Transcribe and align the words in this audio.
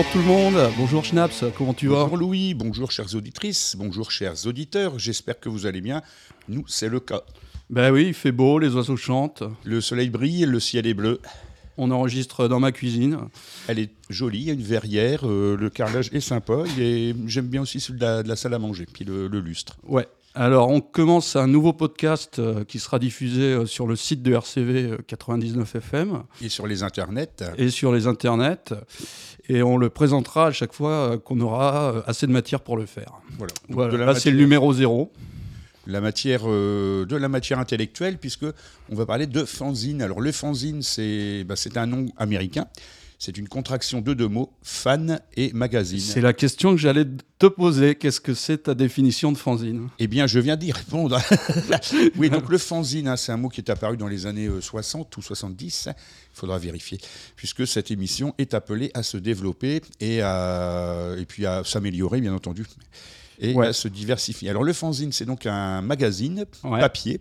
Bonjour 0.00 0.12
tout 0.12 0.18
le 0.18 0.24
monde, 0.24 0.72
bonjour 0.78 1.04
Schnaps, 1.04 1.44
comment 1.58 1.74
tu 1.74 1.88
vas? 1.88 2.04
Bonjour 2.04 2.16
Louis, 2.16 2.54
bonjour 2.54 2.90
chères 2.90 3.14
auditrices, 3.14 3.76
bonjour 3.78 4.10
chers 4.10 4.46
auditeurs, 4.46 4.98
j'espère 4.98 5.38
que 5.38 5.50
vous 5.50 5.66
allez 5.66 5.82
bien. 5.82 6.00
Nous, 6.48 6.64
c'est 6.68 6.88
le 6.88 7.00
cas. 7.00 7.20
Ben 7.68 7.92
oui, 7.92 8.06
il 8.06 8.14
fait 8.14 8.32
beau, 8.32 8.58
les 8.58 8.74
oiseaux 8.74 8.96
chantent. 8.96 9.42
Le 9.62 9.82
soleil 9.82 10.08
brille, 10.08 10.46
le 10.46 10.58
ciel 10.58 10.86
est 10.86 10.94
bleu. 10.94 11.20
On 11.76 11.90
enregistre 11.90 12.48
dans 12.48 12.60
ma 12.60 12.72
cuisine. 12.72 13.18
Elle 13.68 13.78
est 13.78 13.90
jolie, 14.08 14.38
il 14.38 14.44
y 14.44 14.50
a 14.50 14.54
une 14.54 14.62
verrière, 14.62 15.28
euh, 15.28 15.54
le 15.58 15.68
carrelage 15.68 16.08
est 16.14 16.20
sympa. 16.20 16.64
est- 16.78 17.14
J'aime 17.26 17.48
bien 17.48 17.60
aussi 17.60 17.78
celui 17.78 17.98
de 17.98 18.04
la, 18.06 18.22
de 18.22 18.28
la 18.28 18.36
salle 18.36 18.54
à 18.54 18.58
manger, 18.58 18.86
puis 18.90 19.04
le, 19.04 19.28
le 19.28 19.40
lustre. 19.40 19.76
Ouais. 19.82 20.08
Alors, 20.34 20.68
on 20.68 20.80
commence 20.80 21.34
un 21.34 21.48
nouveau 21.48 21.72
podcast 21.72 22.38
euh, 22.38 22.62
qui 22.64 22.78
sera 22.78 23.00
diffusé 23.00 23.42
euh, 23.42 23.66
sur 23.66 23.88
le 23.88 23.96
site 23.96 24.22
de 24.22 24.32
RCV 24.32 24.82
euh, 24.84 24.98
99 25.08 25.74
FM 25.74 26.22
Et 26.40 26.48
sur 26.48 26.68
les 26.68 26.84
internets, 26.84 27.42
et 27.58 27.68
sur 27.68 27.92
les 27.92 28.06
internets. 28.06 28.72
Et 29.48 29.64
on 29.64 29.76
le 29.76 29.90
présentera 29.90 30.46
à 30.46 30.52
chaque 30.52 30.72
fois 30.72 30.90
euh, 30.92 31.18
qu'on 31.18 31.40
aura 31.40 32.04
assez 32.06 32.28
de 32.28 32.32
matière 32.32 32.60
pour 32.60 32.76
le 32.76 32.86
faire. 32.86 33.20
voilà. 33.38 33.52
Voilà, 33.68 34.14
c'est 34.14 34.30
le 34.30 34.38
numéro 34.38 34.72
zéro. 34.72 35.10
la 35.88 36.00
matière, 36.00 36.44
de 36.44 37.16
la 37.16 37.28
matière 37.28 37.58
intellectuelle, 37.58 38.18
puisque 38.18 38.46
on 38.88 38.94
va 38.94 39.06
parler 39.06 39.26
de 39.26 39.44
fanzine. 39.44 40.00
Alors 40.00 40.20
le 40.20 40.30
fanzine, 40.30 40.82
c'est 40.82 41.42
bah, 41.42 41.56
c'est 41.56 41.76
un 41.76 41.86
nom 41.86 42.06
américain. 42.16 42.66
C'est 43.22 43.36
une 43.36 43.48
contraction 43.48 44.00
de 44.00 44.14
deux 44.14 44.28
mots, 44.28 44.50
fan 44.62 45.20
et 45.36 45.52
magazine. 45.52 46.00
C'est 46.00 46.22
la 46.22 46.32
question 46.32 46.70
que 46.70 46.78
j'allais 46.80 47.04
te 47.38 47.46
poser. 47.48 47.94
Qu'est-ce 47.94 48.18
que 48.18 48.32
c'est 48.32 48.62
ta 48.62 48.74
définition 48.74 49.30
de 49.30 49.36
fanzine? 49.36 49.90
Eh 49.98 50.06
bien, 50.06 50.26
je 50.26 50.38
viens 50.38 50.56
d'y 50.56 50.72
répondre. 50.72 51.20
oui, 52.16 52.30
donc 52.30 52.48
le 52.48 52.56
fanzine, 52.56 53.08
hein, 53.08 53.16
c'est 53.18 53.30
un 53.30 53.36
mot 53.36 53.50
qui 53.50 53.60
est 53.60 53.68
apparu 53.68 53.98
dans 53.98 54.08
les 54.08 54.24
années 54.24 54.46
euh, 54.46 54.62
60 54.62 55.14
ou 55.18 55.20
70. 55.20 55.88
Il 55.90 55.94
faudra 56.32 56.58
vérifier, 56.58 56.98
puisque 57.36 57.66
cette 57.66 57.90
émission 57.90 58.34
est 58.38 58.54
appelée 58.54 58.90
à 58.94 59.02
se 59.02 59.18
développer 59.18 59.82
et, 60.00 60.22
à, 60.22 61.10
et 61.18 61.26
puis 61.26 61.44
à 61.44 61.62
s'améliorer, 61.62 62.22
bien 62.22 62.32
entendu, 62.32 62.64
et 63.38 63.52
Ouais. 63.52 63.66
à 63.66 63.72
se 63.74 63.88
diversifier. 63.88 64.48
Alors, 64.48 64.64
le 64.64 64.72
fanzine, 64.72 65.12
c'est 65.12 65.26
donc 65.26 65.44
un 65.44 65.82
magazine 65.82 66.46
Ouais. 66.64 66.80
papier. 66.80 67.20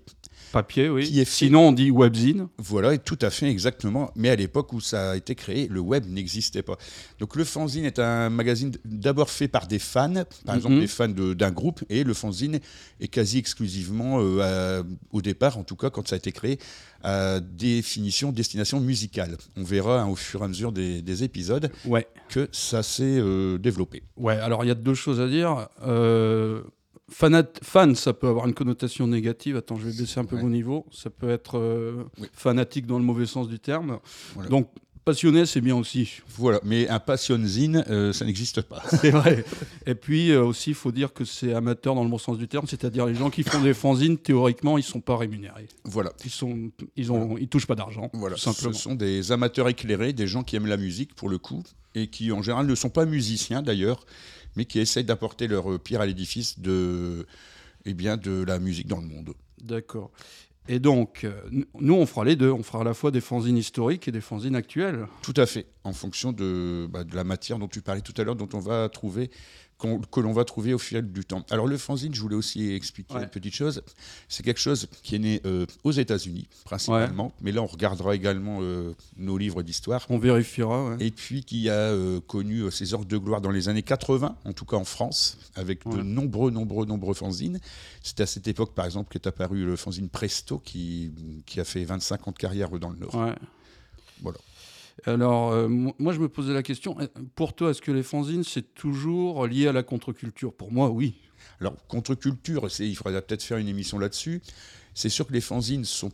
Papier, 0.52 0.90
oui. 0.90 1.08
Qui 1.08 1.20
est 1.20 1.26
fait- 1.26 1.46
Sinon, 1.46 1.68
on 1.70 1.72
dit 1.72 1.92
webzine. 1.92 2.48
Voilà, 2.58 2.94
et 2.94 3.00
tout 3.00 3.18
à 3.22 3.30
fait 3.30 3.50
exactement. 3.50 4.12
Mais 4.16 4.30
à 4.30 4.36
l'époque 4.36 4.74
où 4.74 4.80
ça 4.82 5.12
a 5.12 5.16
été 5.16 5.36
créé, 5.36 5.68
le 5.68 5.80
web 5.80 6.06
n'existait 6.08 6.64
pas. 6.64 6.78
Donc 7.20 7.36
le 7.36 7.44
fanzine 7.44 7.86
est 7.86 8.00
un 8.00 8.30
magazine 8.30 8.72
d'abord 8.86 9.30
fait 9.30 9.48
par 9.48 9.68
des 9.68 9.80
fans, 9.80 10.24
par 10.46 10.56
exemple 10.56 10.76
Mhm. 10.76 10.82
des 10.82 10.88
fans 10.88 11.08
de- 11.10 11.34
d'un 11.34 11.52
groupe, 11.52 11.84
et 11.90 12.04
le 12.04 12.14
fanzine 12.14 12.60
est 13.00 13.08
quasi 13.08 13.38
exclusivement, 13.38 14.20
euh, 14.22 14.80
à- 14.82 14.84
au 15.12 15.22
départ 15.22 15.58
en 15.58 15.64
tout 15.64 15.76
cas, 15.76 15.90
quand 15.90 16.08
ça 16.08 16.16
a 16.16 16.18
été 16.18 16.32
créé, 16.32 16.58
à 17.04 17.40
définition, 17.40 18.32
destination 18.32 18.80
musicale. 18.80 19.38
On 19.56 19.64
verra 19.64 20.02
hein, 20.02 20.08
au 20.08 20.16
fur 20.16 20.42
et 20.42 20.46
à 20.46 20.48
mesure 20.48 20.72
des, 20.72 21.02
des 21.02 21.24
épisodes 21.24 21.72
Ouais. 21.86 22.08
que 22.30 22.50
ça 22.52 22.84
s'est 22.84 23.04
euh, 23.20 23.58
développé. 23.58 24.04
Ouais, 24.18 24.36
alors 24.38 24.66
il 24.66 24.68
y 24.68 24.72
a 24.72 24.76
deux 24.76 24.94
choses 24.96 25.20
à 25.22 25.28
dire. 25.28 25.70
Euh, 25.86 26.62
fanat- 27.12 27.60
fan, 27.64 27.96
ça 27.96 28.14
peut 28.14 28.28
avoir 28.28 28.48
une 28.48 28.54
connotation 28.54 29.08
négative. 29.08 29.58
Attends, 29.58 29.78
je 29.78 29.88
vais 29.88 29.98
baisser 29.98 30.20
un 30.20 30.26
peu 30.26 30.36
Ouais. 30.36 30.44
mon 30.44 30.50
niveau. 30.50 30.86
Ça 30.92 31.10
peut 31.10 31.30
être 31.30 31.58
euh, 31.58 32.04
Oui. 32.20 32.28
fanatique 32.34 32.86
dans 32.86 32.98
le 33.00 33.04
mauvais 33.06 33.26
sens 33.26 33.48
du 33.48 33.60
terme. 33.60 34.00
Voilà. 34.36 34.50
Donc, 34.50 34.70
passionné, 35.06 35.46
c'est 35.48 35.62
bien 35.62 35.76
aussi. 35.76 36.22
Voilà, 36.38 36.60
mais 36.64 36.88
un 36.88 37.00
passionzine, 37.00 37.84
euh, 37.90 38.14
ça 38.14 38.26
n'existe 38.26 38.62
pas. 38.62 38.84
C'est 39.02 39.10
vrai. 39.10 39.44
Et 39.88 39.96
puis 39.96 40.30
euh, 40.32 40.44
aussi, 40.44 40.70
il 40.72 40.76
faut 40.76 40.92
dire 40.92 41.14
que 41.14 41.26
c'est 41.26 41.54
amateur 41.54 41.96
dans 41.96 42.04
le 42.04 42.10
bon 42.10 42.20
sens 42.20 42.38
du 42.38 42.48
terme, 42.48 42.68
c'est-à-dire 42.68 43.08
les 43.08 43.16
gens 43.16 43.30
qui 43.32 43.42
font 43.44 43.60
des 43.62 43.74
fanzines, 43.74 44.18
théoriquement, 44.18 44.78
ils 44.78 44.84
sont 44.84 45.02
pas 45.02 45.18
rémunérés. 45.18 45.68
voilà. 45.84 46.12
Ils 46.26 46.30
sont, 46.32 46.70
ils 46.96 47.12
ont, 47.12 47.38
ils 47.40 47.48
touchent 47.48 47.66
pas 47.68 47.76
d'argent, 47.76 48.10
Voilà, 48.14 48.36
tout 48.36 48.42
simplement. 48.42 48.74
ce 48.74 48.80
sont 48.82 48.94
des 48.96 49.32
amateurs 49.32 49.68
éclairés, 49.68 50.14
des 50.14 50.28
gens 50.28 50.44
qui 50.44 50.56
aiment 50.58 50.68
la 50.68 50.78
musique 50.78 51.16
pour 51.16 51.30
le 51.30 51.40
coup, 51.40 51.64
et 51.96 52.08
qui 52.08 52.32
en 52.32 52.44
général 52.44 52.68
ne 52.68 52.76
sont 52.76 52.90
pas 52.92 53.06
musiciens 53.06 53.64
d'ailleurs, 53.64 54.06
mais 54.56 54.66
qui 54.66 54.80
essayent 54.80 55.04
d'apporter 55.04 55.48
leur 55.48 55.80
pierre 55.80 56.02
à 56.02 56.06
l'édifice 56.06 56.60
de, 56.60 57.26
eh 57.86 57.94
bien, 57.94 58.18
de 58.18 58.44
la 58.44 58.60
musique 58.60 58.88
dans 58.88 59.02
le 59.02 59.08
monde. 59.08 59.34
D'accord. 59.62 60.12
Et 60.68 60.78
donc, 60.78 61.24
euh, 61.24 61.42
nous, 61.80 61.96
on 61.96 62.06
fera 62.06 62.24
les 62.24 62.36
deux. 62.36 62.52
On 62.52 62.62
fera 62.62 62.82
à 62.82 62.84
la 62.84 62.94
fois 62.94 63.10
des 63.10 63.22
fanzines 63.22 63.58
historiques 63.58 64.08
et 64.08 64.12
des 64.12 64.22
fanzines 64.22 64.56
actuelles. 64.56 65.08
Tout 65.24 65.34
à 65.36 65.48
fait, 65.48 65.66
en 65.84 65.94
fonction 65.94 66.32
de, 66.32 66.88
bah, 66.88 67.04
de 67.04 67.16
la 67.16 67.24
matière 67.24 67.58
dont 67.58 67.68
tu 67.68 67.82
parlais 67.82 68.02
tout 68.02 68.14
à 68.18 68.24
l'heure, 68.24 68.36
dont 68.36 68.50
on 68.54 68.60
va 68.60 68.88
trouver, 68.88 69.32
que 69.80 70.20
l'on 70.20 70.34
va 70.34 70.44
trouver 70.44 70.74
au 70.74 70.78
fil 70.78 71.02
du 71.02 71.24
temps. 71.24 71.46
Alors 71.50 71.66
le 71.68 71.78
fanzine, 71.78 72.14
je 72.14 72.22
voulais 72.22 72.36
aussi 72.36 72.72
expliquer 72.74 73.14
Ouais. 73.16 73.24
une 73.24 73.30
petite 73.30 73.56
chose. 73.56 73.82
C'est 74.28 74.44
quelque 74.44 74.60
chose 74.60 74.88
qui 75.04 75.16
est 75.16 75.20
né 75.20 75.42
euh, 75.46 75.66
aux 75.84 75.92
États-Unis 75.92 76.48
principalement, 76.66 77.34
mais 77.42 77.52
là 77.52 77.62
on 77.62 77.66
regardera 77.66 78.14
également 78.14 78.60
euh, 78.62 78.94
nos 79.18 79.38
livres 79.38 79.64
d'histoire. 79.64 80.06
On 80.10 80.18
vérifiera. 80.18 80.90
ouais. 80.90 80.98
et 81.00 81.12
puis 81.12 81.44
qui 81.44 81.70
a 81.70 81.74
euh, 81.74 82.20
connu 82.20 82.70
ses 82.72 82.94
heures 82.94 83.06
de 83.06 83.18
gloire 83.18 83.40
dans 83.42 83.52
les 83.52 83.70
années 83.70 83.84
80, 83.84 84.36
en 84.44 84.54
tout 84.54 84.66
cas 84.66 84.76
en 84.78 84.84
France, 84.86 85.38
avec 85.56 85.88
de 85.88 86.02
nombreux, 86.02 86.52
nombreux, 86.52 86.86
nombreux 86.86 87.14
fanzines. 87.14 87.60
C'est 88.04 88.20
à 88.20 88.26
cette 88.26 88.48
époque, 88.48 88.74
par 88.74 88.86
exemple, 88.86 89.10
qu'est 89.12 89.28
apparu 89.28 89.64
le 89.66 89.76
fanzine 89.76 90.10
Presto, 90.10 90.58
qui, 90.60 91.12
qui 91.46 91.60
a 91.60 91.64
fait 91.64 91.84
25 91.86 92.28
ans 92.28 92.32
de 92.32 92.38
carrière 92.38 92.70
dans 92.72 92.90
le 92.90 92.98
Nord. 92.98 93.12
Voilà. 94.22 94.38
Alors, 95.06 95.52
euh, 95.52 95.68
mo- 95.68 95.96
moi, 96.00 96.14
je 96.14 96.20
me 96.20 96.30
posais 96.30 96.54
la 96.54 96.64
question, 96.64 96.96
euh, 97.00 97.08
pour 97.36 97.54
toi, 97.54 97.72
est-ce 97.72 97.82
que 97.82 97.92
les 97.92 98.04
fanzines, 98.04 98.44
c'est 98.44 98.74
toujours 98.74 99.48
lié 99.48 99.68
à 99.68 99.72
la 99.74 99.84
contre-culture? 99.84 100.54
Pour 100.54 100.72
moi, 100.72 100.90
oui. 100.90 101.16
Alors, 101.62 101.76
contre-culture, 101.88 102.68
il 102.80 102.96
faudrait 102.96 103.22
peut-être 103.22 103.44
faire 103.44 103.58
une 103.58 103.68
émission 103.68 103.98
là-dessus. 104.00 104.42
C'est 104.94 105.10
sûr 105.10 105.28
que 105.28 105.34
les 105.34 105.42
fanzines 105.42 105.86
sont 105.86 106.10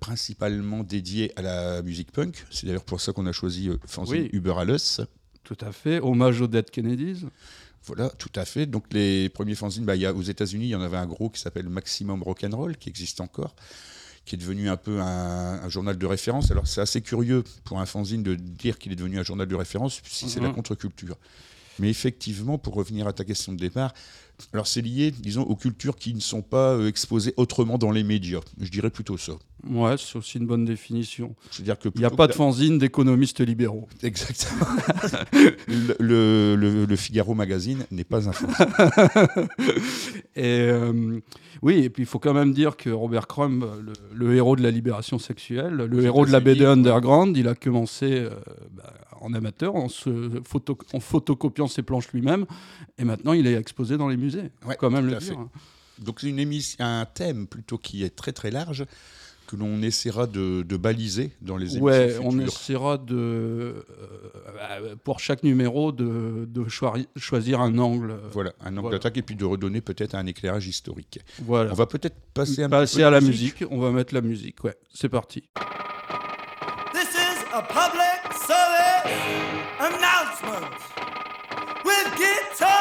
principalement 0.00 0.82
dédiés 0.82 1.32
à 1.36 1.42
la 1.42 1.82
musique 1.82 2.12
punk. 2.12 2.44
C'est 2.50 2.66
d'ailleurs 2.66 2.84
pour 2.84 3.00
ça 3.00 3.12
qu'on 3.12 3.26
a 3.26 3.32
choisi 3.32 3.68
euh, 3.70 3.76
fanzine 3.86 4.22
Oui. 4.22 4.30
Uber 4.32 4.54
Alles. 4.58 5.06
Tout 5.42 5.56
à 5.60 5.72
fait. 5.72 6.00
Hommage 6.00 6.40
aux 6.40 6.46
Dead 6.46 6.70
Kennedys. 6.70 7.26
Voilà, 7.86 8.08
tout 8.10 8.30
à 8.34 8.44
fait. 8.44 8.66
Donc 8.66 8.84
les 8.92 9.28
premiers 9.28 9.54
fanzines, 9.54 9.84
bah, 9.84 9.94
il 9.94 10.02
y 10.02 10.06
a, 10.06 10.12
aux 10.14 10.22
États-Unis, 10.22 10.64
il 10.66 10.70
y 10.70 10.74
en 10.74 10.80
avait 10.80 10.96
un 10.96 11.06
gros 11.06 11.28
qui 11.30 11.40
s'appelle 11.40 11.68
Maximum 11.68 12.22
Rock'n'Roll, 12.22 12.76
qui 12.76 12.88
existe 12.88 13.20
encore, 13.20 13.54
qui 14.24 14.34
est 14.36 14.38
devenu 14.38 14.68
un 14.70 14.76
peu 14.76 15.00
un, 15.00 15.60
un 15.62 15.68
journal 15.68 15.98
de 15.98 16.06
référence. 16.06 16.50
Alors 16.50 16.66
c'est 16.66 16.80
assez 16.80 17.00
curieux 17.02 17.44
pour 17.64 17.80
un 17.80 17.86
fanzine 17.86 18.22
de 18.22 18.34
dire 18.34 18.78
qu'il 18.78 18.90
est 18.92 18.96
devenu 18.96 19.18
un 19.18 19.22
journal 19.22 19.46
de 19.46 19.54
référence, 19.54 20.00
si 20.04 20.28
c'est 20.30 20.40
la 20.40 20.48
Mhm. 20.48 20.54
contre-culture. 20.54 21.16
Mais 21.78 21.90
effectivement, 21.90 22.56
pour 22.56 22.74
revenir 22.74 23.06
à 23.08 23.12
ta 23.12 23.24
question 23.24 23.52
de 23.52 23.58
départ, 23.58 23.92
alors 24.52 24.66
c'est 24.66 24.82
lié, 24.82 25.10
disons, 25.10 25.42
aux 25.42 25.56
cultures 25.56 25.96
qui 25.96 26.14
ne 26.14 26.20
sont 26.20 26.42
pas 26.42 26.72
euh, 26.74 26.88
exposées 26.88 27.34
autrement 27.36 27.78
dans 27.78 27.90
les 27.90 28.02
médias. 28.04 28.40
Je 28.60 28.70
dirais 28.70 28.90
plutôt 28.90 29.16
ça. 29.16 29.32
Ouais, 29.70 29.94
c'est 29.96 30.16
aussi 30.18 30.36
une 30.38 30.46
bonne 30.46 30.64
définition. 30.66 31.34
C'est-à-dire 31.50 31.78
que 31.78 31.88
Il 31.94 32.00
n'y 32.00 32.04
a 32.04 32.10
pas 32.10 32.26
de 32.26 32.32
fanzine 32.34 32.76
d'économistes 32.78 33.40
libéraux. 33.40 33.88
Exactement. 34.02 34.66
le, 35.68 35.94
le- 36.00 36.56
le- 36.56 36.84
le 36.84 36.96
Figaro 36.96 37.34
Magazine 37.34 37.86
n'est 37.90 38.04
pas 38.04 38.28
un 38.28 38.32
fanzine. 38.32 39.48
Et 40.36 40.42
euh, 40.68 41.20
oui, 41.62 41.76
et 41.84 41.90
puis 41.90 42.02
il 42.02 42.06
faut 42.06 42.18
quand 42.18 42.34
même 42.34 42.52
dire 42.52 42.76
que 42.76 42.90
Robert 42.90 43.26
Crumb, 43.26 43.64
le, 44.12 44.34
héros 44.34 44.56
de 44.56 44.62
la 44.62 44.70
libération 44.70 45.18
sexuelle, 45.18 45.74
le 45.74 45.98
Aux 45.98 46.02
héros 46.02 46.26
de 46.26 46.32
la 46.32 46.40
BD 46.40 46.64
underground, 46.64 47.36
il 47.36 47.48
a 47.48 47.54
commencé 47.54 48.06
euh, 48.12 48.30
bah, 48.72 48.92
en 49.20 49.32
amateur, 49.32 49.74
en, 49.76 49.88
se 49.88 50.10
photo, 50.44 50.76
en 50.92 51.00
photocopiant 51.00 51.68
ses 51.68 51.82
planches 51.82 52.12
lui-même, 52.12 52.44
et 52.98 53.04
maintenant 53.04 53.32
il 53.32 53.46
est 53.46 53.54
exposé 53.54 53.96
dans 53.96 54.08
les 54.08 54.16
Ouais, 54.66 54.76
quand 54.78 54.90
même 54.90 55.06
le 55.06 55.16
dire. 55.16 55.22
fait. 55.22 56.02
Donc 56.04 56.20
c'est 56.20 56.28
une 56.28 56.38
émission, 56.40 56.84
un 56.84 57.04
thème 57.06 57.46
plutôt 57.46 57.78
qui 57.78 58.02
est 58.04 58.14
très 58.14 58.32
très 58.32 58.50
large 58.50 58.84
que 59.46 59.56
l'on 59.56 59.82
essaiera 59.82 60.26
de, 60.26 60.62
de 60.62 60.76
baliser 60.78 61.30
dans 61.42 61.58
les 61.58 61.76
émissions 61.76 61.84
Ouais, 61.84 62.16
on 62.22 62.30
futures. 62.30 62.46
essaiera 62.48 62.96
de, 62.98 63.14
euh, 63.14 63.82
euh, 64.58 64.96
pour 65.04 65.20
chaque 65.20 65.42
numéro, 65.42 65.92
de, 65.92 66.46
de 66.48 66.66
choi- 66.68 66.94
choisir 67.16 67.60
un 67.60 67.76
angle. 67.76 68.12
euh, 68.12 68.28
Voilà, 68.32 68.52
un 68.62 68.70
angle 68.72 68.80
Voilà. 68.80 68.96
d'attaque 68.96 69.18
et 69.18 69.22
puis 69.22 69.36
de 69.36 69.44
redonner 69.44 69.82
peut-être 69.82 70.14
un 70.14 70.24
éclairage 70.26 70.66
historique. 70.66 71.20
Voilà. 71.42 71.70
On 71.70 71.74
va 71.74 71.84
peut-être 71.86 72.16
passer 72.32 72.62
un 72.64 72.70
Passer 72.70 73.00
peu 73.00 73.06
à 73.06 73.10
la 73.10 73.20
musique. 73.20 73.62
On 73.70 73.78
va 73.80 73.90
mettre 73.90 74.14
la 74.14 74.22
musique. 74.22 74.64
Ouais, 74.64 74.74
c'est 74.94 75.10
parti. 75.10 75.42
This 76.94 77.10
is 77.14 77.44
a 77.52 77.60
public 77.62 78.32
service 78.32 79.12
announcement 79.78 80.70
with 81.84 82.16
guitar. 82.16 82.73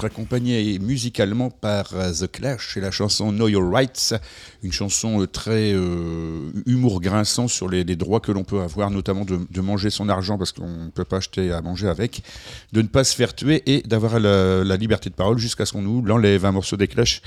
D'être 0.00 0.04
accompagné 0.14 0.78
musicalement 0.78 1.50
par 1.50 1.92
euh, 1.94 2.12
The 2.12 2.30
Clash 2.30 2.76
et 2.76 2.80
la 2.80 2.90
chanson 2.90 3.32
Know 3.32 3.48
Your 3.48 3.70
Rights, 3.70 4.14
une 4.62 4.72
chanson 4.72 5.20
euh, 5.20 5.26
très 5.26 5.72
euh, 5.74 6.50
humour 6.64 7.00
grinçant 7.00 7.48
sur 7.48 7.68
les, 7.68 7.84
les 7.84 7.96
droits 7.96 8.20
que 8.20 8.32
l'on 8.32 8.44
peut 8.44 8.60
avoir, 8.60 8.90
notamment 8.90 9.24
de, 9.24 9.40
de 9.50 9.60
manger 9.60 9.90
son 9.90 10.08
argent 10.08 10.38
parce 10.38 10.52
qu'on 10.52 10.86
ne 10.86 10.90
peut 10.90 11.04
pas 11.04 11.18
acheter 11.18 11.52
à 11.52 11.60
manger 11.60 11.88
avec, 11.88 12.22
de 12.72 12.80
ne 12.80 12.88
pas 12.88 13.04
se 13.04 13.14
faire 13.14 13.34
tuer 13.34 13.62
et 13.66 13.82
d'avoir 13.82 14.18
la, 14.20 14.64
la 14.64 14.76
liberté 14.76 15.10
de 15.10 15.14
parole 15.14 15.38
jusqu'à 15.38 15.66
ce 15.66 15.72
qu'on 15.72 15.82
nous 15.82 16.02
l'enlève. 16.02 16.46
Un 16.46 16.52
morceau 16.52 16.76
des 16.76 16.88
Clash 16.88 17.20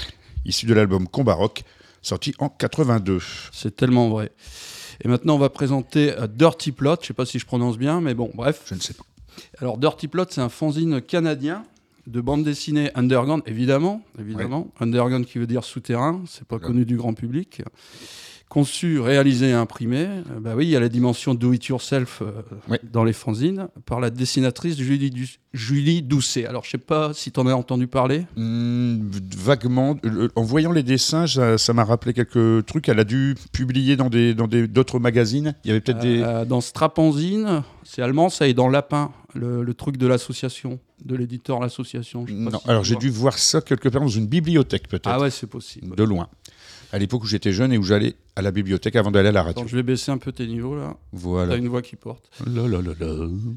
issu 0.45 0.65
de 0.65 0.73
l'album 0.73 1.07
Combat 1.07 1.35
Rock, 1.35 1.63
sorti 2.01 2.33
en 2.39 2.49
82. 2.49 3.19
C'est 3.51 3.75
tellement 3.75 4.09
vrai. 4.09 4.31
Et 5.03 5.07
maintenant, 5.07 5.35
on 5.35 5.39
va 5.39 5.49
présenter 5.49 6.13
Dirty 6.35 6.71
Plot. 6.71 6.97
Je 7.01 7.07
sais 7.07 7.13
pas 7.13 7.25
si 7.25 7.37
je 7.37 7.45
prononce 7.45 7.77
bien, 7.77 8.01
mais 8.01 8.13
bon, 8.13 8.31
bref. 8.33 8.61
Je 8.65 8.75
ne 8.75 8.79
sais 8.79 8.93
pas. 8.93 9.03
Alors, 9.59 9.77
Dirty 9.77 10.07
Plot, 10.07 10.25
c'est 10.29 10.41
un 10.41 10.49
fanzine 10.49 11.01
canadien 11.01 11.65
de 12.07 12.21
bande 12.21 12.43
dessinée 12.43 12.91
underground, 12.95 13.43
évidemment. 13.45 14.01
évidemment. 14.19 14.71
Underground 14.79 15.25
qui 15.25 15.37
veut 15.39 15.47
dire 15.47 15.63
souterrain, 15.63 16.21
c'est 16.27 16.45
pas 16.47 16.59
connu 16.59 16.85
du 16.85 16.97
grand 16.97 17.13
public. 17.13 17.61
Conçu, 18.49 18.99
réalisé 18.99 19.47
et 19.49 19.53
imprimé. 19.53 20.01
Euh, 20.05 20.39
bah 20.39 20.53
oui, 20.55 20.65
il 20.65 20.69
y 20.69 20.75
a 20.75 20.79
la 20.79 20.89
dimension 20.89 21.33
do 21.33 21.53
it 21.53 21.65
yourself 21.65 22.21
euh, 22.21 22.43
Ouais. 22.69 22.79
dans 22.83 23.03
les 23.03 23.13
fanzines 23.13 23.67
par 23.87 23.99
la 23.99 24.11
dessinatrice 24.11 24.77
Julie, 24.77 25.09
Du- 25.09 25.27
Julie 25.53 26.03
Doucet. 26.03 26.45
Alors, 26.45 26.63
je 26.63 26.69
sais 26.69 26.77
pas 26.77 27.13
si 27.15 27.31
tu 27.31 27.39
en 27.39 27.47
as 27.47 27.55
entendu 27.55 27.87
parler. 27.87 28.27
Hmm, 28.35 29.09
vaguement, 29.35 29.97
Euh, 30.05 30.27
en 30.35 30.43
voyant 30.43 30.71
les 30.71 30.83
dessins, 30.83 31.25
ça 31.25 31.73
m'a 31.73 31.83
rappelé 31.83 32.13
quelques 32.13 32.63
trucs. 32.67 32.89
Elle 32.89 32.99
a 32.99 33.05
dû 33.05 33.33
publier 33.53 33.95
dans 33.95 34.09
des 34.11 34.35
dans 34.35 34.47
des 34.47 34.67
d'autres 34.67 34.99
magazines. 34.99 35.55
Il 35.63 35.69
y 35.69 35.71
avait 35.71 35.81
peut-être 35.81 35.99
des. 36.01 36.21
Euh, 36.21 36.45
dans 36.45 36.61
Strapanzine, 36.61 37.63
c'est 37.83 38.03
allemand, 38.03 38.29
ça, 38.29 38.47
et 38.47 38.53
dans 38.53 38.69
Lapin, 38.69 39.11
le, 39.33 39.63
le 39.63 39.73
truc 39.73 39.97
de 39.97 40.05
l'association, 40.05 40.79
de 41.05 41.15
l'éditeur 41.15 41.59
L'Association. 41.59 42.25
je 42.27 42.33
sais 42.33 42.43
pas 42.45 42.49
Non, 42.51 42.59
si 42.59 42.69
alors 42.69 42.83
j'ai 42.83 42.95
dû 42.95 43.09
voir 43.09 43.37
ça 43.37 43.61
quelque 43.61 43.89
part 43.89 44.01
dans 44.01 44.07
une 44.07 44.27
bibliothèque 44.27 44.87
peut-être, 44.87 45.07
Ah 45.07 45.19
ouais, 45.19 45.29
c'est 45.31 45.47
possible. 45.47 45.95
de 45.95 46.03
loin. 46.03 46.29
À 46.91 46.99
l'époque 46.99 47.23
où 47.23 47.27
j'étais 47.27 47.51
jeune 47.51 47.73
et 47.73 47.77
où 47.77 47.83
j'allais 47.83 48.15
à 48.35 48.41
la 48.41 48.51
bibliothèque 48.51 48.95
avant 48.95 49.11
d'aller 49.11 49.29
à 49.29 49.31
la 49.31 49.43
radio. 49.43 49.61
Attends, 49.61 49.67
je 49.69 49.75
vais 49.75 49.83
baisser 49.83 50.11
un 50.11 50.17
peu 50.17 50.31
tes 50.31 50.47
niveaux 50.47 50.75
là. 50.75 50.97
Voilà. 51.11 51.51
T'as 51.53 51.57
une 51.59 51.67
voix 51.67 51.81
qui 51.83 51.95
porte. 51.95 52.29
Là, 52.47 52.67
là, 52.67 52.79
là. 52.81 52.93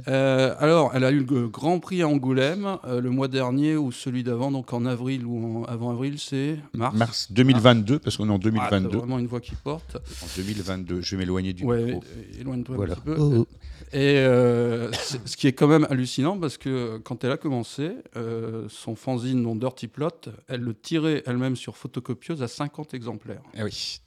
Euh, 0.09 0.55
alors, 0.59 0.91
elle 0.95 1.05
a 1.05 1.11
eu 1.11 1.21
le 1.25 1.49
Grand 1.49 1.79
Prix 1.81 2.03
à 2.03 2.09
Angoulême 2.09 2.77
euh, 2.85 3.01
le 3.01 3.11
mois 3.11 3.29
dernier 3.29 3.77
ou 3.77 3.91
celui 3.91 4.23
d'avant, 4.23 4.51
donc 4.51 4.73
en 4.75 4.85
avril 4.85 5.25
ou 5.25 5.61
en- 5.61 5.65
avant 5.65 5.91
avril, 5.91 6.19
c'est 6.19 6.59
mars. 6.75 6.95
Mars 6.95 7.27
2022, 7.33 7.99
parce 7.99 8.17
qu'on 8.19 8.29
est 8.29 8.33
en 8.33 8.35
Ah, 8.35 8.39
t'as 8.39 8.51
2022. 8.51 8.99
vraiment 8.99 9.19
une 9.19 9.27
voix 9.27 9.41
qui 9.41 9.55
porte. 9.55 9.97
en 9.97 10.27
2022, 10.37 11.01
je 11.01 11.11
vais 11.13 11.21
m'éloigner 11.21 11.53
du 11.55 11.65
Ouais, 11.65 11.83
micro. 11.85 12.05
euh, 12.05 12.41
éloigne-toi 12.41 12.77
Voilà. 12.77 12.93
un 12.93 12.97
petit 12.97 13.05
peu. 13.05 13.45
Et 13.93 14.19
euh, 14.19 14.91
ce 14.93 15.37
qui 15.37 15.47
est 15.47 15.53
quand 15.53 15.69
même 15.69 15.87
hallucinant, 15.89 16.37
parce 16.39 16.59
que 16.59 16.99
quand 16.99 17.25
elle 17.25 17.31
a 17.31 17.37
commencé, 17.37 17.93
euh, 18.17 18.67
son 18.69 18.95
fanzine, 18.97 19.41
non 19.41 19.55
Dirty 19.57 19.87
Plot, 19.89 20.11
elle 20.49 20.61
le 20.61 20.75
tirait 20.75 21.23
elle-même 21.25 21.57
sur 21.57 21.77
photocopieuse 21.77 22.43
à 22.43 22.49
50 22.49 22.93
exemplaires. 22.95 23.43
Ah 23.57 23.63
oui. 23.65 24.01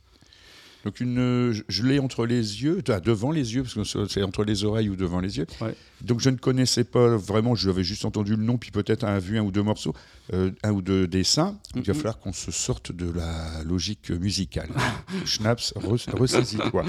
Donc 0.86 1.02
une, 1.02 1.20
euh, 1.20 1.54
je, 1.68 1.84
l'ai 1.84 2.00
entre 2.00 2.26
les 2.26 2.64
yeux, 2.64 2.82
devant 3.04 3.32
les 3.32 3.54
yeux, 3.56 3.64
parce 3.64 3.74
que 3.74 4.06
c'est- 4.08 4.24
entre 4.24 4.44
les 4.46 4.64
oreilles 4.64 4.88
ou 4.90 4.96
devant 4.96 5.20
les 5.20 5.38
yeux. 5.38 5.46
Ouais. 5.62 5.76
Donc 6.02 6.22
je 6.22 6.30
ne 6.30 6.38
connaissais 6.38 6.86
pas 6.86 7.18
vraiment, 7.18 7.54
j'avais 7.56 7.84
juste 7.84 8.06
entendu 8.06 8.38
le 8.38 8.44
nom, 8.44 8.58
puis 8.58 8.72
peut-être 8.72 9.04
un, 9.04 9.20
vu 9.20 9.38
un 9.38 9.42
ou 9.44 9.52
deux 9.52 9.62
morceaux, 9.64 9.94
euh, 10.34 10.52
un 10.64 10.72
ou 10.72 10.82
deux 10.82 11.06
dessins. 11.06 11.58
Donc 11.76 11.86
il 11.86 11.88
va 11.88 11.94
falloir 11.96 12.20
qu'on 12.20 12.32
se 12.32 12.52
sorte 12.52 12.94
de 12.94 13.12
la 13.12 13.62
logique 13.66 14.10
musicale. 14.12 14.70
Schnaps, 15.26 15.74
re- 15.76 16.16
ressaisis-toi. 16.16 16.86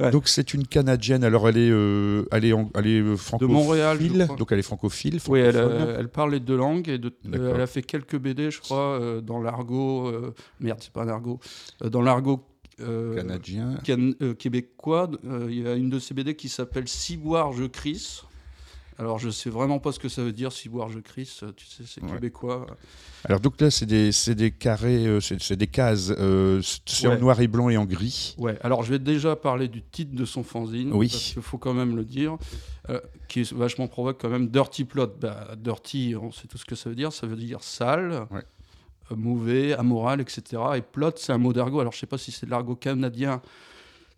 Ouais. 0.00 0.10
Donc 0.10 0.28
c'est 0.28 0.52
une 0.52 0.66
Canadienne, 0.66 1.24
alors 1.24 1.48
elle 1.48 1.56
est, 1.56 1.70
euh, 1.70 2.24
elle 2.32 2.44
est, 2.44 2.52
en- 2.52 2.70
elle 2.74 2.86
est 2.86 3.16
francophile, 3.16 3.54
Montréal, 3.54 3.98
je 4.00 4.24
crois. 4.24 4.36
donc 4.36 4.52
elle 4.52 4.58
est 4.58 4.62
francophile. 4.62 5.18
Oui, 5.28 5.40
elle, 5.40 5.56
euh, 5.56 6.06
parle 6.08 6.32
les 6.32 6.40
deux 6.40 6.56
langues 6.56 6.88
et 6.90 6.98
de- 6.98 7.14
elle 7.32 7.60
a 7.62 7.66
fait 7.66 7.82
quelques 7.82 8.18
BD, 8.18 8.50
je 8.50 8.60
crois, 8.60 9.00
dans 9.22 9.40
l'argot. 9.40 10.12
merde, 10.60 10.78
c'est 10.82 10.92
pas 10.92 11.04
un 11.04 11.08
argot. 11.08 11.40
dans 11.82 12.02
l'argot 12.02 12.44
Canadien. 12.78 13.78
can- 13.86 14.12
euh, 14.22 14.34
québécois. 14.34 15.10
euh, 15.24 15.46
Il 15.50 15.62
y 15.62 15.66
a 15.68 15.74
une 15.74 15.90
de 15.90 15.98
ces 15.98 16.14
BD 16.14 16.34
qui 16.36 16.48
s'appelle 16.48 16.88
Ciboire, 16.88 17.52
je 17.52 17.64
crisse. 17.64 18.22
Alors, 18.98 19.18
je 19.18 19.30
sais 19.30 19.48
vraiment 19.50 19.78
pas 19.80 19.90
ce 19.90 19.98
que 19.98 20.08
ça 20.08 20.22
veut 20.22 20.32
dire, 20.32 20.52
Ciboire, 20.52 20.88
je 20.90 21.00
crisse. 21.00 21.42
Tu 21.56 21.66
sais, 21.66 21.82
c'est 21.86 22.02
Ouais. 22.04 22.12
québécois. 22.12 22.66
Alors 23.24 23.38
donc 23.40 23.60
là 23.60 23.70
c'est 23.70 23.86
des, 23.86 24.10
des 24.34 24.50
carrés, 24.50 25.06
euh, 25.06 25.20
c'est 25.20 25.40
c'est 25.40 25.54
des 25.56 25.68
cases, 25.68 26.12
euh, 26.18 26.60
c'est 26.86 27.06
Ouais. 27.06 27.14
en 27.16 27.18
noir 27.20 27.40
et 27.40 27.46
blanc 27.46 27.68
et 27.68 27.76
en 27.76 27.84
gris. 27.84 28.34
Ouais, 28.36 28.58
alors 28.62 28.82
je 28.82 28.90
vais 28.90 28.98
déjà 28.98 29.36
parler 29.36 29.68
du 29.68 29.80
titre 29.80 30.14
de 30.14 30.24
son 30.24 30.42
fanzine. 30.42 30.92
Oui. 30.92 31.08
Parce 31.08 31.32
qu'il 31.32 31.42
faut 31.42 31.58
quand 31.58 31.72
même 31.74 31.96
le 31.96 32.04
dire. 32.04 32.36
euh, 32.90 33.00
qui 33.28 33.40
est 33.40 33.52
vachement 33.52 33.86
provoque 33.86 34.20
quand 34.20 34.28
même. 34.28 34.48
Dirty 34.48 34.84
Plot. 34.84 35.06
Bah, 35.20 35.54
dirty, 35.56 36.14
on 36.20 36.32
sait 36.32 36.48
tout 36.48 36.58
ce 36.58 36.64
que 36.64 36.74
ça 36.74 36.90
veut 36.90 36.96
dire. 36.96 37.12
Ça 37.12 37.28
veut 37.28 37.36
dire 37.36 37.62
sale, 37.62 38.26
Ouais. 38.32 38.42
Mauvais, 39.16 39.72
amoral, 39.74 40.20
etc. 40.20 40.62
Et 40.76 40.82
plot, 40.82 41.12
c'est 41.16 41.32
un 41.32 41.38
mot 41.38 41.52
d'argot. 41.52 41.80
Alors 41.80 41.92
je 41.92 41.98
sais 41.98 42.06
pas 42.06 42.18
si 42.18 42.32
c'est 42.32 42.46
de 42.46 42.50
l'argot 42.50 42.74
canadien, 42.76 43.40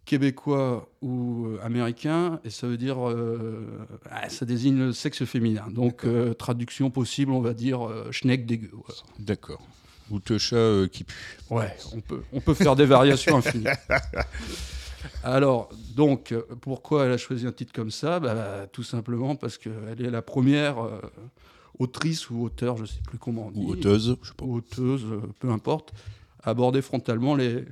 québécois 0.05 0.89
ou 1.03 1.47
euh, 1.47 1.59
américain. 1.63 2.41
Et 2.45 2.51
ça 2.51 2.67
veut 2.67 2.77
dire. 2.77 3.09
euh, 3.09 3.67
ah, 4.11 4.29
ça 4.29 4.45
désigne 4.45 4.79
le 4.79 4.93
sexe 4.93 5.25
féminin. 5.25 5.65
Donc 5.71 6.05
euh, 6.05 6.35
traduction 6.35 6.91
possible, 6.91 7.33
on 7.33 7.41
va 7.41 7.55
dire 7.55 7.87
euh, 7.87 8.09
schneck 8.11 8.47
dégueu. 8.47 8.71
voilà. 8.73 9.01
D'accord. 9.19 9.63
Ou 10.11 10.21
te 10.21 10.37
chat 10.37 10.87
qui 10.93 11.05
pue. 11.05 11.15
Ouais, 11.49 11.75
on 11.95 12.01
peut, 12.01 12.23
on 12.35 12.41
peut 12.41 12.53
faire 12.53 12.77
des 12.77 12.85
variations 12.85 13.39
infinies. 13.39 13.65
Alors, 15.23 15.71
donc, 15.97 16.35
pourquoi 16.61 17.05
elle 17.07 17.13
a 17.13 17.17
choisi 17.19 17.47
un 17.47 17.53
titre 17.53 17.73
comme 17.73 17.91
ça? 17.91 18.21
Bah, 18.21 18.67
Tout 18.73 18.83
simplement 18.83 19.35
parce 19.35 19.57
qu'elle 19.59 19.97
est 20.01 20.11
la 20.11 20.23
première 20.23 20.77
autrice 21.79 22.31
ou 22.31 22.43
auteur, 22.45 22.77
je 22.77 22.83
ne 22.83 22.87
sais 22.87 23.01
plus 23.07 23.19
comment 23.19 23.47
on 23.47 23.51
dit. 23.51 23.61
Ou 23.61 23.71
auteuse, 23.71 24.17
je 24.23 24.29
sais 24.29 24.35
pas. 24.35 24.45
Auteuse, 24.45 25.05
euh, 25.11 25.21
peu 25.41 25.51
importe, 25.51 25.93
aborder 26.43 26.83
frontalement 26.83 27.35
les, 27.35 27.65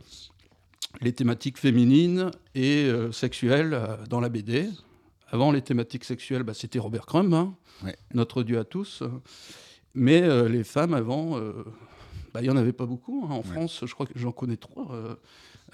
les 1.01 1.13
thématiques 1.13 1.59
féminines 1.59 2.31
et 2.55 2.85
euh, 2.87 3.13
sexuelles 3.13 3.75
euh, 3.75 3.97
dans 4.09 4.21
la 4.21 4.29
BD. 4.29 4.69
Avant, 5.29 5.51
les 5.53 5.63
thématiques 5.63 6.05
sexuelles, 6.05 6.43
bah, 6.43 6.55
c'était 6.55 6.79
Robert 6.79 7.07
Crumb, 7.07 7.33
hein, 7.35 7.55
Ouais. 7.85 7.97
notre 8.15 8.43
Dieu 8.43 8.59
à 8.59 8.65
tous. 8.65 9.03
Mais 9.95 10.23
euh, 10.23 10.49
les 10.49 10.63
femmes, 10.65 10.95
avant, 10.95 11.39
bah, 12.33 12.41
il 12.41 12.45
n'y 12.45 12.51
en 12.51 12.57
avait 12.57 12.73
pas 12.73 12.87
beaucoup. 12.87 13.27
hein. 13.29 13.33
En 13.35 13.43
France, 13.43 13.83
je 13.87 13.93
crois 13.95 14.07
que 14.07 14.13
j'en 14.17 14.33
connais 14.33 14.57
trois. 14.57 14.95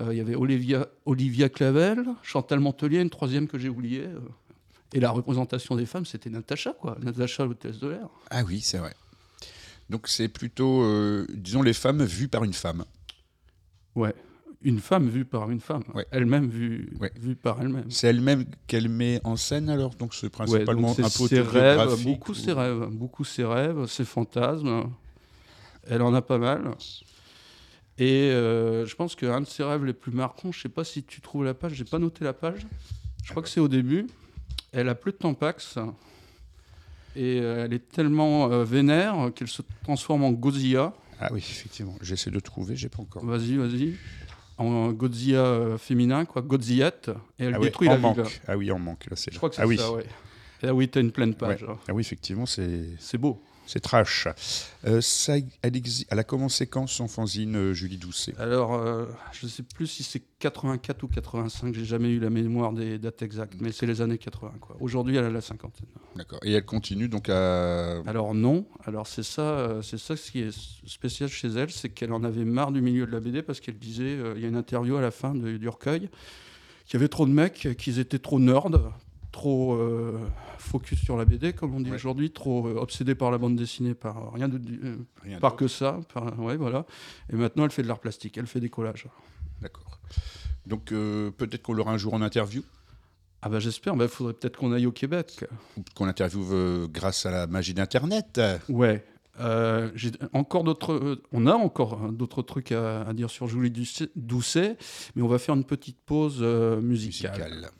Il 0.01 0.17
y 0.17 0.21
avait 0.21 0.37
Olivia, 0.37 0.87
Olivia 1.07 1.49
Clavel, 1.49 2.05
Chantal 2.23 2.61
Montelier, 2.61 3.01
une 3.01 3.11
troisième 3.11 3.49
que 3.49 3.59
j'ai 3.59 3.69
oubliée. 3.69 4.05
Et 4.95 5.01
la 5.01 5.11
représentation 5.11 5.77
des 5.77 5.85
femmes, 5.87 6.07
c'était 6.07 6.31
Natacha, 6.31 6.73
quoi. 6.73 6.97
Natacha, 7.03 7.45
l'hôtesse 7.45 7.79
de 7.79 7.89
l'air. 7.89 8.09
Ah 8.31 8.43
oui, 8.45 8.61
c'est 8.61 8.79
vrai. 8.79 8.95
Donc 9.91 10.09
c'est 10.09 10.29
plutôt, 10.29 10.83
euh, 10.83 11.27
disons, 11.35 11.63
les 11.63 11.73
femmes 11.73 12.03
vues 12.05 12.29
par 12.29 12.45
une 12.45 12.53
femme. 12.55 12.85
Ouais. 13.95 14.15
Une 14.63 14.81
femme 14.81 15.09
vue 15.09 15.25
par 15.25 15.51
une 15.51 15.61
femme. 15.61 15.85
Ouais. 15.95 16.07
Elle-même 16.11 16.49
vue, 16.49 16.91
Ouais. 17.01 17.13
vue 17.21 17.37
par 17.37 17.61
elle-même. 17.63 17.91
C'est 17.91 18.09
elle-même 18.09 18.45
qu'elle 18.67 18.89
met 18.89 19.21
en 19.25 19.37
scène 19.37 19.69
alors, 19.71 19.95
donc 19.95 20.15
c'est 20.15 20.27
Ouais, 20.27 20.31
principalement 20.31 20.89
donc 20.89 20.97
c'est 20.97 21.05
un 21.05 21.09
peu 21.25 21.29
ses 21.29 21.41
rêves, 21.41 22.03
beaucoup 22.05 22.33
ou- 22.33 22.35
ses 22.35 22.53
rêves, 22.53 22.87
beaucoup 22.91 23.25
ses 23.25 23.45
rêves, 23.45 23.87
ses 23.87 24.05
fantasmes. 24.05 24.91
Elle 25.87 26.03
en 26.03 26.13
a 26.13 26.23
pas 26.23 26.39
mal. 26.39 26.75
Et 27.99 28.31
euh, 28.31 28.85
je 28.87 28.95
pense 28.97 29.15
qu'un 29.17 29.41
de 29.41 29.47
ses 29.47 29.63
rêves 29.65 29.85
les 29.85 29.93
plus 29.93 30.13
marquants, 30.13 30.51
je 30.53 30.61
sais 30.61 30.69
pas 30.69 30.85
si 30.85 31.03
tu 31.05 31.21
trouves 31.21 31.45
la 31.45 31.55
page, 31.55 31.75
j'ai 31.75 31.85
pas 31.85 31.99
noté 31.99 32.25
la 32.25 32.33
page. 32.33 32.67
Je 33.25 33.31
crois 33.31 33.43
que 33.43 33.49
c'est 33.49 33.61
au 33.61 33.69
début. 33.69 34.07
Elle 34.73 34.89
a 34.89 34.95
plus 34.95 35.13
de 35.13 35.17
tampax. 35.17 35.79
Et 37.17 37.41
euh, 37.41 37.65
elle 37.65 37.73
est 37.73 37.89
tellement 37.89 38.51
euh, 38.53 38.65
vénère 38.65 39.31
qu'elle 39.35 39.49
se 39.49 39.63
transforme 39.83 40.25
en 40.25 40.31
Godzilla. 40.33 40.93
Ah 41.21 41.29
oui, 41.33 41.39
effectivement. 41.41 41.97
J'essaie 42.01 42.31
de 42.31 42.39
trouver, 42.39 42.77
j'ai 42.77 42.89
pas 42.89 43.03
encore. 43.03 43.25
Vas-y, 43.25 43.57
vas-y. 43.57 43.95
En 44.57 44.93
Godzilla 44.93 45.41
euh, 45.41 45.79
féminin, 45.79 46.25
quoi, 46.25 46.43
Godzillette. 46.43 47.11
Et 47.39 47.45
elle 47.45 47.55
ah 47.55 47.59
oui, 47.61 47.67
détruit 47.67 47.89
en 47.89 47.93
la 47.93 47.99
manque. 47.99 48.19
ville. 48.19 48.41
Ah 48.47 48.57
oui, 48.57 48.71
en 48.71 48.79
manque. 48.79 49.07
Là, 49.11 49.17
c'est 49.17 49.33
Je 49.33 49.37
crois 49.37 49.49
que 49.49 49.57
c'est 49.57 49.63
ah 49.63 49.67
oui. 49.67 49.79
ça, 49.79 49.91
ouais. 49.93 50.05
Et 50.63 50.67
là, 50.67 50.75
oui, 50.75 50.89
t'as 50.89 51.01
une 51.01 51.13
pleine 51.13 51.35
page. 51.35 51.65
hein. 51.69 51.77
Ah 51.89 51.93
oui, 51.95 52.03
effectivement, 52.03 52.47
c'est 52.47 52.87
C'est 52.99 53.19
beau. 53.19 53.43
C'est 53.69 53.81
trash. 53.81 54.27
Euh, 54.87 55.03
ça, 55.03 55.35
elle, 55.63 56.19
a 56.19 56.25
commencé 56.25 56.67
quand 56.67 56.87
son 56.87 57.07
fanzine, 57.07 57.55
euh, 57.55 57.75
Julie 57.75 57.99
Doucet? 57.99 58.35
Alors, 58.39 58.75
euh, 58.75 59.05
je 59.33 59.45
ne 59.45 59.51
sais 59.51 59.63
plus 59.63 59.87
si 59.87 60.03
c'est 60.03 60.23
84 60.39 61.03
ou 61.03 61.09
85, 61.09 61.75
j'ai 61.75 61.85
jamais 61.85 62.09
eu 62.09 62.19
la 62.19 62.31
mémoire 62.31 62.73
des 62.73 62.99
dates 62.99 63.21
exactes, 63.21 63.55
mais 63.61 63.71
c'est 63.71 63.85
les 63.85 64.01
années 64.01 64.17
80. 64.17 64.55
quoi. 64.59 64.77
Aujourd'hui, 64.81 65.17
elle 65.17 65.27
a 65.27 65.31
la 65.31 65.43
cinquantaine. 65.43 65.87
D'accord. 66.17 66.41
Et 66.43 66.53
elle 66.53 66.65
continue 66.65 67.09
donc 67.09 67.29
à. 67.29 68.01
Alors 68.07 68.35
non, 68.35 68.67
alors 68.85 69.07
c'est 69.07 69.23
ça, 69.23 69.81
c'est 69.83 69.99
ça 69.99 70.17
ce 70.17 70.31
qui 70.31 70.41
est 70.41 70.57
spécial 70.87 71.29
chez 71.29 71.49
elle, 71.49 71.71
c'est 71.71 71.91
qu'elle 71.91 72.13
en 72.13 72.25
avait 72.25 72.47
marre 72.47 72.73
du 72.73 72.81
milieu 72.81 73.07
de 73.07 73.13
la 73.13 73.21
BD 73.21 73.43
parce 73.43 73.61
qu'elle 73.61 73.79
disait, 73.79 74.17
il 74.35 74.41
y 74.41 74.47
a 74.47 74.49
une 74.49 74.57
interview 74.57 74.97
à 74.97 75.03
la 75.03 75.11
fin 75.11 75.35
de- 75.35 75.59
du 75.59 75.69
recueil, 75.69 76.09
qu'il 76.87 76.95
y 76.95 76.97
avait 76.97 77.09
trop 77.09 77.27
de 77.27 77.33
mecs, 77.33 77.77
qu'ils 77.77 77.99
étaient 77.99 78.19
trop 78.19 78.41
nerds, 78.41 78.71
trop 79.39 79.75
euh, 79.77 80.19
focus 80.59 80.99
sur 81.01 81.17
la 81.17 81.25
BD, 81.25 81.53
comme 81.53 81.73
on 81.75 81.81
dit 81.81 81.91
Ouais. 81.91 81.97
aujourd'hui, 81.97 82.31
trop 82.33 82.67
euh, 82.67 82.75
obsédés 82.77 83.15
par 83.15 83.31
la 83.31 83.39
bande 83.39 83.55
dessinée, 83.57 83.95
par 83.95 84.33
rien 84.33 84.49
de, 84.49 84.59
euh, 84.85 84.97
Rien 85.23 85.39
par 85.39 85.55
que 85.55 85.69
ça, 85.69 86.01
par- 86.13 86.37
ouais, 86.41 86.57
voilà. 86.57 86.85
Et 87.33 87.37
maintenant, 87.37 87.65
elle 87.65 87.71
fait 87.71 87.83
de 87.83 87.89
l'art 87.89 88.01
plastique, 88.01 88.37
elle 88.37 88.47
fait 88.49 88.59
des 88.61 88.69
collages. 88.69 89.07
D'accord. 89.63 89.99
Donc 90.67 90.91
euh, 90.93 91.31
peut-être 91.31 91.63
qu'on 91.63 91.73
l'aura 91.73 91.93
un 91.93 91.99
jour 91.99 92.15
en 92.15 92.21
interview, 92.23 92.63
Ah 93.43 93.49
bah 93.49 93.61
j'espère, 93.61 93.95
il 93.95 94.09
faudrait 94.09 94.35
peut-être 94.35 94.57
qu'on 94.59 94.73
aille 94.73 94.87
au 94.87 94.93
Québec. 94.93 95.45
qu'on 95.95 96.07
l'interviewe 96.07 96.53
euh, 96.53 96.87
grâce 96.89 97.25
à 97.25 97.31
la 97.31 97.47
magie 97.47 97.75
d'Internet. 97.75 98.41
Ouais. 98.69 99.05
Euh, 99.41 99.93
j'ai 99.95 100.11
encore 100.33 100.65
d'autres, 100.65 100.93
euh, 100.95 101.23
on 101.31 101.47
a 101.47 101.55
encore 101.55 102.03
hein, 102.03 102.11
d'autres 102.13 102.43
trucs 102.43 102.73
à, 102.73 103.03
à 103.03 103.13
dire 103.13 103.31
sur 103.31 103.47
Julie 103.47 103.71
Doucet- 103.71 104.77
mais 105.15 105.23
on 105.23 105.29
va 105.29 105.39
faire 105.39 105.55
une 105.55 105.63
petite 105.65 105.99
pause 106.05 106.39
euh, 106.43 106.81
musicale. 106.81 107.39
Musical. 107.39 107.71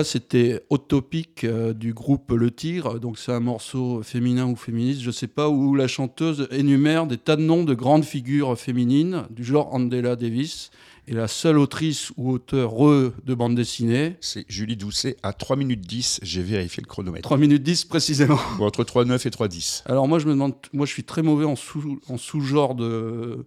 Là, 0.00 0.04
c'était 0.04 0.64
Autopic 0.70 1.44
euh, 1.44 1.74
du 1.74 1.92
groupe 1.92 2.32
Le 2.32 2.50
Tigre. 2.50 2.98
Donc 2.98 3.18
c'est 3.18 3.32
un 3.32 3.40
morceau 3.40 4.02
féminin 4.02 4.46
ou 4.46 4.56
féministe, 4.56 5.02
je 5.02 5.10
sais 5.10 5.26
pas, 5.26 5.50
où 5.50 5.74
la 5.74 5.88
chanteuse 5.88 6.48
énumère 6.50 7.06
des 7.06 7.18
tas 7.18 7.36
de 7.36 7.42
noms 7.42 7.64
de 7.64 7.74
grandes 7.74 8.04
figures 8.04 8.58
féminines 8.58 9.24
du 9.28 9.44
genre 9.44 9.74
Andela 9.74 10.16
Davis. 10.16 10.70
Et 11.06 11.12
la 11.12 11.28
seule 11.28 11.58
autrice 11.58 12.12
ou 12.16 12.30
auteur 12.30 12.72
de 12.72 13.34
bande 13.34 13.56
dessinée, 13.56 14.16
C'est 14.20 14.44
Julie 14.48 14.76
Doucet 14.76 15.16
à 15.22 15.32
3 15.32 15.56
minutes 15.56 15.80
10. 15.80 16.20
J'ai 16.22 16.42
vérifié 16.42 16.82
le 16.82 16.88
chronomètre. 16.88 17.24
3 17.24 17.36
minutes 17.36 17.62
10 17.62 17.84
précisément. 17.86 18.38
Ou 18.58 18.64
entre 18.64 18.84
3,9 18.84 19.26
et 19.26 19.30
3,10. 19.30 19.82
Alors 19.86 20.08
moi, 20.08 20.18
je 20.18 20.26
me 20.26 20.32
demande, 20.32 20.54
moi 20.72 20.86
je 20.86 20.92
suis 20.92 21.04
très 21.04 21.22
mauvais 21.22 21.44
en 21.44 21.56
sous, 21.56 22.00
en 22.08 22.16
sous-genre 22.16 22.74
de, 22.74 23.44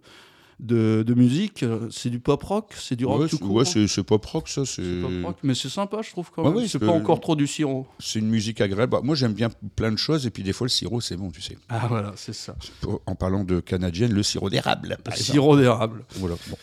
de, 0.60 1.02
de 1.06 1.14
musique. 1.14 1.64
C'est 1.90 2.10
du 2.10 2.18
pop 2.20 2.42
rock, 2.42 2.72
c'est 2.78 2.96
du 2.96 3.04
rock 3.06 3.20
Ouais, 3.22 3.28
tout 3.28 3.38
court. 3.38 3.52
ouais, 3.56 3.64
hein. 3.76 3.86
c'est 3.88 4.02
pop 4.02 4.24
rock, 4.24 4.48
ça. 4.48 4.64
C'est 4.64 5.00
pop 5.02 5.10
rock, 5.24 5.36
mais 5.42 5.54
c'est 5.54 5.68
sympa, 5.68 6.00
je 6.02 6.10
trouve 6.10 6.30
quand 6.34 6.42
Ouais, 6.42 6.48
même. 6.48 6.58
oui, 6.58 6.68
c'est 6.68 6.78
pas 6.78 6.88
encore 6.92 7.20
trop 7.20 7.36
du 7.36 7.46
sirop. 7.46 7.86
c'est 7.98 8.18
une 8.18 8.28
musique 8.28 8.60
agréable. 8.60 8.90
Bah, 8.92 9.00
moi, 9.02 9.14
j'aime 9.14 9.32
bien 9.34 9.48
plein 9.76 9.92
de 9.92 9.96
choses. 9.98 10.26
Et 10.26 10.30
puis, 10.30 10.42
des 10.42 10.52
fois, 10.52 10.66
le 10.66 10.70
sirop, 10.70 11.00
c'est 11.00 11.16
bon, 11.16 11.30
tu 11.30 11.40
sais. 11.42 11.56
Ah 11.68 11.86
voilà, 11.88 12.12
c'est 12.16 12.34
ça. 12.34 12.54
En 13.06 13.14
parlant 13.14 13.44
de 13.44 13.60
canadienne, 13.60 14.12
le 14.12 14.22
sirop 14.22 14.50
d'érable. 14.50 14.92
exemple. 15.06 15.16
Sirop 15.18 15.56
d'érable. 15.56 16.04
Voilà. 16.16 16.36
Bon. 16.48 16.56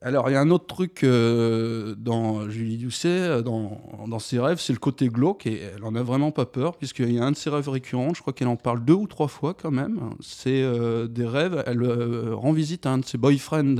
Alors, 0.00 0.30
il 0.30 0.34
y 0.34 0.36
a 0.36 0.40
un 0.40 0.50
autre 0.50 0.66
truc 0.66 1.02
euh, 1.02 1.96
dans 1.98 2.48
Julie 2.48 2.78
Doucet, 2.78 3.08
euh, 3.08 3.42
dans, 3.42 3.80
dans 4.06 4.20
ses 4.20 4.38
rêves, 4.38 4.60
c'est 4.60 4.72
le 4.72 4.78
côté 4.78 5.08
glauque, 5.08 5.44
et 5.46 5.60
elle 5.74 5.82
en 5.82 5.94
a 5.96 6.02
vraiment 6.04 6.30
pas 6.30 6.46
peur, 6.46 6.76
puisqu'il 6.76 7.12
y 7.12 7.18
a 7.18 7.24
un 7.24 7.32
de 7.32 7.36
ses 7.36 7.50
rêves 7.50 7.68
récurrents, 7.68 8.14
je 8.14 8.20
crois 8.20 8.32
qu'elle 8.32 8.46
en 8.46 8.54
parle 8.54 8.84
deux 8.84 8.92
ou 8.94 9.08
trois 9.08 9.26
fois 9.26 9.54
quand 9.54 9.72
même, 9.72 9.98
c'est 10.20 10.62
euh, 10.62 11.08
des 11.08 11.26
rêves, 11.26 11.64
elle 11.66 11.82
euh, 11.82 12.32
rend 12.32 12.52
visite 12.52 12.86
à 12.86 12.90
un 12.90 12.98
de 12.98 13.04
ses 13.04 13.18
boyfriends 13.18 13.74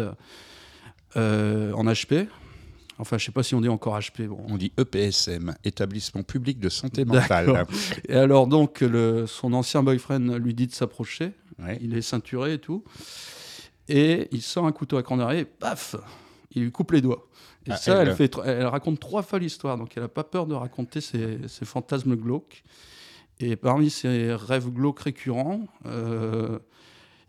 en 1.15 1.85
HP, 1.85 2.27
enfin 2.99 3.17
je 3.17 3.25
sais 3.25 3.33
pas 3.33 3.45
si 3.45 3.55
on 3.55 3.61
dit 3.61 3.69
encore 3.69 3.97
HP, 3.99 4.27
bon. 4.27 4.39
On 4.49 4.57
dit 4.57 4.73
EPSM, 4.77 5.55
Établissement 5.65 6.25
public 6.25 6.59
de 6.59 6.69
santé 6.69 7.05
mentale. 7.05 7.65
Et 8.09 8.15
alors 8.17 8.49
donc, 8.49 8.81
le, 8.81 9.27
son 9.29 9.53
ancien 9.53 9.85
boyfriend 9.85 10.37
lui 10.39 10.55
dit 10.55 10.67
de 10.67 10.73
s'approcher, 10.73 11.33
Ouais. 11.61 11.77
il 11.81 11.97
est 11.97 12.03
ceinturé 12.03 12.53
et 12.55 12.59
tout. 12.59 12.85
Et 13.88 14.29
il 14.33 14.42
sort 14.42 14.66
un 14.66 14.72
couteau 14.72 14.96
à 14.96 15.03
cran 15.03 15.16
d'arrêt, 15.16 15.44
paf 15.44 15.96
il 16.55 16.62
lui 16.62 16.72
coupe 16.72 16.92
les 16.92 17.01
doigts. 17.03 17.27
Et 17.66 17.72
Ah, 17.72 17.77
ça, 17.77 18.03
elle- 18.03 18.09
elle, 18.09 18.14
fait, 18.16 18.33
tr- 18.35 18.42
elle 18.44 18.66
raconte 18.66 18.98
trois 19.01 19.22
fois 19.22 19.38
l'histoire, 19.38 19.77
donc 19.77 19.92
elle 19.96 20.03
n'a 20.03 20.09
pas 20.09 20.24
peur 20.24 20.46
de 20.46 20.55
raconter 20.55 21.01
ses, 21.01 21.38
ses 21.46 21.64
fantasmes 21.66 22.16
glauques. 22.16 22.64
Et 23.40 23.55
parmi 23.57 23.90
ces 23.90 24.33
rêves 24.35 24.68
glauques 24.70 25.01
récurrents, 25.01 25.66
euh, 25.87 26.59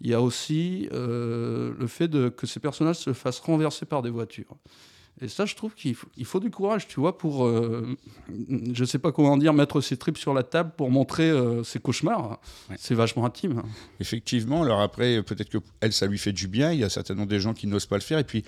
il 0.01 0.09
y 0.09 0.13
a 0.13 0.21
aussi 0.21 0.87
euh, 0.93 1.73
le 1.77 1.87
fait 1.87 2.07
de, 2.07 2.29
que 2.29 2.47
ces 2.47 2.59
personnages 2.59 2.95
se 2.97 3.11
fassent 3.13 3.39
renverser 3.41 3.85
par 3.85 4.01
des 4.01 4.09
voitures. 4.09 4.55
Et 5.21 5.27
ça, 5.27 5.45
je 5.45 5.55
trouve 5.55 5.73
qu'il 5.73 5.95
faut, 5.95 6.08
il 6.15 6.25
faut 6.25 6.39
du 6.39 6.49
courage, 6.49 6.88
tu 6.88 6.99
vois, 6.99 7.17
pour, 7.17 7.45
euh, 7.45 7.97
je 8.73 8.86
sais 8.86 8.99
pas 8.99 9.12
comment 9.12 9.38
dire, 9.38 9.53
mettre 9.53 9.82
ses 9.82 9.97
tripes 9.97 10.17
sur 10.17 10.34
la 10.34 10.43
table 10.43 10.71
pour 10.77 10.91
montrer 10.91 11.29
euh, 11.29 11.63
ses 11.63 11.79
cauchemars. 11.79 12.39
Ouais. 12.69 12.75
C'est 12.79 12.95
vachement 12.95 13.25
intime. 13.25 13.62
Effectivement, 13.99 14.63
alors 14.63 14.79
après, 14.82 15.21
peut-être 15.23 15.49
que 15.49 15.58
elle, 15.82 15.91
ça 15.91 16.08
lui 16.08 16.17
fait 16.17 16.32
du 16.32 16.47
bien. 16.47 16.71
Il 16.71 16.79
y 16.79 16.84
a 16.84 16.89
certainement 16.89 17.25
des 17.25 17.39
gens 17.39 17.53
qui 17.53 17.67
n'osent 17.67 17.86
pas 17.86 17.97
le 17.97 18.01
faire. 18.01 18.19
Et 18.19 18.23
puis, 18.23 18.45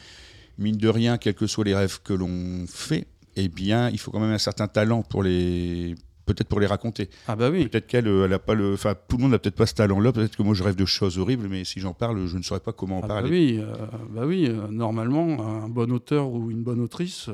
mine 0.58 0.78
de 0.78 0.88
rien, 0.88 1.18
quels 1.18 1.36
que 1.36 1.48
soient 1.48 1.66
les 1.66 1.76
rêves 1.76 2.00
que 2.04 2.14
l'on 2.14 2.66
fait, 2.68 3.06
eh 3.36 3.50
bien, 3.50 3.90
il 3.90 4.00
faut 4.00 4.12
quand 4.12 4.20
même 4.20 4.32
un 4.32 4.38
certain 4.38 4.68
talent 4.68 5.02
pour 5.04 5.24
les, 5.24 5.96
peut-être 6.26 6.48
pour 6.48 6.60
les 6.60 6.68
raconter. 6.68 7.10
Ah 7.28 7.36
bah 7.36 7.50
oui. 7.50 7.68
Peut-être 7.68 7.88
qu'elle, 7.88 8.08
euh, 8.08 8.26
elle 8.26 8.34
a 8.34 8.40
pas 8.40 8.54
le, 8.54 8.74
enfin, 8.74 8.96
tout 9.08 9.18
le 9.18 9.24
monde 9.24 9.32
n'a 9.32 9.40
peut-être 9.40 9.56
pas 9.56 9.66
ce 9.66 9.74
talent-là. 9.76 10.12
Peut-être 10.12 10.36
que 10.38 10.44
moi, 10.44 10.54
je 10.54 10.64
rêve 10.64 10.76
de 10.76 10.86
choses 10.86 11.18
horribles, 11.20 11.48
mais 11.50 11.64
si 11.64 11.80
j'en 11.80 11.94
parle, 11.94 12.26
je 12.28 12.38
ne 12.38 12.44
saurais 12.44 12.60
pas 12.60 12.74
comment 12.74 13.00
en 13.00 13.04
Ah 13.04 13.08
bah 13.08 13.14
parler. 13.16 13.30
oui, 13.30 13.60
euh, 13.60 13.74
bah 14.10 14.24
oui 14.26 14.46
euh, 14.48 14.68
normalement, 14.70 15.64
un 15.64 15.68
bon 15.70 15.92
auteur 15.92 16.30
ou 16.30 16.52
une 16.52 16.64
bonne 16.64 16.80
autrice, 16.80 17.28
euh, 17.30 17.34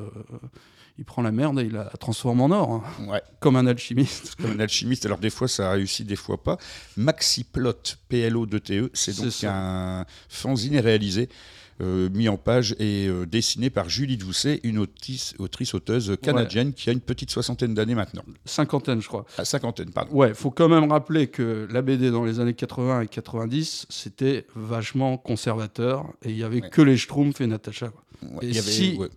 il 0.99 1.05
prend 1.05 1.21
la 1.21 1.31
merde 1.31 1.59
et 1.59 1.63
il 1.63 1.73
la 1.73 1.85
transforme 1.99 2.41
en 2.41 2.49
or, 2.49 2.71
hein, 2.71 2.83
Ouais. 3.11 3.21
comme 3.39 3.55
un 3.55 3.67
alchimiste. 3.67 4.35
Comme 4.41 4.51
un 4.53 4.59
alchimiste, 4.59 5.05
alors 5.05 5.19
des 5.19 5.29
fois 5.29 5.47
ça 5.47 5.69
réussit, 5.71 6.07
des 6.07 6.15
fois 6.15 6.41
pas. 6.43 6.57
Maxiplot, 6.97 7.73
P-L-O-2-T-E, 8.09 8.85
E, 8.85 8.89
c'est 8.93 9.15
donc 9.15 9.31
un 9.43 10.05
fanzine 10.27 10.79
réalisé, 10.79 11.29
mis 11.79 12.27
en 12.29 12.37
page 12.37 12.75
et 12.79 13.07
euh, 13.07 13.25
dessiné 13.25 13.69
par 13.69 13.87
Julie 13.89 14.17
Doucet, 14.17 14.59
une 14.63 14.79
autrice, 14.79 15.33
autrice 15.39 15.73
auteuse 15.73 16.17
canadienne 16.21 16.73
qui 16.73 16.89
a 16.89 16.93
une 16.93 16.99
petite 17.01 17.29
soixantaine 17.29 17.73
d'années 17.73 17.95
maintenant. 17.95 18.23
Cinquantaine, 18.45 19.01
je 19.01 19.07
crois. 19.07 19.25
À 19.37 19.45
cinquantaine, 19.45 19.91
pardon. 19.91 20.13
Ouais, 20.15 20.33
faut 20.33 20.51
quand 20.51 20.69
même 20.69 20.91
rappeler 20.91 21.27
que 21.27 21.67
la 21.71 21.81
BD 21.81 22.09
dans 22.11 22.23
les 22.25 22.39
années 22.39 22.53
80 22.55 23.01
et 23.01 23.07
90, 23.07 23.85
c'était 23.89 24.45
vachement 24.55 25.17
conservateur 25.17 26.05
et 26.23 26.29
il 26.31 26.37
y 26.37 26.43
avait 26.43 26.61
Ouais. 26.61 26.69
que 26.69 26.81
les 26.81 26.97
Schtroumpfs 26.97 27.41
et 27.41 27.47
Natacha. 27.47 27.89
quoi. 27.89 28.03
Ouais, 28.23 28.45
Et 28.45 28.49
il, 28.49 28.55
y 28.55 28.59
avait, 28.59 28.71
si- 28.71 28.95
ouais, 28.97 29.09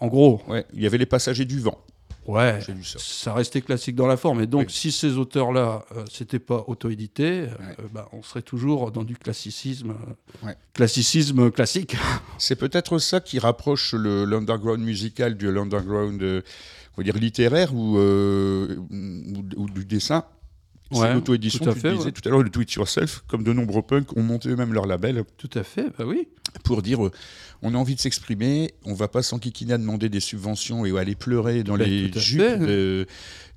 En 0.00 0.06
gros, 0.08 0.40
ouais, 0.48 0.64
il 0.72 0.82
y 0.82 0.86
avait 0.86 0.98
les 0.98 1.06
passagers 1.06 1.44
du 1.44 1.58
vent, 1.60 1.78
ouais, 2.26 2.58
j'ai 2.66 2.72
lu 2.72 2.84
ça. 2.84 2.98
ça 2.98 3.34
restait 3.34 3.60
classique 3.62 3.94
dans 3.96 4.06
la 4.06 4.16
forme. 4.16 4.40
Et 4.40 4.46
donc, 4.46 4.66
Oui. 4.68 4.72
si 4.72 4.92
ces 4.92 5.16
auteurs-là, 5.16 5.84
euh, 5.96 6.04
c'était 6.12 6.38
pas 6.38 6.64
auto-édité, 6.66 7.42
euh, 7.48 7.48
bah, 7.92 8.08
on 8.12 8.22
serait 8.22 8.42
toujours 8.42 8.90
dans 8.92 9.04
du 9.04 9.16
classicisme, 9.16 9.90
euh, 9.90 10.46
Ouais. 10.46 10.56
classicisme 10.74 11.50
classique. 11.50 11.96
C'est 12.38 12.56
peut-être 12.56 12.98
ça 12.98 13.20
qui 13.20 13.38
rapproche 13.38 13.94
le- 13.94 14.24
l'underground 14.24 14.80
musical 14.82 15.36
de 15.36 15.48
l'underground, 15.48 16.22
euh, 16.22 16.42
on 16.96 17.00
va 17.00 17.04
dire 17.04 17.16
littéraire 17.16 17.74
ou, 17.74 17.98
euh, 17.98 18.76
ou, 18.90 19.44
ou 19.56 19.70
du 19.70 19.84
dessin. 19.84 20.24
C'est 20.92 21.00
Ouais, 21.00 21.14
l'auto-édition, 21.14 21.64
tout 21.64 21.70
à 21.70 21.74
tu 21.74 21.80
fait, 21.80 21.92
disais 21.94 22.04
ouais. 22.04 22.12
tout 22.12 22.22
à 22.28 22.30
l'heure, 22.30 22.42
le 22.44 22.50
it 22.62 22.72
yourself, 22.74 23.24
comme 23.26 23.42
de 23.42 23.52
nombreux 23.52 23.82
punks 23.82 24.16
ont 24.16 24.22
monté 24.22 24.50
eux-mêmes 24.50 24.72
leur 24.72 24.86
label. 24.86 25.24
Tout 25.36 25.50
à 25.54 25.64
fait, 25.64 25.86
bah 25.98 26.04
oui. 26.06 26.28
pour 26.62 26.80
dire 26.80 27.04
euh, 27.04 27.10
on 27.62 27.74
a 27.74 27.78
envie 27.78 27.94
de 27.94 28.00
s'exprimer, 28.00 28.72
on 28.84 28.94
va 28.94 29.08
pas 29.08 29.22
s'enquiquiner 29.22 29.72
à 29.74 29.78
demander 29.78 30.08
des 30.08 30.20
subventions 30.20 30.84
et 30.86 30.98
aller 30.98 31.14
pleurer 31.14 31.62
dans 31.64 31.76
les 31.76 32.10
jupes 32.14 32.40
de- 32.60 33.06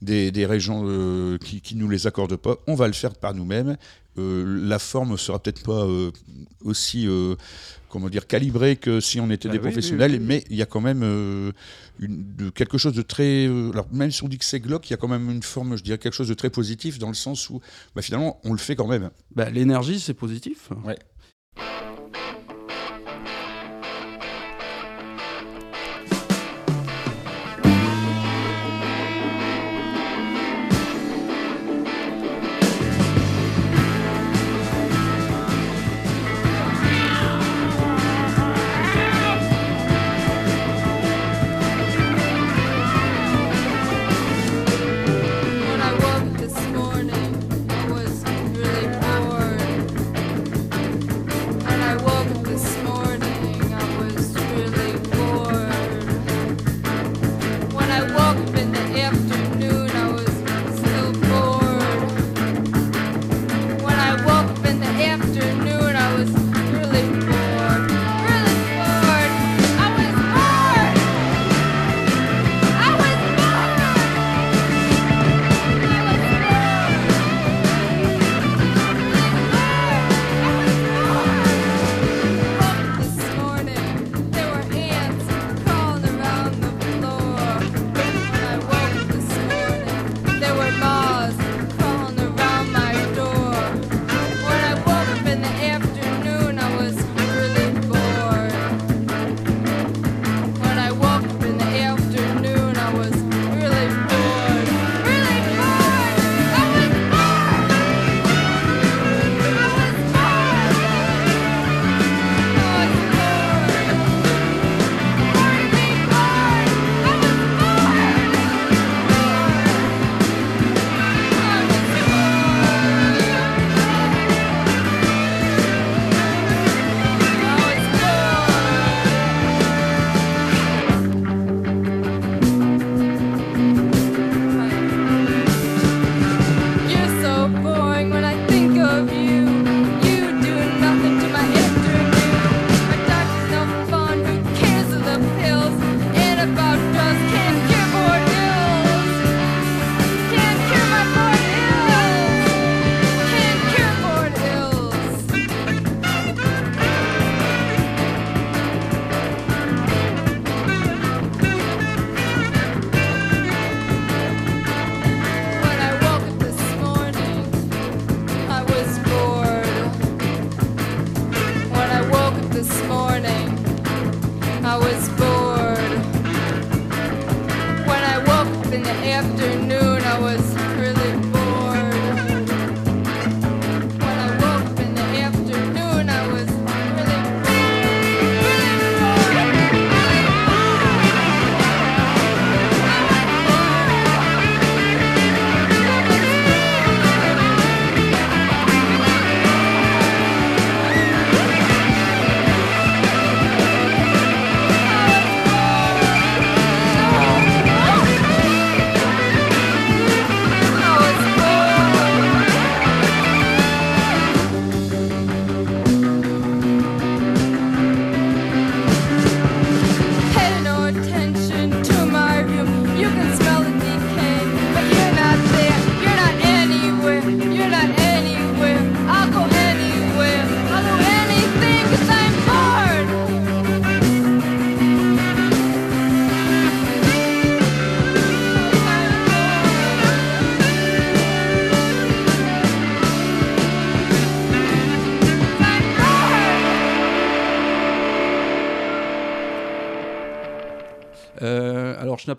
des, 0.02 0.32
des 0.32 0.46
régions 0.46 0.84
euh, 0.86 1.38
qui, 1.38 1.62
qui 1.62 1.76
nous 1.76 1.90
les 1.90 2.08
accordent 2.08 2.36
pas. 2.38 2.58
On 2.68 2.76
va 2.76 2.88
le 2.88 2.94
faire 2.94 3.14
par 3.16 3.34
nous-mêmes. 3.34 3.76
Euh, 4.18 4.44
la 4.68 4.80
forme 4.80 5.18
sera 5.18 5.40
peut-être 5.40 5.64
pas 5.64 5.84
euh, 5.86 6.12
aussi 6.64 7.08
comment 7.90 8.10
dire 8.10 8.28
calibrée 8.28 8.76
que 8.76 9.00
si 9.00 9.20
on 9.20 9.30
était 9.32 9.48
Bah 9.48 9.54
des 9.54 9.60
oui, 9.60 9.66
professionnels, 9.66 10.12
oui. 10.14 10.20
mais 10.22 10.44
il 10.50 10.56
y 10.58 10.62
a 10.62 10.66
quand 10.66 10.82
même 10.82 11.02
une- 12.00 12.24
de, 12.38 12.50
quelque 12.50 12.78
chose 12.78 12.94
de 12.94 13.02
très. 13.02 13.46
alors 13.46 13.88
même 13.92 14.12
si 14.12 14.24
on 14.24 14.28
dit 14.28 14.38
que 14.38 14.46
c'est 14.46 14.60
glauque, 14.60 14.90
il 14.90 14.92
y 14.92 14.94
a 14.94 14.98
quand 14.98 15.08
même 15.08 15.30
une 15.30 15.44
forme, 15.44 15.76
je 15.78 15.84
dirais 15.84 15.98
quelque 15.98 16.14
chose 16.14 16.28
de 16.28 16.34
très 16.34 16.50
positif 16.50 17.00
dans 17.00 17.08
le 17.08 17.14
sens 17.16 17.50
où 17.50 17.62
bah, 17.96 18.02
finalement 18.02 18.40
on 18.44 18.52
le 18.52 18.60
fait 18.60 18.76
quand 18.76 18.88
même. 18.88 19.10
Bah, 19.36 19.50
L'énergie, 19.50 20.00
c'est 20.00 20.14
positif. 20.14 20.70
Ouais. 20.86 20.98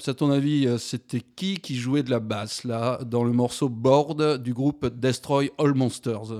À 0.06 0.14
ton 0.14 0.30
avis, 0.30 0.66
euh, 0.66 0.78
c'était 0.78 1.20
qui 1.20 1.58
qui 1.58 1.76
jouait 1.76 2.02
de 2.02 2.10
la 2.10 2.20
basse 2.20 2.64
là 2.64 2.98
dans 3.04 3.22
le 3.22 3.32
morceau 3.32 3.68
Board 3.68 4.42
du 4.42 4.54
groupe 4.54 4.86
Destroy 4.86 5.50
All 5.58 5.74
Monsters? 5.74 6.32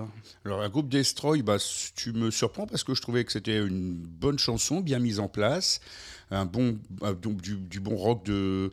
Alors, 0.45 0.61
un 0.63 0.69
groupe 0.69 0.89
Destroy, 0.89 1.43
bah, 1.43 1.59
tu 1.95 2.13
me 2.13 2.31
surprends 2.31 2.67
parce 2.67 2.85
que 2.85 2.95
je 2.95 3.03
trouvais 3.03 3.25
que 3.25 3.33
c'était 3.33 3.59
une 3.59 3.93
bonne 3.95 4.39
chanson, 4.39 4.81
bien 4.81 4.99
mise 4.99 5.21
en 5.21 5.29
place, 5.29 5.81
un 6.31 6.47
bon, 6.47 6.79
donc 7.23 7.43
du, 7.43 7.57
du 7.57 7.81
bon 7.81 7.97
rock 7.97 8.25
de. 8.25 8.71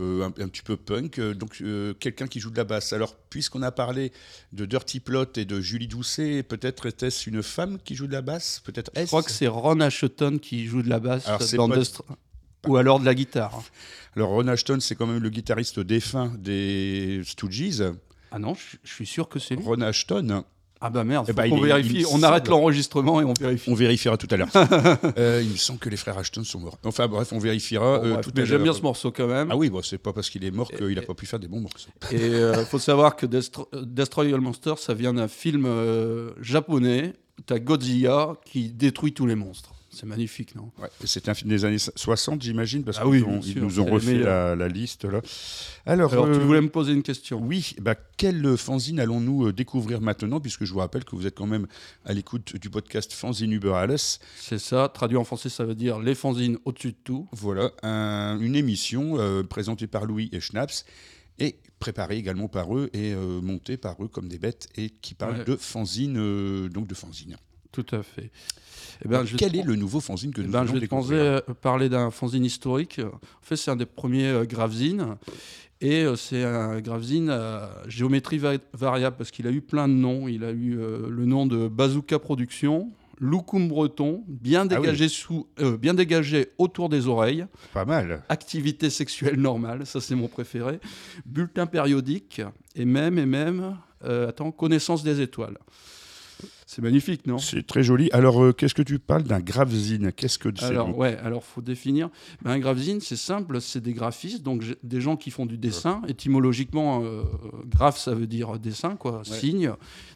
euh, 0.00 0.22
un, 0.24 0.28
un 0.42 0.48
petit 0.48 0.62
peu 0.62 0.78
punk, 0.78 1.18
euh, 1.18 1.34
donc 1.34 1.58
euh, 1.60 1.92
quelqu'un 1.92 2.26
qui 2.26 2.40
joue 2.40 2.50
de 2.50 2.56
la 2.56 2.64
basse. 2.64 2.94
Alors, 2.94 3.14
puisqu'on 3.28 3.60
a 3.62 3.70
parlé 3.70 4.10
de 4.54 4.64
Dirty 4.64 4.98
Plot 5.00 5.26
et 5.36 5.44
de 5.44 5.60
Julie 5.60 5.88
Doucet, 5.88 6.42
peut-être 6.42 6.86
était-ce 6.86 7.28
une 7.28 7.42
femme 7.42 7.78
qui 7.84 7.94
joue 7.94 8.06
de 8.06 8.12
la 8.12 8.22
basse? 8.22 8.62
Peut-être 8.64 8.90
Je 8.96 9.04
crois 9.04 9.22
que 9.22 9.30
c'est 9.30 9.46
Ron 9.48 9.80
Asheton 9.80 10.38
qui 10.38 10.64
joue 10.66 10.82
de 10.82 10.88
la 10.88 11.00
basse 11.00 11.26
Alors, 11.28 11.40
dans 11.56 11.68
pas- 11.68 11.76
Destro- 11.76 12.04
Ou 12.66 12.76
alors 12.78 12.98
de 13.00 13.04
la 13.04 13.14
guitare. 13.14 13.62
Alors, 14.16 14.30
Ron 14.30 14.48
Ashton, 14.48 14.78
c'est 14.80 14.94
quand 14.96 15.06
même 15.06 15.22
le 15.22 15.30
guitariste 15.30 15.80
défunt 15.80 16.32
des 16.38 17.20
Stooges. 17.24 17.84
Ah 18.32 18.38
non, 18.38 18.54
je, 18.54 18.90
suis 18.90 19.06
sûr 19.06 19.28
que 19.28 19.38
c'est 19.38 19.56
lui. 19.56 19.64
Ron 19.64 19.80
Ashton, 19.80 20.44
Ah 20.80 20.88
bah 20.90 21.04
merde, 21.04 21.26
Eh 21.28 21.32
faut 21.32 21.36
ben, 21.36 21.46
il 21.46 21.52
est- 21.52 21.56
il 21.56 21.64
vérifie. 21.66 22.04
On 22.12 22.22
arrête 22.22 22.48
l'enregistrement 22.48 23.20
et 23.20 23.24
on 23.24 23.34
vérifie. 23.34 23.68
on 23.70 23.74
vérifiera 23.74 24.16
tout 24.16 24.28
à 24.30 24.36
l'heure. 24.36 24.48
Euh, 25.18 25.40
il 25.44 25.50
me 25.50 25.56
semble 25.56 25.78
que 25.78 25.88
les 25.88 25.96
frères 25.96 26.16
Ashton 26.18 26.44
sont 26.44 26.60
morts. 26.60 26.78
Enfin 26.84 27.06
bref, 27.08 27.32
on 27.32 27.38
vérifiera 27.38 27.98
Bon, 27.98 28.04
euh, 28.06 28.12
bref, 28.14 28.24
tout 28.26 28.30
mais 28.36 28.46
j'aime 28.46 28.62
bien 28.62 28.72
ce 28.72 28.80
morceau 28.82 29.10
quand 29.10 29.26
même. 29.26 29.48
Ah 29.50 29.56
oui, 29.56 29.68
bon, 29.70 29.82
c'est 29.82 29.98
pas 29.98 30.12
parce 30.12 30.30
qu'il 30.30 30.44
est 30.44 30.50
mort 30.50 30.70
qu'il 30.70 30.94
n'a 30.94 31.02
pas 31.02 31.14
pu 31.14 31.26
faire 31.26 31.38
des 31.40 31.48
bons 31.48 31.60
morceaux. 31.60 31.90
Et 32.12 32.20
euh, 32.20 32.64
faut 32.66 32.78
savoir 32.78 33.16
que 33.16 33.26
Destro- 33.26 33.68
euh, 33.74 33.84
Destroy 33.84 34.32
All 34.32 34.40
Monsters, 34.40 34.78
ça 34.78 34.94
vient 34.94 35.12
d'un 35.14 35.28
film 35.28 35.68
japonais. 36.40 37.14
T'as 37.46 37.58
Godzilla 37.58 38.34
qui 38.44 38.70
détruit 38.70 39.12
tous 39.14 39.26
les 39.26 39.34
monstres. 39.34 39.72
C'est 40.00 40.06
magnifique, 40.06 40.54
non? 40.54 40.70
Ouais, 40.80 40.88
c'est 41.04 41.28
un 41.28 41.34
film 41.34 41.50
des 41.50 41.64
années 41.66 41.76
60, 41.78 42.40
j'imagine, 42.42 42.84
parce 42.84 42.96
Ah 42.98 43.02
qu'ils 43.02 43.22
oui, 43.24 43.54
nous 43.56 43.80
ont 43.80 43.84
refait 43.84 44.18
la, 44.18 44.56
la 44.56 44.68
liste 44.68 45.04
là. 45.04 45.20
Alors, 45.84 46.12
Alors, 46.12 46.24
tu 46.26 46.32
euh, 46.32 46.44
voulais 46.44 46.60
me 46.62 46.70
poser 46.70 46.92
une 46.92 47.02
question 47.02 47.40
oui, 47.42 47.74
bah, 47.80 47.94
quel 48.16 48.56
fanzine 48.56 48.98
allons-nous 49.00 49.48
euh, 49.48 49.52
découvrir 49.52 50.00
maintenant, 50.00 50.40
puisque 50.40 50.64
je 50.64 50.72
vous 50.72 50.78
rappelle 50.78 51.04
que 51.04 51.14
vous 51.16 51.26
êtes 51.26 51.34
quand 51.36 51.46
même 51.46 51.66
à 52.04 52.12
l'écoute 52.14 52.56
du 52.56 52.70
podcast 52.70 53.12
Fanzine 53.12 53.52
Uber 53.52 53.72
Alles. 53.74 53.98
C'est 54.38 54.58
ça, 54.58 54.88
traduit 54.88 55.18
en 55.18 55.24
français, 55.24 55.48
ça 55.50 55.64
veut 55.64 55.74
dire 55.74 55.98
les 55.98 56.14
fanzines 56.14 56.56
au-dessus 56.64 56.92
de 56.92 56.96
tout. 57.04 57.28
Voilà, 57.32 57.70
un- 57.82 58.38
une 58.40 58.56
émission 58.56 59.16
euh, 59.18 59.42
présentée 59.42 59.86
par 59.86 60.06
Louis 60.06 60.30
et 60.32 60.40
Schnaps 60.40 60.84
et 61.38 61.56
préparée 61.78 62.16
également 62.16 62.48
par 62.48 62.76
eux 62.76 62.90
et 62.92 63.12
euh, 63.12 63.40
montée 63.40 63.76
par 63.76 64.02
eux 64.02 64.08
comme 64.08 64.28
des 64.28 64.38
bêtes 64.38 64.68
et 64.76 64.90
qui 64.90 65.14
parle 65.14 65.38
Ouais. 65.38 65.44
de 65.44 65.56
fanzine, 65.56 66.16
euh, 66.18 66.68
donc 66.68 66.86
de 66.86 66.94
fanzine. 66.94 67.36
Tout 67.72 67.86
à 67.92 68.02
fait. 68.02 68.30
Eh 69.04 69.08
ben, 69.08 69.24
je 69.24 69.36
Quel 69.36 69.56
est 69.56 69.62
le 69.62 69.76
nouveau 69.76 70.00
fanzine 70.00 70.32
que 70.32 70.40
Eh 70.40 70.44
nous 70.44 70.52
ben, 70.52 70.66
je 70.66 70.72
vais 70.72 70.80
découvrir 70.80 71.20
euh, 71.20 71.40
parler 71.62 71.88
d'un 71.88 72.10
fanzine 72.10 72.44
historique. 72.44 73.00
En 73.00 73.18
fait, 73.42 73.56
c'est 73.56 73.70
un 73.70 73.76
des 73.76 73.86
premiers 73.86 74.26
euh, 74.28 74.44
gravzines. 74.44 75.16
Et 75.80 76.02
euh, 76.04 76.16
c'est 76.16 76.44
un 76.44 76.80
gravzine 76.80 77.30
à 77.30 77.70
géométrie 77.88 78.36
va- 78.38 78.58
variable 78.74 79.16
parce 79.16 79.30
qu'il 79.30 79.46
a 79.46 79.50
eu 79.50 79.62
plein 79.62 79.88
de 79.88 79.94
noms. 79.94 80.28
Il 80.28 80.44
a 80.44 80.50
eu 80.50 80.78
euh, 80.78 81.08
le 81.08 81.24
nom 81.24 81.46
de 81.46 81.68
Bazooka 81.68 82.18
Production, 82.18 82.90
Loukoum 83.18 83.68
Breton, 83.68 84.22
bien 84.28 84.62
Ah 84.70 84.74
oui. 84.74 84.80
dégagé, 84.80 85.08
sous, 85.08 85.46
euh, 85.60 85.78
bien 85.78 85.94
dégagé 85.94 86.48
autour 86.58 86.88
des 86.90 87.06
oreilles, 87.06 87.46
Pas 87.72 87.84
mal. 87.86 88.22
activité 88.28 88.90
sexuelle 88.90 89.36
normale, 89.40 89.86
ça 89.86 90.00
c'est 90.02 90.14
mon 90.14 90.28
préféré, 90.28 90.80
bulletin 91.24 91.66
périodique, 91.66 92.42
et 92.74 92.84
même, 92.84 93.18
et 93.18 93.26
même, 93.26 93.76
euh, 94.04 94.28
attends, 94.28 94.50
connaissance 94.52 95.02
des 95.02 95.20
étoiles. 95.22 95.56
C'est 96.72 96.82
magnifique, 96.82 97.26
non? 97.26 97.38
C'est 97.38 97.66
très 97.66 97.82
joli. 97.82 98.10
Alors, 98.12 98.44
euh, 98.44 98.52
qu'est-ce 98.52 98.74
que 98.74 98.82
tu 98.82 99.00
parles 99.00 99.24
d'un 99.24 99.40
gravzine 99.40 100.12
Qu'est-ce 100.12 100.38
que 100.38 100.50
c'est 100.56 100.66
Alors, 100.66 100.96
ouais, 100.96 101.16
alors 101.16 101.42
faut 101.42 101.62
définir. 101.62 102.10
Ben, 102.42 102.52
un 102.52 102.60
gravzine, 102.60 103.00
c'est 103.00 103.16
simple, 103.16 103.60
c'est 103.60 103.80
des 103.80 103.92
graphistes, 103.92 104.44
donc 104.44 104.62
des 104.84 105.00
gens 105.00 105.16
qui 105.16 105.32
font 105.32 105.46
du 105.46 105.58
dessin. 105.58 106.00
Étymologiquement, 106.06 107.02
euh, 107.02 107.24
graphe, 107.66 107.98
ça 107.98 108.14
veut 108.14 108.28
dire 108.28 108.56
dessin, 108.60 108.94
quoi, 108.94 109.22
signe. 109.24 109.72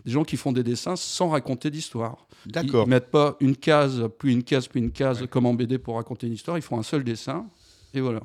Des 0.06 0.12
gens 0.12 0.22
qui 0.22 0.36
font 0.36 0.52
des 0.52 0.62
dessins 0.62 0.94
sans 0.94 1.30
raconter 1.30 1.70
d'histoire. 1.70 2.28
Ils 2.46 2.52
D'accord. 2.52 2.86
ne 2.86 2.90
mettent 2.90 3.10
pas 3.10 3.36
une 3.40 3.56
case, 3.56 4.08
puis 4.16 4.32
une 4.32 4.44
case, 4.44 4.68
puis 4.68 4.78
une 4.78 4.92
case, 4.92 5.26
comme 5.28 5.46
en 5.46 5.54
BD 5.54 5.78
pour 5.78 5.96
raconter 5.96 6.28
une 6.28 6.34
histoire. 6.34 6.56
Ils 6.56 6.62
font 6.62 6.78
un 6.78 6.84
seul 6.84 7.02
dessin, 7.02 7.46
et 7.94 8.00
voilà. 8.00 8.20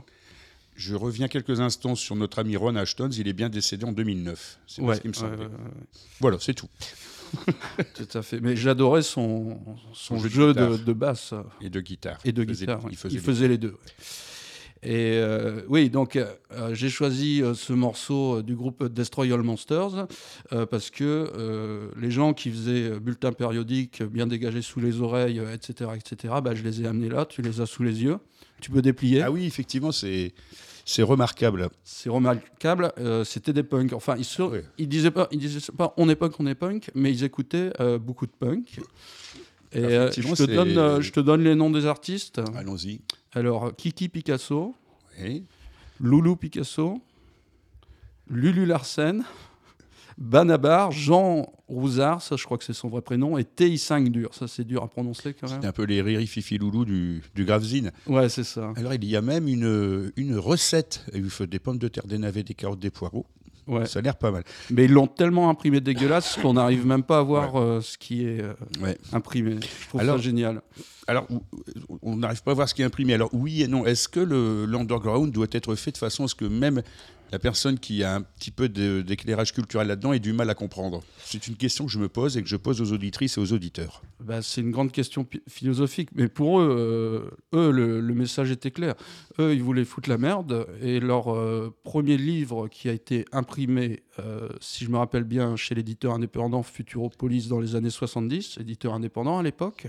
Je 0.76 0.94
reviens 0.94 1.30
quelques 1.30 1.62
instants 1.62 1.96
sur 1.96 2.16
notre 2.16 2.38
ami 2.38 2.56
Ron 2.58 2.76
Ashton. 2.76 3.10
Il 3.10 3.28
est 3.28 3.34
bien 3.34 3.50
décédé 3.50 3.86
en 3.86 3.92
2009. 3.92 4.60
C'est 4.68 4.84
Ouais, 4.84 4.98
ce 4.98 5.02
qui 5.02 5.08
me 5.08 5.14
semblait. 5.14 5.48
Voilà, 6.20 6.38
c'est 6.40 6.54
tout. 6.54 6.70
tout 7.94 8.18
à 8.18 8.22
fait. 8.22 8.40
Mais 8.40 8.56
j'adorais 8.56 9.02
son, 9.02 9.60
son 9.94 10.20
Son 10.20 10.28
jeu 10.28 10.54
de 10.54 10.78
de, 10.78 10.94
basse. 10.94 11.34
Et 11.62 11.70
de 11.70 11.82
guitare. 11.82 12.20
Et 12.26 12.32
de 12.32 12.44
Il 12.44 12.52
guitare. 12.52 12.82
Il 12.90 12.98
Il 13.12 13.20
faisait, 13.20 13.48
les 13.48 13.58
deux. 13.58 13.76
Et 14.82 15.18
euh, 15.18 15.62
oui, 15.68 15.90
donc 15.90 16.16
euh, 16.16 16.74
j'ai 16.74 16.90
choisi 16.90 17.44
euh, 17.44 17.54
ce 17.54 17.74
morceau 17.74 18.42
du 18.42 18.56
groupe 18.56 18.86
Destroy 18.86 19.34
All 19.34 19.42
Monsters 19.44 20.08
parce 20.70 20.90
que 20.90 21.92
les 21.98 22.12
gens 22.12 22.34
qui 22.34 22.50
faisaient 22.50 23.00
bulletin 23.00 23.34
périodique, 23.34 24.04
bien 24.04 24.26
dégagé 24.26 24.62
sous 24.62 24.80
les 24.80 25.02
oreilles, 25.02 25.42
etc., 25.54 25.92
etc., 25.96 26.36
bah, 26.44 26.56
je 26.56 26.64
les 26.64 26.82
ai 26.82 26.88
amenés 26.88 27.10
là, 27.10 27.26
tu 27.26 27.42
les 27.42 27.62
as 27.62 27.66
sous 27.66 27.84
les 27.84 28.04
yeux, 28.04 28.18
tu 28.62 28.72
peux 28.72 28.82
déplier. 28.82 29.22
Ah 29.22 29.32
oui, 29.32 29.46
effectivement, 29.46 29.92
c'est 29.92 30.34
c'est 30.92 31.04
remarquable. 31.04 31.70
C'est 31.84 32.10
remarquable, 32.10 32.92
euh, 32.98 33.24
c'était 33.24 33.54
des 33.54 33.64
punks. 33.64 33.94
Enfin, 33.94 34.16
ils, 34.18 34.26
se- 34.26 34.42
Ouais. 34.42 34.64
ils 34.78 34.88
disaient 34.90 35.12
pas, 35.12 35.28
ils 35.32 35.40
disaient 35.40 35.72
pas 35.78 35.94
on 35.98 36.10
est 36.10 36.16
punk, 36.16 36.40
on 36.40 36.48
est 36.48 36.56
punk, 36.56 36.90
mais 36.96 37.12
ils 37.12 37.24
écoutaient 37.24 37.72
euh, 37.80 38.00
beaucoup 38.00 38.26
de 38.26 38.32
punk. 38.32 38.80
Et 39.72 39.84
euh, 39.84 40.04
Effectivement, 40.08 40.36
je, 40.36 40.44
te 40.46 40.50
c'est- 40.50 40.56
donne, 40.56 40.78
euh, 40.78 41.00
je 41.02 41.12
te 41.12 41.20
donne 41.20 41.44
les 41.44 41.54
noms 41.54 41.70
des 41.70 41.86
artistes. 41.86 42.42
Allons-y. 42.56 43.02
Alors, 43.34 43.76
Kiki 43.76 44.10
Picasso, 44.10 44.74
Oui. 45.22 45.44
Loulou 46.00 46.36
Picasso, 46.36 47.00
Lulu 48.30 48.66
Larsen, 48.66 49.24
Banabar, 50.20 50.92
Jean 50.92 51.48
Rouzard, 51.70 52.22
ça 52.22 52.36
je 52.36 52.44
crois 52.44 52.58
que 52.58 52.66
c'est 52.66 52.74
son 52.74 52.90
vrai 52.90 53.02
prénom, 53.02 53.38
et 53.38 53.44
TI5 53.44 54.10
dur, 54.10 54.34
ça 54.34 54.48
c'est 54.50 54.66
dur 54.66 54.84
à 54.84 54.90
prononcer 54.90 55.34
quand 55.34 55.48
C'est 55.48 55.60
même. 55.60 55.66
un 55.70 55.72
peu 55.72 55.84
les 55.86 56.02
riri 56.02 56.28
fifi 56.28 56.58
loulou 56.58 56.84
du, 56.84 57.22
du 57.36 57.46
gravzine. 57.46 57.92
Ouais, 58.06 58.28
c'est 58.28 58.44
ça. 58.44 58.74
Alors, 58.76 58.94
il 58.94 59.06
y 59.06 59.16
a 59.16 59.22
même 59.22 59.48
une, 59.48 60.12
une 60.18 60.38
recette. 60.38 61.06
Il 61.14 61.30
faut 61.30 61.46
des 61.46 61.60
pommes 61.60 61.78
de 61.78 61.88
terre, 61.88 62.06
des 62.06 62.18
navets, 62.18 62.44
des 62.44 62.54
carottes, 62.54 62.80
des 62.80 62.90
poireaux. 62.90 63.26
Ouais. 63.66 63.86
Ça 63.86 64.00
a 64.00 64.02
l'air 64.02 64.16
pas 64.18 64.32
mal. 64.32 64.44
Mais 64.72 64.86
ils 64.86 64.92
l'ont 64.92 65.06
tellement 65.08 65.50
imprimé 65.50 65.80
dégueulasse 65.80 66.38
qu'on 66.42 66.54
n'arrive 66.54 66.86
même 66.88 67.04
pas 67.04 67.20
à 67.20 67.22
voir 67.22 67.56
euh, 67.56 67.82
ce 67.82 67.98
qui 68.00 68.26
est 68.26 68.42
euh, 68.42 68.54
Ouais. 68.82 68.98
imprimé. 69.14 69.58
Je 69.84 69.88
trouve 69.88 70.02
Alors- 70.02 70.18
ça 70.18 70.24
génial. 70.24 70.62
Alors, 71.08 71.28
on 72.02 72.18
n'arrive 72.18 72.44
pas 72.44 72.52
à 72.52 72.54
voir 72.56 72.68
ce 72.68 72.74
qui 72.74 72.82
est 72.82 72.86
imprimé. 72.86 73.14
Alors, 73.14 73.30
oui 73.32 73.62
et 73.62 73.68
non. 73.68 73.86
Est-ce 73.86 74.10
que 74.10 74.20
le- 74.20 74.66
l'underground 74.66 75.32
doit 75.32 75.48
être 75.52 75.76
fait 75.76 75.92
de 75.92 75.98
façon 75.98 76.26
à 76.26 76.28
ce 76.28 76.36
que 76.36 76.46
même 76.46 76.82
la 77.32 77.40
personne 77.40 77.80
qui 77.80 78.04
a 78.04 78.16
un 78.16 78.22
petit 78.22 78.52
peu 78.52 78.70
d'éclairage 78.70 79.54
culturel 79.54 79.88
là-dedans 79.88 80.14
ait 80.14 80.20
du 80.20 80.34
mal 80.34 80.50
à 80.50 80.56
comprendre 80.56 81.02
C'est 81.24 81.48
une 81.48 81.56
question 81.56 81.86
que 81.86 81.92
je 81.92 82.00
me 82.00 82.10
pose 82.10 82.38
et 82.38 82.44
que 82.44 82.50
je 82.50 82.56
pose 82.56 82.82
aux 82.82 82.94
auditrices 82.94 83.38
et 83.38 83.42
aux 83.42 83.54
auditeurs. 83.54 84.02
Bah, 84.20 84.42
c'est 84.42 84.62
une 84.62 84.72
grande 84.72 84.92
question 84.92 85.28
philosophique, 85.48 86.10
mais 86.16 86.28
pour 86.28 86.60
eux, 86.60 87.30
euh, 87.54 87.58
eux 87.58 87.72
le, 87.72 88.02
le 88.02 88.14
message 88.14 88.52
était 88.52 88.72
clair. 88.72 88.96
Eux, 89.40 89.54
ils 89.54 89.64
voulaient 89.64 89.86
foutre 89.86 90.10
la 90.10 90.18
merde, 90.18 90.68
et 90.82 91.00
leur 91.00 91.34
euh, 91.34 91.74
premier 91.84 92.18
livre 92.18 92.68
qui 92.68 92.90
a 92.90 92.94
été 92.94 93.26
imprimé, 93.32 94.04
euh, 94.20 94.50
si 94.60 94.86
je 94.86 94.90
me 94.90 94.98
rappelle 94.98 95.24
bien, 95.24 95.56
chez 95.56 95.76
l'éditeur 95.76 96.14
indépendant 96.14 96.64
Futuropolis 96.64 97.48
dans 97.48 97.60
les 97.60 97.76
années 97.76 97.90
70, 97.90 98.58
éditeur 98.60 98.94
indépendant 98.94 99.38
à 99.38 99.44
l'époque, 99.44 99.88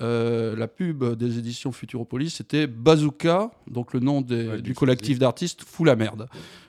euh, 0.00 0.56
la 0.56 0.66
pub 0.68 1.04
des 1.14 1.38
éditions 1.38 1.70
Futuropolis, 1.72 2.30
c'était 2.30 2.66
Bazooka, 2.66 3.50
donc 3.70 3.92
le 3.94 4.00
nom 4.00 4.20
des- 4.20 4.48
Ouais, 4.48 4.62
du, 4.62 4.74
collectif 4.74 5.18
d'artistes, 5.18 5.62
Fou 5.64 5.84
la 5.84 5.96
merde. 5.96 6.26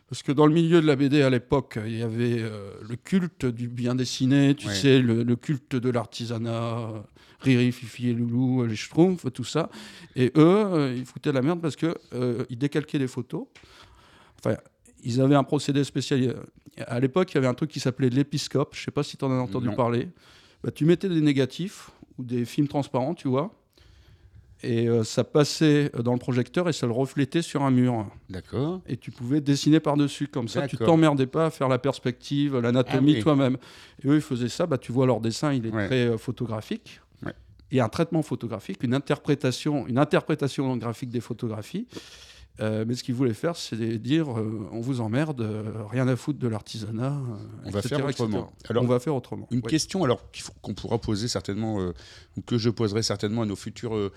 Parce 0.08 0.22
que 0.22 0.32
dans 0.32 0.46
le 0.46 0.54
milieu 0.54 0.82
de 0.82 0.86
la 0.86 0.96
BD 0.96 1.24
à 1.24 1.32
l'époque, 1.32 1.80
il 1.84 1.98
y 1.98 2.04
avait 2.04 2.38
euh, 2.40 2.72
le 2.88 2.96
culte 2.96 3.46
du 3.48 3.68
bien 3.68 3.96
dessiné, 3.96 4.54
tu 4.54 4.68
Ouais. 4.68 4.74
sais, 4.76 5.00
le, 5.00 5.24
le 5.24 5.36
culte 5.36 5.76
de 5.76 5.90
l'artisanat, 5.90 6.78
euh, 6.78 7.00
Riri, 7.42 7.72
Fifi 7.72 8.10
et 8.10 8.14
Loulou, 8.14 8.66
les 8.66 8.76
Schtroumpfs, 8.76 9.26
tout 9.34 9.44
ça. 9.44 9.70
Et 10.16 10.28
eux, 10.38 10.66
euh, 10.66 10.94
ils 10.96 11.06
foutaient 11.06 11.32
la 11.32 11.42
merde 11.42 11.60
parce 11.60 11.76
que 11.76 11.96
euh, 12.14 12.46
ils 12.52 12.58
décalquaient 12.58 13.00
des 13.00 13.08
photos. 13.08 13.48
Enfin, 14.40 14.56
ils 15.04 15.20
avaient 15.22 15.36
un 15.36 15.44
procédé 15.44 15.84
spécial. 15.84 16.36
À 16.86 17.00
l'époque, 17.00 17.32
il 17.32 17.36
y 17.36 17.38
avait 17.40 17.48
un 17.48 17.54
truc 17.56 17.72
qui 17.72 17.80
s'appelait 17.80 18.10
l'épiscope. 18.10 18.76
Je 18.76 18.84
sais 18.84 18.92
pas 18.92 19.02
si 19.04 19.18
tu 19.18 19.26
en 19.26 19.32
as 19.32 19.42
entendu 19.42 19.68
Non. 19.68 19.76
parler. 19.76 20.10
Bah, 20.64 20.70
tu 20.72 20.86
mettais 20.86 21.10
des 21.10 21.22
négatifs 21.22 21.90
ou 22.18 22.24
des 22.24 22.46
films 22.46 22.68
transparents, 22.68 23.14
tu 23.14 23.28
vois. 23.28 23.52
Et 24.64 24.88
euh, 24.88 25.04
ça 25.04 25.24
passait 25.24 25.92
dans 26.02 26.14
le 26.14 26.18
projecteur 26.20 26.68
et 26.70 26.74
ça 26.74 26.88
le 26.88 26.94
reflétait 26.94 27.42
sur 27.42 27.62
un 27.62 27.72
mur. 27.72 28.08
D'accord 28.30 28.82
Et 28.88 28.98
tu 28.98 29.12
pouvais 29.12 29.42
dessiner 29.42 29.80
par-dessus. 29.80 30.28
Comme 30.28 30.48
ça, 30.48 30.68
tu 30.68 30.78
t'emmerdais 30.78 31.28
pas 31.28 31.48
à 31.48 31.50
faire 31.50 31.68
la 31.68 31.78
perspective, 31.78 32.58
l'anatomie 32.58 33.12
Ah 33.14 33.18
oui. 33.18 33.22
toi-même. 33.22 33.58
Et 34.04 34.08
eux, 34.08 34.16
ils 34.16 34.22
faisaient 34.22 34.50
ça. 34.50 34.66
Bah, 34.66 34.78
tu 34.78 34.92
vois, 34.92 35.06
leur 35.06 35.20
dessin, 35.20 35.54
il 35.54 35.68
est 35.68 35.72
Ouais. 35.72 35.86
très 35.88 36.08
euh, 36.08 36.18
photographique. 36.18 37.02
Ouais. 37.24 37.34
Et 37.72 37.80
un 37.82 37.90
traitement 37.90 38.24
photographique, 38.24 38.82
une 38.82 38.94
interprétation, 38.94 39.86
une 39.88 39.98
interprétation 40.00 40.76
graphique 40.78 41.10
des 41.10 41.22
photographies. 41.22 41.86
Euh, 42.62 42.86
mais 42.88 42.96
ce 42.96 43.04
qu'ils 43.04 43.16
voulaient 43.16 43.34
faire, 43.34 43.56
c'est 43.58 43.76
dire 43.98 44.30
euh, 44.40 44.68
on 44.72 44.80
vous 44.80 45.02
emmerde, 45.02 45.42
euh, 45.42 45.64
rien 45.90 46.08
à 46.08 46.16
foutre 46.16 46.40
de 46.40 46.48
l'artisanat. 46.48 47.20
On 47.66 47.70
va 47.70 47.80
etc., 47.80 47.96
faire 47.98 48.06
autrement. 48.06 48.54
Alors, 48.70 48.84
on 48.84 48.88
va 48.88 49.00
faire 49.00 49.14
autrement. 49.16 49.48
Une 49.52 49.58
Ouais. 49.58 49.64
question 49.70 50.04
alors 50.06 50.32
qu'il 50.32 50.46
qu'on 50.62 50.74
pourra 50.74 51.00
poser 51.00 51.28
certainement, 51.28 51.80
ou 52.38 52.42
que 52.42 52.58
je 52.58 52.70
poserai 52.70 53.04
certainement 53.04 53.42
à 53.42 53.46
nos 53.46 53.56
futurs 53.58 53.96
euh, 53.96 54.12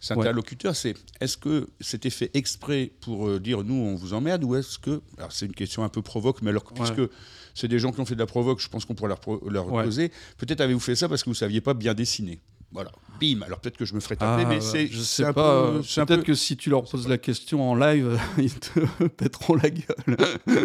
cet 0.00 0.16
Ouais. 0.16 0.22
interlocuteur, 0.24 0.74
c'est 0.74 0.94
est-ce 1.20 1.36
que 1.36 1.68
c'était 1.80 2.10
fait 2.10 2.30
exprès 2.34 2.92
pour 3.02 3.38
dire 3.38 3.62
nous 3.62 3.74
on 3.74 3.94
vous 3.94 4.14
emmerde 4.14 4.42
ou 4.42 4.56
est-ce 4.56 4.78
que 4.78 5.00
alors 5.18 5.30
c'est 5.30 5.46
une 5.46 5.54
question 5.54 5.84
un 5.84 5.88
peu 5.88 6.02
provoque 6.02 6.42
mais 6.42 6.50
alors 6.50 6.64
Ouais. 6.64 6.72
puisque 6.74 7.08
c'est 7.54 7.68
des 7.68 7.78
gens 7.78 7.92
qui 7.92 8.00
ont 8.00 8.04
fait 8.06 8.14
de 8.14 8.18
la 8.20 8.26
provoque, 8.26 8.58
je 8.60 8.68
pense 8.68 8.84
qu'on 8.84 8.94
pourrait 8.94 9.10
leur, 9.10 9.20
leur 9.50 9.66
poser. 9.84 10.10
Peut-être 10.38 10.60
avez-vous 10.62 10.80
fait 10.80 10.96
ça 10.96 11.08
parce 11.08 11.22
que 11.22 11.28
vous 11.30 11.34
saviez 11.34 11.60
pas 11.60 11.74
bien 11.74 11.92
dessiner. 11.94 12.40
Voilà, 12.72 12.90
bim. 13.20 13.42
Alors 13.42 13.60
peut-être 13.60 13.76
que 13.76 13.84
je 13.84 13.94
me 13.94 14.00
ferai 14.00 14.16
taper, 14.16 14.44
Ah, 14.46 14.48
mais 14.48 14.60
c'est 14.62 14.86
je 14.86 15.00
sais 15.00 15.24
un 15.24 15.32
pas. 15.32 15.70
peu- 15.70 15.76
euh, 15.78 15.82
Peut-être 16.04 16.20
peu- 16.20 16.22
que 16.22 16.34
si 16.34 16.56
tu 16.56 16.70
leur 16.70 16.84
poses 16.84 17.06
la 17.08 17.18
question 17.18 17.62
en 17.70 17.74
live, 17.74 18.18
ils 18.38 18.54
te 18.58 18.80
pèteront 19.08 19.54
la 19.56 19.68
gueule. 19.70 20.16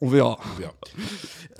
On 0.00 0.08
verra. 0.08 0.38
on 0.54 0.58
verra. 0.58 0.72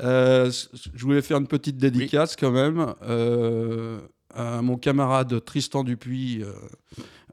Euh, 0.00 0.50
je 0.94 1.02
voulais 1.02 1.20
faire 1.20 1.36
une 1.36 1.46
petite 1.46 1.76
dédicace 1.76 2.36
quand 2.36 2.50
même 2.50 2.94
euh, 3.02 3.98
à 4.34 4.62
mon 4.62 4.78
camarade 4.78 5.44
Tristan 5.44 5.84
Dupuis, 5.84 6.42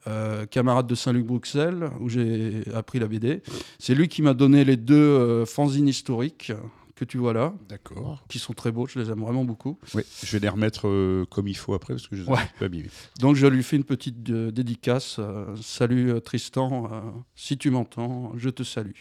euh, 0.07 0.45
camarade 0.47 0.85
de 0.87 0.95
Saint-Luc-Bruxelles, 0.95 1.89
où 2.01 2.09
j'ai 2.09 2.63
appris 2.75 2.99
la 2.99 3.07
BD. 3.07 3.41
C'est 3.79 3.95
lui 3.95 4.09
qui 4.09 4.21
m'a 4.21 4.33
donné 4.33 4.65
les 4.65 4.75
deux 4.75 5.45
fanzines 5.45 5.87
historiques 5.87 6.51
que 6.97 7.05
tu 7.05 7.17
vois 7.17 7.31
là, 7.33 7.53
D'accord. 7.69 8.23
qui 8.27 8.39
sont 8.39 8.53
très 8.53 8.71
beaux, 8.71 8.87
je 8.87 8.99
les 8.99 9.09
aime 9.09 9.21
vraiment 9.21 9.45
beaucoup. 9.45 9.77
Oui, 9.93 10.03
je 10.23 10.31
vais 10.31 10.39
les 10.39 10.49
remettre 10.49 10.87
euh, 10.87 11.25
comme 11.29 11.47
il 11.47 11.55
faut 11.55 11.73
après 11.73 11.93
parce 11.93 12.07
que 12.07 12.15
je 12.15 12.23
les 12.23 12.27
ai 12.27 12.31
Ouais. 12.31 12.39
peu 12.59 12.65
abîmés. 12.65 12.89
Donc 13.19 13.35
je 13.35 13.47
lui 13.47 13.63
fais 13.63 13.75
une 13.77 13.83
petite 13.83 14.29
euh, 14.29 14.51
dédicace. 14.51 15.17
euh, 15.19 15.55
salut 15.61 16.19
Tristan, 16.21 16.89
euh, 16.91 17.01
si 17.35 17.57
tu 17.57 17.69
m'entends, 17.69 18.33
je 18.35 18.49
te 18.49 18.63
salue. 18.63 18.91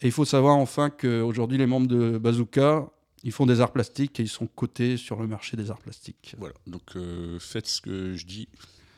Et 0.00 0.06
il 0.06 0.12
faut 0.12 0.24
savoir 0.24 0.56
enfin 0.56 0.88
qu'aujourd'hui 0.90 1.58
les 1.58 1.66
membres 1.66 1.86
de 1.88 2.16
Bazooka, 2.18 2.88
ils 3.22 3.32
font 3.32 3.46
des 3.46 3.60
arts 3.60 3.72
plastiques 3.72 4.20
et 4.20 4.22
ils 4.22 4.28
sont 4.28 4.46
cotés 4.46 4.96
sur 4.96 5.20
le 5.20 5.26
marché 5.26 5.56
des 5.56 5.70
arts 5.70 5.80
plastiques. 5.80 6.34
Voilà, 6.38 6.54
donc 6.66 6.82
euh, 6.96 7.38
faites 7.40 7.66
ce 7.66 7.80
que 7.80 8.14
je 8.14 8.26
dis, 8.26 8.48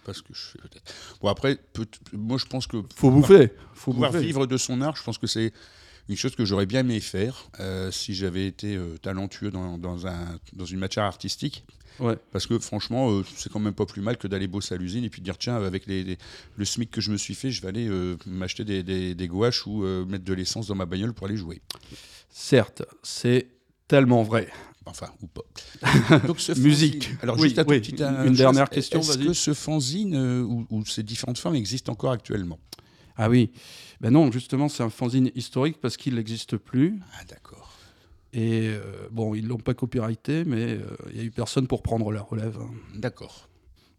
pas 0.04 0.12
ce 0.12 0.22
que 0.22 0.34
je 0.34 0.40
fais 0.40 0.58
peut-être. 0.58 0.92
Bon 1.20 1.28
après, 1.28 1.56
peut- 1.72 1.86
moi 2.12 2.38
je 2.38 2.46
pense 2.46 2.66
que 2.66 2.78
Faut 2.94 3.10
bouffer, 3.10 3.50
faut 3.74 3.92
pouvoir 3.92 4.10
bouffer. 4.12 4.24
vivre 4.24 4.46
de 4.46 4.56
son 4.56 4.80
art, 4.80 4.96
je 4.96 5.02
pense 5.04 5.18
que 5.18 5.26
c'est 5.28 5.52
une 6.08 6.16
chose 6.16 6.34
que 6.36 6.44
j'aurais 6.44 6.66
bien 6.66 6.80
aimé 6.80 7.00
faire 7.00 7.48
euh, 7.60 7.90
si 7.90 8.14
j'avais 8.14 8.46
été 8.46 8.76
euh, 8.76 8.96
talentueux 8.98 9.50
dans, 9.50 9.78
dans 9.78 10.06
un, 10.06 10.38
dans 10.52 10.64
une 10.64 10.78
matière 10.78 11.04
artistique. 11.04 11.64
Ouais. 11.98 12.16
Parce 12.30 12.46
que 12.46 12.58
franchement, 12.58 13.10
euh, 13.10 13.24
c'est 13.36 13.50
quand 13.50 13.58
même 13.58 13.72
pas 13.74 13.86
plus 13.86 14.02
mal 14.02 14.18
que 14.18 14.28
d'aller 14.28 14.46
bosser 14.46 14.74
à 14.74 14.76
l'usine 14.78 15.02
et 15.04 15.08
puis 15.10 15.20
de 15.20 15.24
dire 15.24 15.38
tiens, 15.38 15.56
avec 15.56 15.86
les, 15.86 16.04
les- 16.04 16.18
le 16.56 16.64
SMIC 16.64 16.90
que 16.90 17.00
je 17.00 17.10
me 17.10 17.16
suis 17.16 17.34
fait, 17.34 17.50
je 17.50 17.62
vais 17.62 17.68
aller 17.68 17.90
m'acheter 18.26 18.64
des, 18.64 18.82
des- 18.82 19.14
des 19.14 19.28
gouaches 19.28 19.66
ou 19.66 19.82
mettre 20.06 20.24
de 20.24 20.34
l'essence 20.34 20.66
dans 20.66 20.74
ma 20.74 20.84
bagnole 20.84 21.14
pour 21.14 21.26
aller 21.26 21.36
jouer. 21.38 21.62
Certes, 22.30 22.82
c'est 23.02 23.48
tellement 23.88 24.22
vrai. 24.22 24.48
Enfin, 24.84 25.08
ou 25.22 25.26
pas. 25.26 26.20
Donc, 26.26 26.38
ce 26.38 26.52
Musique. 26.60 27.04
fanzine- 27.08 27.18
Alors, 27.22 27.36
Oui, 27.40 27.48
juste 27.48 27.62
oui, 27.66 27.78
une 27.78 28.34
dernière 28.34 28.68
question, 28.70 29.00
Est-ce 29.00 29.18
que 29.18 29.32
ce 29.32 29.52
fanzine 29.54 30.14
euh, 30.14 30.42
ou, 30.42 30.66
ou 30.70 30.84
ces 30.86 31.02
différentes 31.02 31.38
formes 31.38 31.56
existent 31.56 31.90
encore 31.92 32.12
actuellement? 32.12 32.60
Ah 33.16 33.28
oui, 33.30 33.50
ben 34.00 34.10
non, 34.10 34.30
justement 34.30 34.68
c'est 34.68 34.82
un 34.82 34.90
fanzine 34.90 35.30
historique 35.34 35.78
parce 35.80 35.96
qu'il 35.96 36.14
n'existe 36.16 36.56
plus. 36.56 36.98
Ah, 37.18 37.24
d'accord. 37.28 37.72
Et 38.32 38.68
euh, 38.68 38.82
bon, 39.10 39.34
ils 39.34 39.46
l'ont 39.46 39.56
pas 39.56 39.72
copyrighté, 39.74 40.44
mais 40.44 40.74
euh, 40.74 40.80
il 41.10 41.16
y 41.16 41.20
a 41.20 41.22
eu 41.22 41.30
personne 41.30 41.66
pour 41.66 41.82
prendre 41.82 42.12
la 42.12 42.20
relève. 42.20 42.58
hein. 42.60 42.70
D'accord. 42.94 43.48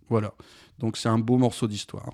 Voilà. 0.10 0.33
Donc 0.79 0.97
c'est 0.97 1.10
un 1.10 1.17
beau 1.17 1.38
morceau 1.38 1.67
d'histoire. 1.67 2.12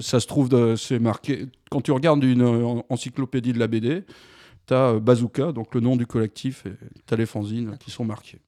Ça 0.00 0.20
se 0.20 0.26
trouve, 0.26 0.48
de- 0.48 0.76
c'est 0.76 0.98
marqué. 0.98 1.46
Quand 1.70 1.80
tu 1.80 1.90
regardes 1.92 2.22
une 2.22 2.42
euh, 2.42 2.82
encyclopédie 2.88 3.52
de 3.52 3.58
la 3.58 3.66
BD, 3.66 4.04
tu 4.66 4.74
as 4.74 5.00
Bazooka, 5.00 5.52
donc 5.52 5.74
le 5.74 5.80
nom 5.80 5.96
du 5.96 6.06
collectif, 6.06 6.66
et 6.66 6.72
tu 7.06 7.14
as 7.14 7.16
les 7.16 7.26
fanzines 7.26 7.76
qui 7.80 7.90
sont 7.90 8.04
marqués. 8.04 8.38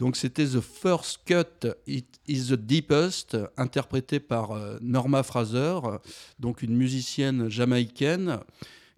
Donc 0.00 0.16
c'était 0.16 0.46
The 0.46 0.60
First 0.60 1.20
Cut 1.26 1.68
It 1.86 2.20
Is 2.26 2.48
the 2.48 2.54
Deepest, 2.54 3.36
interprété 3.56 4.18
par 4.18 4.50
euh, 4.50 4.78
Norma 4.80 5.22
Fraser, 5.22 5.78
donc 6.40 6.62
une 6.62 6.74
musicienne 6.74 7.48
jamaïcaine 7.48 8.40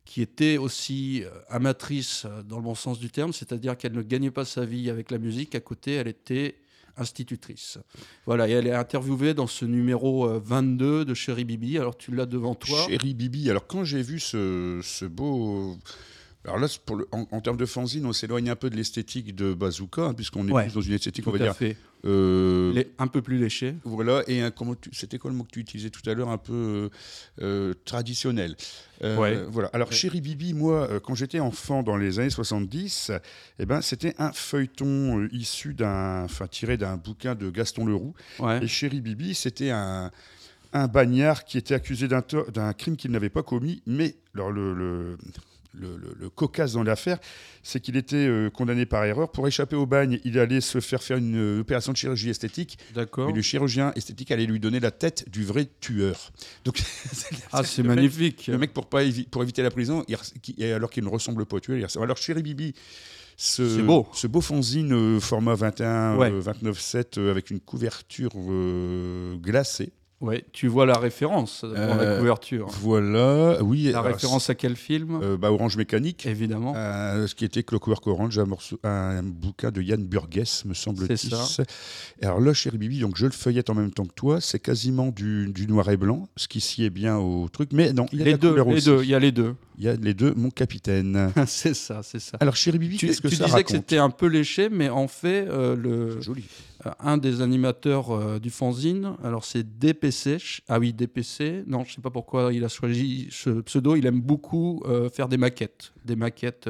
qui 0.04 0.22
était 0.22 0.58
aussi 0.58 1.22
euh, 1.24 1.30
amatrice 1.48 2.24
euh, 2.26 2.42
dans 2.42 2.56
le 2.56 2.62
bon 2.62 2.74
sens 2.74 2.98
du 2.98 3.10
terme, 3.10 3.32
c'est-à-dire 3.32 3.76
qu'elle 3.76 3.94
ne 3.94 4.02
gagnait 4.02 4.30
pas 4.30 4.44
sa 4.44 4.64
vie 4.64 4.90
avec 4.90 5.10
la 5.10 5.18
musique. 5.18 5.54
À 5.54 5.60
côté, 5.60 5.94
elle 5.94 6.08
était 6.08 6.56
institutrice. 6.96 7.78
Voilà, 8.26 8.48
et 8.48 8.52
elle 8.52 8.66
est 8.66 8.74
interviewée 8.74 9.34
dans 9.34 9.46
ce 9.46 9.64
numéro 9.64 10.28
euh, 10.28 10.40
22 10.44 11.04
de 11.04 11.14
Chéri 11.14 11.44
Bibi. 11.44 11.78
Alors 11.78 11.96
tu 11.96 12.14
l'as 12.14 12.26
devant 12.26 12.54
toi. 12.54 12.86
Chéri 12.86 13.14
Bibi. 13.14 13.50
Alors, 13.50 13.66
quand 13.66 13.84
j'ai 13.84 14.02
vu 14.02 14.20
ce 14.20 15.04
beau. 15.06 15.76
Alors 16.44 16.58
là, 16.58 16.66
c'est 16.66 16.80
pour 16.80 16.96
le- 16.96 17.06
en, 17.12 17.26
en 17.30 17.40
termes 17.40 17.56
de 17.56 17.66
fanzine, 17.66 18.04
on 18.04 18.12
s'éloigne 18.12 18.50
un 18.50 18.56
peu 18.56 18.68
de 18.68 18.74
l'esthétique 18.76 19.34
de 19.34 19.54
Bazooka, 19.54 20.02
hein, 20.06 20.12
puisqu'on 20.14 20.48
est 20.48 20.52
Ouais. 20.52 20.64
plus 20.64 20.74
dans 20.74 20.80
une 20.80 20.94
esthétique, 20.94 21.26
on 21.28 21.30
va 21.30 21.38
dire. 21.38 21.54
fait. 21.54 21.76
euh, 22.04 22.72
Les- 22.72 22.90
un 22.98 23.06
peu 23.06 23.22
plus 23.22 23.38
léché. 23.38 23.76
Voilà, 23.84 24.24
et 24.26 24.40
un, 24.40 24.50
comment 24.50 24.74
c'était 24.90 25.18
quoi 25.18 25.30
le 25.30 25.36
mot 25.36 25.44
que 25.44 25.50
tu 25.52 25.60
utilisais 25.60 25.90
tout 25.90 26.02
à 26.10 26.14
l'heure, 26.14 26.30
un 26.30 26.38
peu 26.38 26.52
euh, 26.52 26.88
euh, 27.42 27.74
traditionnel. 27.84 28.56
Euh, 29.04 29.16
Ouais. 29.18 29.44
Voilà. 29.48 29.68
Alors, 29.72 29.88
Ouais. 29.88 29.94
Chéri 29.94 30.20
Bibi, 30.20 30.52
moi, 30.52 30.88
euh, 30.90 30.98
quand 30.98 31.14
j'étais 31.14 31.38
enfant 31.38 31.84
dans 31.84 31.96
les 31.96 32.18
années 32.18 32.28
70, 32.30 33.12
eh 33.60 33.66
ben, 33.66 33.80
c'était 33.82 34.14
un 34.18 34.32
feuilleton 34.32 35.20
euh, 35.20 35.28
issu 35.32 35.74
d'un, 35.74 36.24
enfin, 36.24 36.48
tiré 36.48 36.76
d'un 36.76 36.96
bouquin 36.96 37.36
de 37.36 37.50
Gaston 37.50 37.86
Leroux. 37.86 38.14
Et 38.60 38.66
Chéri 38.66 39.00
Bibi, 39.00 39.34
c'était 39.36 39.70
un, 39.70 40.10
un 40.72 40.88
bagnard 40.88 41.44
qui 41.44 41.56
était 41.56 41.74
accusé 41.74 42.08
d'un 42.08 42.72
crime 42.72 42.96
qu'il 42.96 43.12
n'avait 43.12 43.30
pas 43.30 43.44
commis, 43.44 43.80
mais 43.86 44.16
alors, 44.34 44.50
le, 44.50 44.74
le, 44.74 45.18
le- 45.72 45.96
le- 45.96 46.14
le 46.18 46.28
cocasse 46.30 46.72
dans 46.72 46.82
l'affaire, 46.82 47.18
c'est 47.62 47.80
qu'il 47.80 47.96
était 47.96 48.16
euh, 48.16 48.50
condamné 48.50 48.84
par 48.86 49.04
erreur. 49.04 49.30
Pour 49.32 49.46
échapper 49.48 49.76
au 49.76 49.86
bagne, 49.86 50.20
il 50.24 50.38
allait 50.38 50.60
se 50.60 50.80
faire 50.80 51.02
faire 51.02 51.16
une 51.16 51.36
euh, 51.36 51.60
opération 51.60 51.92
de 51.92 51.96
chirurgie 51.96 52.28
esthétique, 52.30 52.78
D'accord. 52.94 53.28
mais 53.28 53.32
le 53.34 53.42
chirurgien 53.42 53.92
esthétique 53.96 54.30
allait 54.30 54.46
lui 54.46 54.60
donner 54.60 54.80
la 54.80 54.90
tête 54.90 55.28
du 55.30 55.44
vrai 55.44 55.68
tueur. 55.80 56.30
Donc, 56.64 56.78
Ah, 57.52 57.62
c'est 57.64 57.82
mec- 57.82 57.96
magnifique. 57.96 58.46
Le 58.48 58.58
mec, 58.58 58.72
pour, 58.72 58.86
pas 58.86 59.02
évi- 59.04 59.26
pour 59.28 59.42
éviter 59.42 59.62
la 59.62 59.70
prison, 59.70 60.04
il 60.08 60.14
res- 60.16 60.32
qui- 60.42 60.54
et 60.58 60.72
alors 60.72 60.90
qu'il 60.90 61.04
ne 61.04 61.08
ressemble 61.08 61.46
pas 61.46 61.56
au 61.56 61.60
tueur, 61.60 61.78
il 61.78 61.84
ressemble. 61.84 62.04
Alors, 62.04 62.16
Chéri 62.18 62.42
Bibi, 62.42 62.74
ce, 63.36 63.80
beau. 63.80 64.06
ce 64.12 64.26
beau 64.26 64.40
fanzine 64.42 64.92
euh, 64.92 65.20
format 65.20 65.54
21, 65.54 66.16
Ouais. 66.16 66.30
euh, 66.30 66.40
29-7, 66.40 67.18
euh, 67.18 67.30
avec 67.30 67.50
une 67.50 67.60
couverture 67.60 68.30
glacée. 69.42 69.92
Ouais, 70.22 70.44
tu 70.52 70.68
vois 70.68 70.86
la 70.86 70.96
référence 70.98 71.64
dans 71.64 71.72
la 71.72 72.00
Euh, 72.02 72.18
couverture. 72.20 72.68
Voilà, 72.80 73.58
oui. 73.62 73.90
La 73.92 74.02
référence 74.02 74.48
à 74.50 74.54
quel 74.54 74.76
film? 74.76 75.18
euh, 75.20 75.36
bah, 75.36 75.50
Orange 75.50 75.76
Mécanique. 75.76 76.26
Évidemment. 76.26 76.74
Euh, 76.76 77.26
ce 77.26 77.34
qui 77.34 77.44
était 77.44 77.64
Clockwork 77.64 78.06
Orange, 78.06 78.38
un, 78.38 78.44
morceau, 78.44 78.78
un 78.84 79.22
bouquin 79.24 79.72
de 79.72 79.82
Yann 79.82 80.04
Burgess, 80.06 80.64
me 80.64 80.74
semble-t-il. 80.74 81.18
C'est 81.18 81.30
ça. 81.30 81.64
Et 82.20 82.26
Alors 82.26 82.40
là, 82.40 82.54
chéri 82.54 82.78
Bibi, 82.78 83.00
donc 83.00 83.16
je 83.16 83.26
le 83.26 83.32
feuillette 83.32 83.68
en 83.68 83.74
même 83.74 83.90
temps 83.90 84.04
que 84.04 84.14
toi. 84.14 84.40
C'est 84.40 84.60
quasiment 84.60 85.08
du, 85.08 85.48
du 85.52 85.66
noir 85.66 85.90
et 85.90 85.96
blanc, 85.96 86.28
ce 86.36 86.46
qui 86.46 86.60
sied 86.60 86.88
bien 86.90 87.18
au 87.18 87.48
truc. 87.48 87.70
Mais 87.72 87.92
non, 87.92 88.06
il 88.12 88.20
y 88.20 88.22
a 88.22 88.24
les 88.26 88.30
la 88.32 88.36
deux, 88.38 88.50
couleur 88.50 88.68
les 88.68 88.76
aussi. 88.76 88.86
deux, 88.86 89.02
il 89.02 89.10
y 89.10 89.14
a 89.16 89.18
les 89.18 89.32
deux. 89.32 89.56
Il 89.78 89.84
y 89.84 89.88
a 89.88 89.96
les 89.96 90.14
deux, 90.14 90.34
mon 90.36 90.50
capitaine. 90.50 91.32
c'est 91.46 91.74
ça, 91.74 92.02
c'est 92.04 92.20
ça. 92.20 92.36
Alors, 92.38 92.54
chéri 92.54 92.78
Bibi, 92.78 92.96
Tu, 92.98 93.06
qu'est-ce 93.08 93.20
que 93.20 93.26
tu 93.28 93.34
ça 93.36 93.46
disais 93.46 93.64
que 93.64 93.70
c'était 93.72 93.98
un 93.98 94.10
peu 94.10 94.26
léché, 94.26 94.68
mais 94.70 94.88
en 94.88 95.08
fait, 95.08 95.46
le, 95.46 96.10
C'est 96.18 96.22
joli. 96.22 96.44
Euh, 96.86 96.90
un 97.00 97.16
des 97.16 97.40
animateurs 97.40 98.10
euh, 98.10 98.38
du 98.38 98.50
fanzine, 98.50 99.14
alors 99.22 99.44
c'est 99.44 99.78
DPC. 99.78 100.38
Ah 100.68 100.78
oui, 100.78 100.92
DPC. 100.92 101.64
Non, 101.66 101.84
je 101.84 101.94
sais 101.94 102.00
pas 102.00 102.10
pourquoi 102.10 102.52
il 102.52 102.64
a 102.64 102.68
choisi 102.68 103.28
ce 103.30 103.60
pseudo. 103.60 103.96
Il 103.96 104.06
aime 104.06 104.20
beaucoup 104.20 104.82
euh, 104.86 105.08
faire 105.10 105.28
des 105.28 105.36
maquettes, 105.36 105.92
des 106.04 106.16
maquettes, 106.16 106.68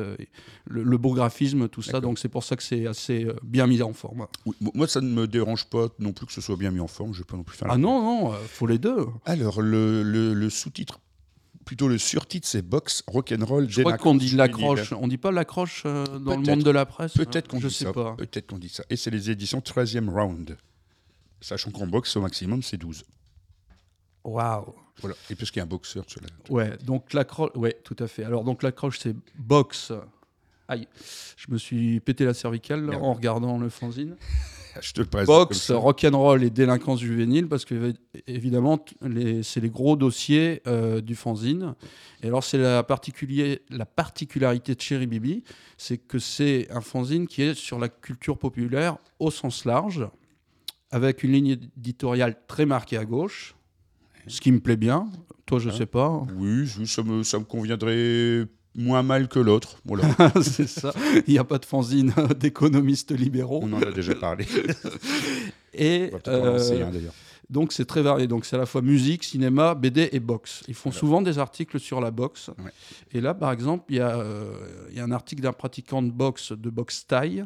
le, 0.66 0.82
le 0.82 0.98
beau 0.98 1.12
graphisme, 1.14 1.68
tout 1.68 1.82
ça. 1.82 2.00
Donc 2.00 2.18
c'est 2.18 2.28
pour 2.28 2.44
ça 2.44 2.56
que 2.56 2.62
c'est 2.62 2.86
assez 2.86 3.26
bien 3.42 3.66
mis 3.66 3.82
en 3.82 3.92
forme. 3.92 4.26
Oui, 4.46 4.54
moi, 4.74 4.86
ça 4.86 5.00
ne 5.00 5.08
me 5.08 5.26
dérange 5.26 5.66
pas 5.68 5.88
non 5.98 6.12
plus 6.12 6.26
que 6.26 6.32
ce 6.32 6.40
soit 6.40 6.56
bien 6.56 6.70
mis 6.70 6.80
en 6.80 6.86
forme. 6.88 7.12
Je 7.14 7.18
vais 7.18 7.24
pas 7.24 7.36
non 7.36 7.42
plus 7.44 7.56
faire 7.56 7.68
Ah 7.70 7.78
non, 7.78 8.02
non, 8.02 8.32
faut 8.48 8.66
les 8.66 8.78
deux. 8.78 9.06
Alors, 9.24 9.62
le, 9.62 10.02
le- 10.02 10.34
le 10.34 10.50
sous-titre, 10.50 11.00
plutôt 11.64 11.88
le 11.88 11.98
surtitre, 11.98 12.46
c'est 12.46 12.62
Box 12.62 13.02
Rock'n'Roll. 13.06 13.68
Je 13.68 13.82
crois 13.82 13.98
qu'on 13.98 14.14
dit 14.14 14.34
l'accroche. 14.36 14.92
On 14.92 15.08
dit 15.08 15.18
pas 15.18 15.30
l'accroche 15.30 15.82
euh, 15.86 16.04
dans 16.18 16.36
le 16.36 16.42
monde 16.42 16.62
de 16.62 16.70
la 16.70 16.86
presse. 16.86 17.14
Peut-être 17.14 17.54
hein 17.54 17.60
qu'on 17.60 17.66
dit 17.66 17.74
sais 17.74 17.84
ça. 17.84 17.92
pas. 17.92 18.14
Peut-être 18.16 18.46
qu'on 18.48 18.58
dit 18.58 18.68
ça. 18.68 18.84
Et 18.90 18.96
c'est 18.96 19.10
les 19.10 19.30
éditions 19.30 19.60
13e 19.60 20.08
round. 20.08 20.56
Sachant 21.40 21.70
qu'en 21.70 21.86
boxe, 21.86 22.16
au 22.16 22.20
maximum, 22.20 22.62
c'est 22.62 22.76
12. 22.76 23.04
Waouh. 24.24 24.74
Voilà. 25.00 25.16
Et 25.30 25.34
puisqu'il 25.34 25.58
y 25.58 25.60
a 25.60 25.64
un 25.64 25.66
boxeur 25.66 26.04
sur 26.06 26.20
la. 26.20 26.28
Ouais, 26.54 26.76
donc 26.84 27.12
l'accroche, 27.12 27.50
ouais, 27.56 27.76
tout 27.84 27.96
à 27.98 28.06
fait. 28.06 28.24
Alors 28.24 28.44
donc 28.44 28.62
l'accroche 28.62 28.98
c'est 29.00 29.16
box. 29.36 29.92
Aïe, 30.68 30.86
je 31.36 31.50
me 31.50 31.58
suis 31.58 32.00
pété 32.00 32.24
la 32.24 32.34
cervicale 32.34 32.82
Merde. 32.82 33.02
en 33.02 33.12
regardant 33.12 33.58
le 33.58 33.68
fanzine. 33.68 34.16
Je 34.80 34.92
te 34.94 35.02
ça. 35.54 35.76
rock'n'roll 35.76 36.42
et 36.44 36.50
délinquance 36.50 37.00
juvénile, 37.00 37.48
parce 37.48 37.64
que 37.64 37.74
évi- 37.74 37.96
évidemment 38.26 38.82
c'est 39.42 39.60
les 39.60 39.70
gros 39.70 39.96
dossiers 39.96 40.62
euh, 40.66 41.00
du 41.00 41.14
fanzine. 41.14 41.74
Et 42.22 42.28
alors 42.28 42.42
c'est 42.44 42.58
la, 42.58 42.82
particularité 43.86 44.74
de 44.74 44.80
Cherry 44.80 45.06
Bibi, 45.06 45.44
c'est 45.76 45.98
que 45.98 46.18
c'est 46.18 46.68
un 46.70 46.80
fanzine 46.80 47.26
qui 47.26 47.42
est 47.42 47.54
sur 47.54 47.78
la 47.78 47.88
culture 47.88 48.38
populaire 48.38 48.96
au 49.18 49.30
sens 49.30 49.64
large, 49.64 50.06
avec 50.90 51.22
une 51.22 51.32
ligne 51.32 51.58
éditoriale 51.76 52.36
très 52.46 52.66
marquée 52.66 52.96
à 52.96 53.04
gauche, 53.04 53.54
ce 54.26 54.40
qui 54.40 54.52
me 54.52 54.60
plaît 54.60 54.76
bien. 54.76 55.08
Toi, 55.46 55.58
je 55.58 55.70
sais 55.70 55.86
pas. 55.86 56.22
Oui, 56.36 56.66
je- 56.66 56.84
ça 56.84 57.02
me, 57.02 57.22
ça 57.24 57.38
me 57.38 57.44
conviendrait 57.44 58.46
moins 58.74 59.02
mal 59.02 59.28
que 59.28 59.38
l'autre. 59.38 59.76
Voilà. 59.84 60.04
c'est 60.42 60.68
ça. 60.68 60.92
Il 61.26 61.32
n'y 61.32 61.38
a 61.38 61.44
pas 61.44 61.58
de 61.58 61.64
fanzine 61.64 62.12
d'économistes 62.38 63.12
libéraux. 63.12 63.60
On 63.62 63.72
en 63.72 63.82
a 63.82 63.90
déjà 63.92 64.14
parlé. 64.14 64.46
Et 65.74 66.10
On 66.26 66.30
va 66.30 66.38
en 66.38 66.58
euh, 66.58 66.90
donc 67.50 67.72
c'est 67.72 67.84
très 67.84 68.02
varié. 68.02 68.26
Donc 68.26 68.46
c'est 68.46 68.56
à 68.56 68.58
la 68.58 68.66
fois 68.66 68.80
musique, 68.82 69.24
cinéma, 69.24 69.74
BD 69.74 70.08
et 70.12 70.20
boxe. 70.20 70.62
Ils 70.68 70.74
font 70.74 70.88
Voilà. 70.90 71.00
souvent 71.00 71.22
des 71.22 71.38
articles 71.38 71.78
sur 71.78 72.00
la 72.00 72.10
boxe. 72.10 72.48
Ouais. 72.64 72.70
Et 73.12 73.20
là, 73.20 73.34
par 73.34 73.52
exemple, 73.52 73.84
il 73.90 73.96
y, 73.96 74.00
a, 74.00 74.16
euh, 74.18 74.54
y 74.92 75.00
a 75.00 75.04
un 75.04 75.12
article 75.12 75.42
d'un 75.42 75.52
pratiquant 75.52 76.02
de 76.02 76.10
boxe, 76.10 76.52
de 76.52 76.70
boxe 76.70 77.06
taille. 77.06 77.44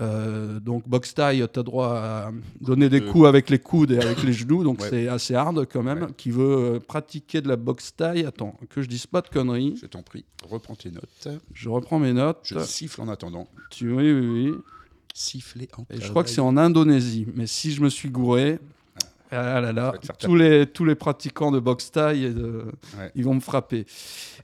Euh, 0.00 0.60
donc 0.60 0.88
boxe 0.88 1.12
taille, 1.14 1.46
tu 1.52 1.60
as 1.60 1.62
droit 1.62 1.88
à 1.94 2.32
donner 2.60 2.88
des 2.88 3.00
Euh. 3.02 3.12
coups 3.12 3.26
avec 3.26 3.50
les 3.50 3.58
coudes 3.58 3.90
et 3.90 3.98
avec 3.98 4.22
les 4.22 4.32
genoux, 4.32 4.64
donc 4.64 4.80
Ouais. 4.80 4.88
c'est 4.88 5.08
assez 5.08 5.34
hard 5.34 5.66
quand 5.70 5.82
même. 5.82 6.02
Ouais. 6.04 6.08
Qui 6.16 6.30
veut 6.30 6.76
euh, 6.76 6.78
pratiquer 6.80 7.40
de 7.42 7.48
la 7.48 7.56
boxe 7.56 7.94
taille, 7.94 8.24
attends, 8.24 8.56
que 8.70 8.80
je 8.82 8.88
dise 8.88 9.06
pas 9.06 9.20
de 9.20 9.28
conneries, 9.28 9.76
Je 9.80 9.86
t'en 9.86 10.02
prie, 10.02 10.24
reprends 10.48 10.74
tes 10.74 10.90
notes. 10.90 11.28
je 11.52 11.68
reprends 11.68 11.98
mes 11.98 12.12
notes. 12.14 12.38
Je 12.44 12.58
siffle 12.60 13.02
en 13.02 13.08
attendant. 13.08 13.46
Tu, 13.70 13.92
oui, 13.92 14.12
oui, 14.12 14.26
oui. 14.48 14.54
Siffler 15.12 15.68
en 15.76 15.82
Et 15.90 16.00
je 16.00 16.08
crois 16.08 16.22
que 16.24 16.30
c'est 16.30 16.40
en 16.40 16.56
Indonésie, 16.56 17.26
mais 17.34 17.46
si 17.46 17.72
je 17.72 17.82
me 17.82 17.88
suis 17.90 18.08
gouré, 18.10 18.58
ah 19.32 19.60
là 19.60 19.72
là, 19.72 19.92
tous 20.18 20.34
les, 20.34 20.66
tous 20.66 20.84
les 20.84 20.94
pratiquants 20.94 21.50
de 21.50 21.58
boxe 21.60 21.90
de- 21.92 22.64
Ouais. 22.98 23.10
ils 23.14 23.24
vont 23.24 23.34
me 23.34 23.40
frapper. 23.40 23.86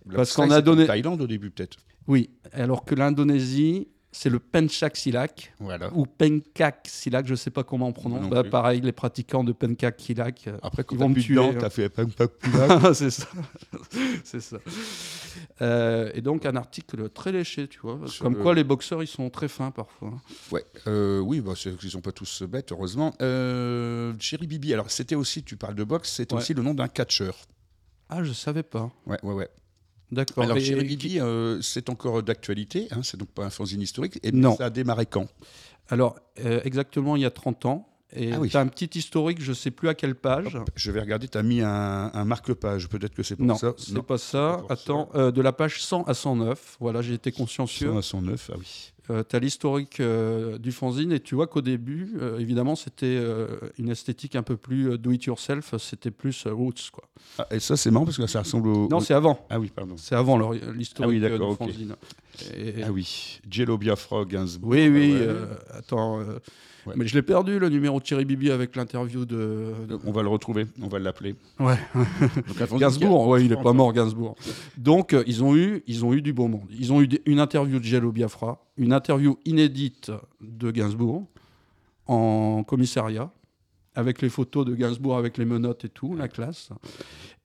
La 0.06 0.16
parce 0.16 0.34
Thaï, 0.34 0.48
qu'on 0.48 0.52
a 0.54 0.60
donné- 0.60 0.86
Thaïlande 0.86 1.22
au 1.22 1.26
début, 1.26 1.50
peut-être. 1.50 1.78
Oui, 2.08 2.30
alors 2.52 2.84
que 2.84 2.94
l'Indonésie, 2.94 3.88
c'est 4.18 4.30
le 4.30 4.38
Pencak 4.38 4.96
Silat 4.96 5.28
Voilà. 5.60 5.92
ou 5.94 6.06
Pencak 6.06 6.86
Silat, 6.88 7.22
je 7.24 7.32
ne 7.32 7.36
sais 7.36 7.50
pas 7.50 7.64
comment 7.64 7.88
on 7.88 7.92
prononce. 7.92 8.22
non 8.22 8.28
Bah, 8.28 8.44
pareil, 8.44 8.80
les 8.80 8.92
pratiquants 8.92 9.44
de 9.44 9.52
Pencak 9.52 10.00
Silat. 10.00 10.30
euh, 10.46 10.56
Après, 10.62 10.84
quand 10.84 10.96
Ils 10.96 10.98
vont 10.98 11.08
me 11.10 11.20
tuer, 11.20 11.38
hein. 11.38 11.54
t'as 11.58 11.68
fait 11.68 11.88
pam, 11.90 12.10
pam. 12.10 12.28
c'est 12.94 13.10
ça. 13.10 13.26
c'est 14.24 14.40
ça. 14.40 14.56
Euh, 15.60 16.10
et 16.14 16.22
donc 16.22 16.46
un 16.46 16.56
article 16.56 17.10
très 17.10 17.30
léché, 17.32 17.68
tu 17.68 17.78
vois. 17.80 18.00
Comme 18.20 18.36
le- 18.36 18.42
quoi 18.42 18.54
les 18.54 18.64
boxeurs, 18.64 19.02
ils 19.02 19.06
sont 19.06 19.28
très 19.28 19.48
fins 19.48 19.70
parfois. 19.70 20.14
Ouais, 20.50 20.64
euh, 20.86 21.18
oui, 21.20 21.40
bah, 21.42 21.52
ils 21.82 21.90
sont 21.90 22.00
pas 22.00 22.12
tous 22.12 22.42
bêtes, 22.42 22.72
heureusement. 22.72 23.12
Euh, 23.20 24.12
Bibi, 24.40 24.72
alors 24.72 24.90
c'était 24.90 25.14
aussi, 25.14 25.42
tu 25.42 25.56
parles 25.56 25.74
de 25.74 25.84
boxe, 25.84 26.12
c'était 26.12 26.34
Ouais. 26.34 26.40
aussi 26.40 26.54
le 26.54 26.62
nom 26.62 26.72
d'un 26.72 26.88
catcheur. 26.88 27.36
Ah, 28.08 28.22
je 28.24 28.32
savais 28.32 28.62
pas. 28.62 28.90
Ouais, 29.06 29.18
ouais, 29.22 29.34
ouais. 29.34 29.48
D'accord. 30.12 30.44
Alors 30.44 30.56
Bibi, 30.56 31.20
euh, 31.20 31.60
c'est 31.62 31.88
encore 31.90 32.22
d'actualité, 32.22 32.88
hein, 32.92 33.00
c'est 33.02 33.16
donc 33.16 33.28
pas 33.28 33.44
un 33.44 33.50
fanzine 33.50 33.82
historique. 33.82 34.18
Et 34.22 34.30
Non. 34.32 34.56
ça 34.56 34.66
a 34.66 34.70
démarré 34.70 35.06
quand? 35.06 35.26
Alors, 35.88 36.16
euh, 36.44 36.60
exactement 36.64 37.16
il 37.16 37.22
y 37.22 37.24
a 37.24 37.30
30 37.30 37.66
ans. 37.66 37.88
Et 38.14 38.32
Ah 38.32 38.38
oui. 38.40 38.48
tu 38.48 38.56
as 38.56 38.60
un 38.60 38.68
petit 38.68 38.96
historique, 38.96 39.42
je 39.42 39.52
sais 39.52 39.72
plus 39.72 39.88
à 39.88 39.94
quelle 39.94 40.14
page. 40.14 40.56
Je 40.76 40.92
vais 40.92 41.00
regarder, 41.00 41.26
tu 41.26 41.36
as 41.36 41.42
mis 41.42 41.60
un, 41.60 42.10
un 42.14 42.24
marque-page, 42.24 42.88
peut-être 42.88 43.14
que 43.14 43.24
c'est 43.24 43.34
pour 43.34 43.46
Non, 43.46 43.56
ça. 43.56 43.74
c'est 43.76 44.00
pas 44.02 44.16
ça. 44.16 44.62
Attends, 44.68 45.08
euh, 45.16 45.32
de 45.32 45.42
la 45.42 45.52
page 45.52 45.82
100 45.82 46.04
à 46.04 46.14
109. 46.14 46.76
Voilà, 46.78 47.02
j'ai 47.02 47.14
été 47.14 47.32
consciencieux. 47.32 47.88
100 47.90 47.98
à 47.98 48.02
109, 48.02 48.50
ah 48.52 48.56
oui. 48.58 48.92
Tu 49.08 49.36
as 49.36 49.38
l'historique 49.38 50.00
euh, 50.00 50.58
du 50.58 50.72
fanzine 50.72 51.12
et 51.12 51.20
tu 51.20 51.34
vois 51.34 51.46
qu'au 51.46 51.60
début, 51.60 52.14
euh, 52.20 52.38
évidemment, 52.38 52.74
c'était 52.76 53.06
euh, 53.06 53.46
une 53.78 53.88
esthétique 53.88 54.34
un 54.36 54.42
peu 54.42 54.56
plus 54.56 54.90
euh, 54.90 54.98
do-it-yourself. 54.98 55.74
C'était 55.78 56.10
plus 56.10 56.46
euh, 56.46 56.52
roots, 56.52 56.90
quoi. 56.92 57.04
Ah, 57.38 57.46
et 57.50 57.60
ça, 57.60 57.76
c'est 57.76 57.90
marrant 57.90 58.04
parce 58.04 58.16
que 58.16 58.26
ça 58.26 58.40
ressemble 58.40 58.68
au. 58.68 58.88
Non, 58.88 59.00
c'est 59.00 59.14
avant. 59.14 59.46
Ah 59.50 59.58
oui, 59.60 59.70
pardon. 59.74 59.94
C'est 59.96 60.14
avant 60.14 60.38
l'historique 60.50 60.98
Ah 61.00 61.08
oui, 61.08 61.16
euh, 61.24 61.28
d'accord, 61.30 61.50
du 61.50 61.56
fanzine. 61.56 61.94
Et- 62.56 62.82
Ah 62.82 62.90
oui, 62.92 63.40
Jello 63.50 63.78
Biafra, 63.78 64.24
Gainsbourg. 64.24 64.70
Oui, 64.70 64.88
oui. 64.88 65.12
Ouais. 65.12 65.18
euh, 65.20 65.46
attends. 65.72 66.20
Euh, 66.86 66.90
Ouais. 66.90 66.94
Mais 66.96 67.06
je 67.06 67.14
l'ai 67.14 67.22
perdu, 67.22 67.58
le 67.58 67.68
numéro 67.68 67.98
de 67.98 68.04
Thierry 68.04 68.24
Bibi 68.24 68.50
avec 68.50 68.76
l'interview 68.76 69.24
de. 69.24 69.72
de- 69.88 69.98
On 70.04 70.12
va 70.12 70.22
le 70.22 70.28
retrouver, 70.28 70.66
on 70.80 70.88
va 70.88 70.98
l'appeler. 70.98 71.34
Ouais. 71.58 71.76
Donc, 72.70 72.78
Gainsbourg, 72.78 73.26
ouais, 73.28 73.44
il 73.44 73.50
est 73.52 73.54
encore. 73.54 73.64
pas 73.64 73.72
mort, 73.72 73.92
Gainsbourg. 73.92 74.36
Donc, 74.76 75.12
euh, 75.12 75.24
ils 75.26 75.42
ont 75.42 75.56
eu, 75.56 75.82
ils 75.86 76.04
ont 76.04 76.12
eu 76.12 76.22
du 76.22 76.32
beau 76.32 76.46
monde. 76.48 76.68
Ils 76.78 76.92
ont 76.92 77.00
eu 77.00 77.08
des- 77.08 77.22
une 77.26 77.40
interview 77.40 77.78
de 77.78 77.84
Jello 77.84 78.12
Biafra, 78.12 78.64
une 78.76 78.92
interview 78.92 79.38
inédite 79.44 80.12
de 80.40 80.70
Gainsbourg, 80.70 81.24
en 82.06 82.62
commissariat 82.64 83.30
avec 83.94 84.20
les 84.20 84.28
photos 84.28 84.66
de 84.66 84.74
Gainsbourg 84.74 85.16
avec 85.16 85.38
les 85.38 85.44
menottes 85.46 85.86
et 85.86 85.88
tout, 85.88 86.14
la 86.16 86.28
classe. 86.28 86.68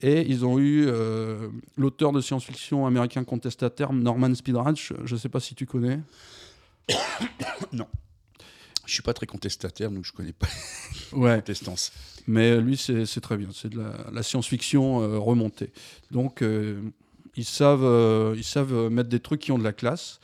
Et 0.02 0.22
ils 0.30 0.46
ont 0.46 0.60
eu 0.60 0.86
euh, 0.88 1.48
l'auteur 1.78 2.12
de 2.12 2.20
science-fiction 2.20 2.86
américain 2.86 3.24
contestataire 3.24 3.94
Norman 3.94 4.36
Speedratch, 4.36 4.92
je 5.06 5.14
ne 5.16 5.20
sais 5.20 5.30
pas 5.30 5.39
si 5.39 5.56
tu 5.56 5.66
connais. 5.66 6.00
Je 8.92 8.96
suis 8.96 9.04
pas 9.04 9.14
très 9.14 9.26
contestataire, 9.26 9.89
donc 9.89 10.04
je 10.04 10.12
connais 10.12 10.34
pas 10.34 10.50
Ouais. 11.14 11.30
la 11.30 11.36
contestance. 11.38 11.94
Mais 12.28 12.60
lui, 12.60 12.76
c'est 12.76 13.22
très 13.22 13.38
bien. 13.38 13.48
C'est 13.54 13.70
de 13.70 13.80
la, 13.80 13.94
la 14.12 14.22
science-fiction 14.22 15.02
euh, 15.02 15.18
remontée. 15.18 15.72
Donc, 16.12 16.42
euh, 16.42 16.82
ils, 17.38 17.46
savent, 17.46 17.86
euh, 17.86 18.34
ils 18.36 18.44
savent 18.44 18.74
euh, 18.74 18.89
mettre 18.89 19.08
des 19.08 19.22
trucs 19.22 19.39
qui 19.39 19.54
ont 19.54 19.58
de 19.58 19.64
la 19.64 19.72
classe. 19.72 20.20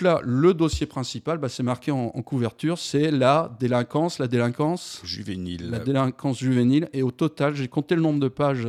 Donc 0.00 0.14
là, 0.14 0.20
le 0.24 0.54
dossier 0.54 0.86
principal, 0.86 1.38
bah, 1.38 1.48
c'est 1.48 1.62
marqué 1.62 1.90
en, 1.90 2.12
en 2.14 2.22
couverture, 2.22 2.78
c'est 2.78 3.10
la 3.10 3.54
délinquance, 3.60 4.18
la 4.18 4.28
délinquance, 4.28 5.00
Juvénile. 5.04 5.70
la 5.70 5.78
délinquance 5.78 6.38
juvénile. 6.38 6.88
Et 6.92 7.02
au 7.02 7.10
total, 7.10 7.54
j'ai 7.54 7.68
compté 7.68 7.94
le 7.94 8.00
nombre 8.00 8.20
de 8.20 8.28
pages 8.28 8.66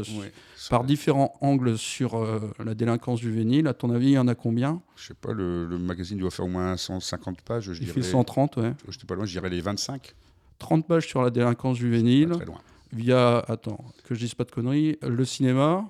par 0.69 0.83
différents 0.83 1.33
angles 1.41 1.77
sur 1.77 2.15
euh, 2.17 2.39
la 2.63 2.73
délinquance 2.75 3.21
juvénile. 3.21 3.67
À 3.67 3.73
ton 3.73 3.91
avis, 3.91 4.07
il 4.07 4.13
y 4.13 4.17
en 4.17 4.27
a 4.27 4.35
combien? 4.35 4.81
Je 4.95 5.07
sais 5.07 5.13
pas, 5.13 5.31
le, 5.31 5.65
le 5.67 5.77
magazine 5.77 6.17
doit 6.17 6.31
faire 6.31 6.45
au 6.45 6.49
moins 6.49 6.75
150 6.75 7.41
pages. 7.41 7.65
Je 7.65 7.73
Il 7.73 7.85
dirais, 7.85 7.93
fait 7.93 8.01
130, 8.03 8.57
ouais. 8.57 8.73
J'étais 8.89 9.05
pas 9.05 9.15
loin, 9.15 9.25
je 9.25 9.31
dirais 9.31 9.49
les 9.49 9.61
25. 9.61 10.13
30 10.59 10.85
pages 10.87 11.07
sur 11.07 11.21
la 11.21 11.29
délinquance 11.29 11.77
juvénile. 11.77 12.29
Très 12.31 12.45
loin. 12.45 12.59
via, 12.91 13.39
attends, 13.47 13.85
que 14.03 14.15
je 14.15 14.19
dise 14.19 14.35
pas 14.35 14.43
de 14.43 14.51
conneries, 14.51 14.97
le 15.01 15.23
cinéma, 15.25 15.85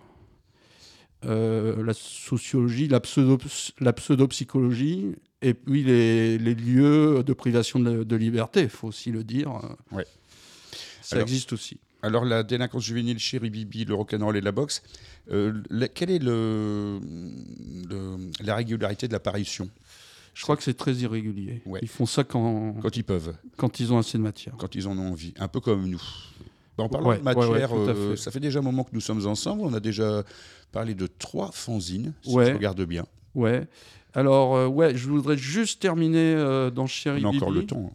euh, 1.25 1.83
la 1.83 1.93
sociologie, 1.93 2.87
la, 2.87 2.99
pseudo, 2.99 3.37
la 3.79 3.93
pseudo-psychologie, 3.93 5.15
et 5.41 5.53
puis 5.53 5.83
les, 5.83 6.37
les 6.37 6.53
lieux 6.55 7.23
de 7.23 7.33
privation 7.33 7.79
de, 7.79 8.03
de 8.03 8.15
liberté, 8.15 8.61
il 8.61 8.69
faut 8.69 8.87
aussi 8.87 9.11
le 9.11 9.23
dire. 9.23 9.51
Ouais. 9.91 10.05
Ça 11.01 11.15
Alors- 11.17 11.27
existe 11.27 11.53
aussi. 11.53 11.79
Alors, 12.03 12.25
la 12.25 12.41
délinquance 12.41 12.83
juvénile, 12.83 13.19
Chéri 13.19 13.51
Bibi, 13.51 13.85
le 13.85 13.93
rock'n'roll 13.93 14.35
et 14.35 14.41
la 14.41 14.51
boxe, 14.51 14.81
euh, 15.31 15.61
la- 15.69 15.87
quelle 15.87 16.09
est 16.09 16.17
le, 16.17 16.99
le- 17.89 18.31
la 18.43 18.55
régularité 18.55 19.07
de 19.07 19.13
l'apparition? 19.13 19.69
Je 20.33 20.41
crois 20.43 20.57
que 20.57 20.63
c'est 20.63 20.73
très 20.73 20.93
irrégulier. 20.95 21.61
Ouais. 21.65 21.79
Ils 21.83 21.87
font 21.87 22.05
ça 22.07 22.23
quand, 22.23 22.73
quand 22.81 22.95
ils 22.95 23.03
peuvent, 23.03 23.35
quand 23.57 23.79
ils 23.79 23.91
ont 23.93 23.97
assez 23.99 24.17
de 24.17 24.23
matière. 24.23 24.55
quand 24.57 24.73
ils 24.75 24.87
en 24.87 24.97
ont 24.97 25.11
envie 25.11 25.33
Un 25.37 25.47
peu 25.47 25.59
comme 25.59 25.87
nous. 25.87 26.01
En 26.77 26.89
parlant 26.89 27.09
Ouais, 27.09 27.19
de 27.19 27.23
matière, 27.23 27.71
ouais, 27.73 27.89
euh, 27.89 28.15
fait. 28.15 28.21
ça 28.23 28.31
fait 28.31 28.39
déjà 28.39 28.59
un 28.59 28.63
moment 28.63 28.83
que 28.83 28.89
nous 28.93 29.01
sommes 29.01 29.27
ensemble. 29.27 29.61
On 29.61 29.73
a 29.73 29.79
déjà 29.79 30.23
parlé 30.71 30.95
de 30.95 31.05
trois 31.05 31.51
fanzines, 31.51 32.13
si 32.23 32.31
je 32.31 32.37
regarde 32.53 32.81
bien. 32.85 33.05
Ouais. 33.35 33.67
Alors, 34.13 34.55
euh, 34.55 34.67
ouais, 34.67 34.95
je 34.95 35.07
voudrais 35.09 35.37
juste 35.37 35.81
terminer 35.81 36.33
euh, 36.35 36.69
dans 36.69 36.85
Chéri 36.87 37.21
On 37.23 37.29
a 37.29 37.35
encore 37.35 37.49
Bibi. 37.49 37.61
le 37.61 37.65
temps. 37.67 37.93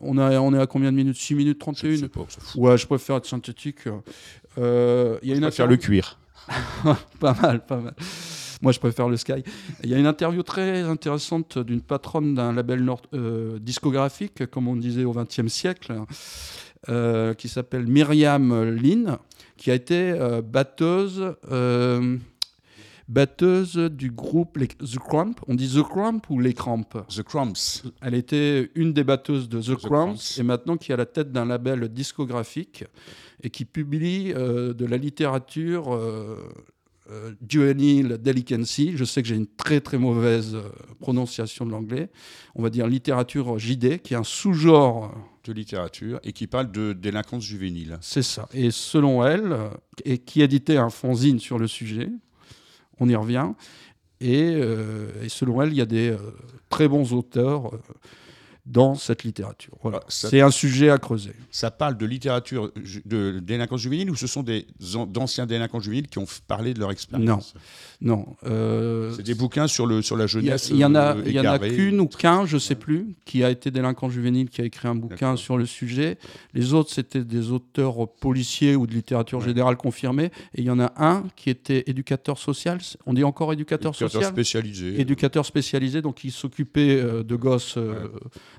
On, 0.00 0.16
a, 0.18 0.38
on 0.40 0.54
est 0.54 0.58
à 0.60 0.66
combien 0.66 0.90
de 0.92 0.96
minutes? 0.96 1.16
6 1.16 1.34
minutes 1.34 1.60
Je 1.64 1.70
ne 1.70 1.74
31 1.74 1.96
sais 1.96 2.08
pas, 2.08 2.20
on 2.20 2.28
s'en 2.28 2.40
fout. 2.40 2.60
Ouais, 2.60 2.78
je 2.78 2.86
préfère 2.86 3.16
être 3.16 3.26
synthétique. 3.26 3.80
Euh, 4.58 5.18
y 5.22 5.32
a 5.32 5.34
une 5.34 5.40
va 5.42 5.50
faire 5.50 5.64
affaire 5.64 5.66
le 5.66 5.76
cuir. 5.76 6.18
pas 7.20 7.34
mal, 7.42 7.64
pas 7.66 7.76
mal. 7.78 7.94
Moi, 8.62 8.72
je 8.72 8.78
préfère 8.78 9.08
le 9.08 9.16
Sky. 9.16 9.42
Il 9.82 9.90
y 9.90 9.94
a 9.94 9.98
une 9.98 10.06
interview 10.06 10.42
très 10.42 10.80
intéressante 10.82 11.58
d'une 11.58 11.80
patronne 11.82 12.34
d'un 12.34 12.52
label 12.52 12.82
nord- 12.84 13.02
discographique, 13.60 14.46
comme 14.46 14.68
on 14.68 14.76
disait 14.76 15.04
au 15.04 15.12
XXe 15.12 15.48
siècle, 15.48 15.94
qui 17.38 17.48
s'appelle 17.48 17.86
Myriam 17.86 18.64
Lynn, 18.74 19.16
qui 19.56 19.70
a 19.70 19.74
été 19.74 20.14
batteuse, 20.44 21.34
batteuse 23.10 23.74
du 23.76 24.10
groupe 24.10 24.56
les- 24.56 24.68
The 24.68 24.98
Cramp. 24.98 25.34
On 25.48 25.54
dit 25.54 25.68
The 25.74 25.82
Cramp 25.82 26.20
ou 26.30 26.38
les 26.40 26.54
Cramps 26.54 26.84
The 27.08 27.22
Crumbs. 27.22 27.82
Elle 28.00 28.14
était 28.14 28.70
une 28.74 28.92
des 28.92 29.04
batteuses 29.04 29.48
de 29.48 29.60
The, 29.60 29.76
Cramps 29.76 30.14
Cramps. 30.14 30.38
et 30.38 30.42
maintenant 30.42 30.76
qui 30.76 30.92
est 30.92 30.94
à 30.94 30.96
la 30.96 31.06
tête 31.06 31.32
d'un 31.32 31.44
label 31.44 31.88
discographique 31.88 32.84
et 33.42 33.50
qui 33.50 33.64
publie 33.64 34.32
euh, 34.34 34.72
de 34.74 34.86
la 34.86 34.96
littérature 34.96 35.92
euh, 35.92 36.36
euh, 37.10 37.32
juvenile 37.48 38.18
delinquency. 38.22 38.92
Je 38.94 39.04
sais 39.04 39.22
que 39.22 39.28
j'ai 39.28 39.34
une 39.34 39.48
très 39.48 39.80
très 39.80 39.98
mauvaise 39.98 40.54
euh, 40.54 40.62
prononciation 41.00 41.66
de 41.66 41.72
l'anglais. 41.72 42.10
On 42.54 42.62
va 42.62 42.70
dire 42.70 42.86
littérature 42.86 43.58
JD, 43.58 43.98
qui 44.02 44.14
est 44.14 44.16
un 44.18 44.24
sous-genre. 44.24 45.04
euh, 45.06 45.18
de 45.44 45.54
littérature 45.54 46.20
et 46.22 46.34
qui 46.34 46.46
parle 46.46 46.70
de 46.70 46.92
délinquance 46.92 47.42
juvénile. 47.42 47.96
C'est 48.02 48.22
ça. 48.22 48.46
Et 48.52 48.70
selon 48.70 49.24
elle, 49.24 49.52
euh, 49.52 49.70
et 50.04 50.18
qui 50.18 50.42
éditait 50.42 50.76
un 50.76 50.90
fanzine 50.90 51.40
sur 51.40 51.58
le 51.58 51.66
sujet, 51.66 52.10
on 53.00 53.08
y 53.08 53.16
revient. 53.16 53.48
Et, 54.20 54.52
euh, 54.54 55.08
et 55.22 55.28
selon 55.28 55.62
elle, 55.62 55.70
il 55.70 55.76
y 55.76 55.80
a 55.80 55.86
des 55.86 56.10
euh, 56.10 56.18
très 56.68 56.88
bons 56.88 57.12
auteurs 57.14 57.74
euh, 57.74 57.78
dans 58.66 58.94
cette 58.94 59.24
littérature. 59.24 59.74
Voilà. 59.82 60.00
Ah, 60.02 60.06
C'est 60.08 60.40
un 60.40 60.50
sujet 60.50 60.90
à 60.90 60.98
creuser. 60.98 61.32
Ça 61.50 61.70
parle 61.70 61.96
de 61.96 62.06
littérature 62.06 62.70
de 63.06 63.40
délinquance 63.40 63.80
juvénile 63.80 64.10
ou 64.10 64.16
ce 64.16 64.26
sont 64.26 64.42
des 64.42 64.66
an- 64.94 65.06
d'anciens 65.06 65.46
délinquants 65.46 65.80
juvéniles 65.80 66.08
qui 66.08 66.18
ont 66.18 66.26
parlé 66.46 66.74
de 66.74 66.78
leur 66.80 66.90
expérience 66.90 67.54
Non. 68.00 68.36
euh, 68.44 69.12
C'est 69.16 69.22
des 69.22 69.34
bouquins 69.34 69.66
sur, 69.66 69.86
le, 69.86 70.02
sur 70.02 70.16
la 70.16 70.24
a- 70.24 70.26
jeunesse. 70.26 70.68
il 70.70 70.76
y 70.76 70.84
en 70.84 70.94
a, 70.94 71.16
euh, 71.16 71.22
il 71.26 71.32
y 71.32 71.38
en 71.40 71.44
a 71.44 71.56
égarée. 71.56 71.74
qu'une 71.74 72.00
ou 72.00 72.06
qu'un, 72.06 72.44
je 72.46 72.58
sais 72.58 72.74
plus, 72.74 73.14
qui 73.24 73.42
a 73.42 73.50
été 73.50 73.70
délinquant 73.70 74.08
juvénile, 74.10 74.50
qui 74.50 74.60
a 74.60 74.64
écrit 74.64 74.88
un 74.88 74.94
bouquin 74.94 75.36
sur 75.36 75.56
le 75.56 75.66
sujet. 75.66 76.18
Les 76.54 76.72
autres, 76.74 76.90
c'était 76.92 77.24
des 77.24 77.50
auteurs 77.50 78.08
policiers 78.20 78.76
ou 78.76 78.86
de 78.86 78.92
littérature 78.92 79.38
Ouais. 79.40 79.44
générale 79.46 79.76
confirmés. 79.76 80.26
Et 80.54 80.60
il 80.60 80.64
y 80.64 80.70
en 80.70 80.80
a 80.80 80.92
un 80.96 81.24
qui 81.36 81.50
était 81.50 81.84
éducateur 81.86 82.38
social. 82.38 82.78
On 83.06 83.14
dit 83.14 83.24
encore 83.24 83.52
éducateur, 83.52 83.92
Éducateur 83.92 84.10
social 84.20 84.32
spécialisé. 84.32 85.00
éducateur 85.00 85.44
spécialisé, 85.46 86.02
donc 86.02 86.24
il 86.24 86.30
s'occupait 86.30 86.96
euh, 87.00 87.22
de 87.22 87.36
gosses 87.36 87.76
euh, 87.76 88.08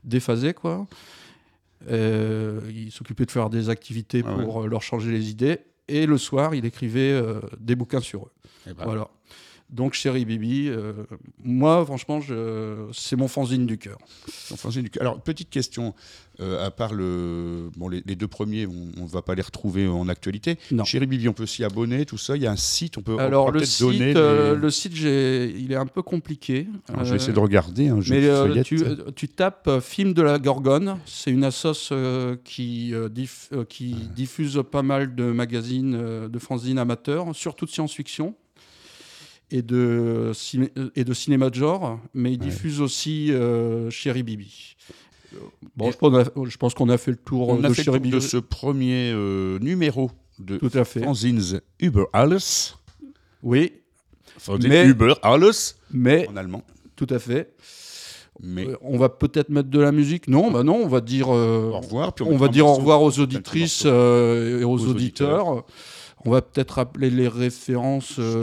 déphasés, 0.03 0.53
quoi. 0.53 0.87
Euh, 1.89 2.61
il 2.69 2.91
s'occupait 2.91 3.25
de 3.25 3.31
faire 3.31 3.49
des 3.49 3.69
activités 3.69 4.23
Ah 4.25 4.33
pour 4.33 4.63
euh, 4.63 4.67
leur 4.67 4.81
changer 4.81 5.11
les 5.11 5.29
idées. 5.29 5.59
Et 5.87 6.05
le 6.05 6.17
soir, 6.17 6.53
il 6.53 6.65
écrivait 6.65 7.11
euh, 7.11 7.41
des 7.59 7.75
bouquins 7.75 7.99
sur 7.99 8.25
eux. 8.25 8.31
Eh 8.69 8.73
ben, 8.73 8.85
Voilà. 8.85 9.09
Donc, 9.72 9.93
Chéri 9.93 10.26
Bibi, 10.26 10.67
euh, 10.67 10.91
moi, 11.43 11.86
franchement, 11.86 12.19
c'est 12.91 13.15
mon 13.15 13.28
fanzine 13.30 13.65
du 13.65 13.78
cœur. 13.78 13.97
Alors, 14.99 15.22
petite 15.22 15.49
question, 15.49 15.93
euh, 16.41 16.65
à 16.65 16.72
part 16.72 16.93
le... 16.93 17.69
bon, 17.78 17.88
les, 17.88 18.03
les 18.05 18.15
deux 18.17 18.28
premiers, 18.28 18.67
on 18.67 19.03
ne 19.03 19.07
va 19.07 19.22
pas 19.22 19.34
les 19.34 19.41
retrouver 19.41 19.88
en 19.88 20.09
actualité. 20.09 20.57
Non. 20.72 20.84
Chéri 20.84 21.05
Bibi, 21.07 21.30
on 21.30 21.34
peut 21.34 21.45
s'y 21.45 21.63
abonner, 21.63 22.05
tout 22.05 22.17
ça? 22.17 22.36
Il 22.36 22.43
y 22.43 22.47
a 22.47 22.51
un 22.51 22.57
site, 22.57 22.97
on 22.97 23.01
peut, 23.01 23.13
on 23.13 23.17
Alors, 23.19 23.45
pourra 23.47 23.59
le 23.59 23.65
site, 23.65 23.80
donner. 23.82 24.13
euh, 24.15 24.55
des- 24.55 24.61
le 24.61 24.69
site 24.69 24.93
il 24.97 25.72
est 25.72 25.76
un 25.76 25.86
peu 25.86 26.01
compliqué. 26.01 26.67
Alors, 26.89 27.05
je 27.05 27.09
Euh, 27.09 27.11
vais 27.11 27.15
essayer 27.17 27.34
de 27.34 27.39
regarder. 27.39 27.88
hein, 27.88 28.01
je 28.01 28.13
Mais 28.13 28.26
euh, 28.28 28.63
tu, 28.63 28.84
euh, 28.84 28.95
tu 29.15 29.30
tapes 29.30 29.67
euh, 29.67 29.80
Film 29.80 30.13
de 30.13 30.22
la 30.22 30.38
Gorgone, 30.38 30.97
c'est 31.05 31.32
une 31.32 31.43
assoce 31.45 31.89
euh, 31.93 32.36
qui, 32.43 32.93
euh, 32.93 33.07
diff- 33.07 33.49
euh, 33.53 33.63
qui 33.63 33.93
diffuse 34.15 34.61
pas 34.69 34.84
mal 34.84 35.15
de 35.15 35.32
magazines, 35.32 35.95
euh, 35.95 36.28
de 36.28 36.39
fanzines 36.39 36.78
amateurs, 36.78 37.34
surtout 37.34 37.65
de 37.65 37.72
science-fiction 37.72 38.36
et 39.52 39.62
de, 39.62 40.32
ciné- 40.34 40.72
et 40.95 41.04
de 41.04 41.14
cinéma 41.14 41.49
de 41.49 41.56
genre, 41.56 41.99
mais 42.14 42.34
il 42.34 42.39
Ouais. 42.39 42.45
diffuse 42.47 42.82
aussi 42.82 43.32
euh, 43.32 43.89
Chéri 43.89 44.24
Bibi. 44.24 44.76
Euh, 45.34 45.38
Bon, 45.78 45.91
je 45.91 46.58
pense 46.58 46.74
qu'on 46.74 46.89
a- 46.89 46.93
a 46.93 46.97
fait 46.97 47.12
le 47.12 47.18
tour 47.18 47.49
on 47.49 47.62
euh, 47.62 47.66
a 47.66 47.70
de 47.70 47.74
fait 47.74 47.84
le 47.86 47.99
tour 47.99 48.12
de 48.12 48.20
ce 48.20 48.38
premier 48.38 49.14
numéro 49.62 50.12
de 50.39 50.58
Tout 50.58 50.72
à 50.74 50.84
fait. 50.86 51.02
Fanzines 51.04 51.62
Über 51.80 52.06
alles. 52.14 52.74
Oui, 53.43 53.74
Fanzines 54.38 54.70
Mais- 54.70 54.86
Über 54.88 55.14
alles 55.24 55.76
mais 55.91 56.28
en 56.30 56.36
allemand. 56.38 56.64
tout 56.95 57.08
à 57.10 57.20
fait. 57.20 57.54
Mais 58.43 58.68
on 58.82 58.97
va 58.97 59.10
peut-être 59.10 59.49
mettre 59.49 59.70
de 59.70 59.80
la 59.80 59.91
musique. 59.91 60.28
Non, 60.28 60.49
bah 60.49 60.64
non, 60.64 60.76
on 60.84 60.88
va 60.88 60.99
dire. 60.99 61.28
euh, 61.30 61.70
au 61.70 61.80
revoir. 61.80 62.14
puis 62.14 62.26
On 62.28 62.38
va 62.38 62.47
dire 62.47 62.66
au 62.66 62.74
revoir 62.74 63.02
aux 63.04 63.20
auditrices 63.20 63.84
euh, 63.86 64.62
et 64.62 64.64
aux, 64.64 64.72
Aux 64.72 64.88
auditeurs. 64.88 65.64
On 66.26 66.32
va 66.32 66.41
peut-être 66.41 66.72
rappeler 66.72 67.09
les 67.09 67.28
références 67.28 68.17
euh, 68.19 68.41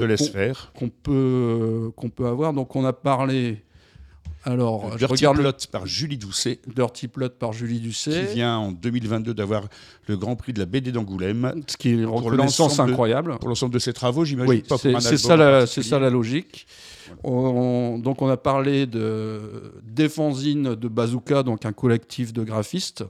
qu'on- 0.75 0.89
peut, 0.89 1.13
euh, 1.13 1.91
qu'on 1.97 2.11
peut 2.11 2.27
avoir. 2.27 2.53
Donc 2.53 2.75
on 2.77 2.85
a 2.85 2.93
parlé. 2.93 3.63
Alors, 4.45 4.93
je 4.93 4.99
Dirty 4.99 5.27
regarde 5.27 5.37
Plot 5.39 5.67
par 5.71 5.85
Julie 5.87 6.17
Doucet. 6.17 6.61
Dirty 6.75 7.09
Plot 7.09 7.31
par 7.31 7.53
Julie 7.53 7.81
qui 7.81 7.87
Doucet, 7.87 8.23
vient 8.33 8.57
en 8.57 8.73
2022 8.73 9.35
d'avoir 9.35 9.65
le 10.07 10.17
Grand 10.17 10.37
Prix 10.37 10.53
de 10.53 10.61
la 10.61 10.65
BD 10.67 10.91
d'Angoulême. 10.93 11.53
ce 11.67 11.77
qui 11.77 11.89
est 11.91 11.93
une 11.93 12.07
reconnaissance 12.07 12.79
incroyable. 12.79 13.37
Pour 13.39 13.49
l'ensemble 13.49 13.75
de 13.75 13.79
ses 13.79 13.93
travaux, 13.93 14.25
j'imagine 14.25 14.49
Oui, 14.51 14.63
c'est 14.79 14.93
ça, 15.27 15.37
ça 15.83 15.99
la 15.99 16.09
logique. 16.09 16.67
On- 17.25 17.99
donc 17.99 18.23
on 18.23 18.29
a 18.29 18.37
parlé 18.37 18.87
de 18.87 19.41
des 19.85 20.09
fanzines 20.09 20.75
de 20.75 20.89
Bazooka, 20.89 21.43
donc 21.43 21.67
un 21.67 21.73
collectif 21.73 22.33
de 22.33 22.43
graphistes 22.45 23.05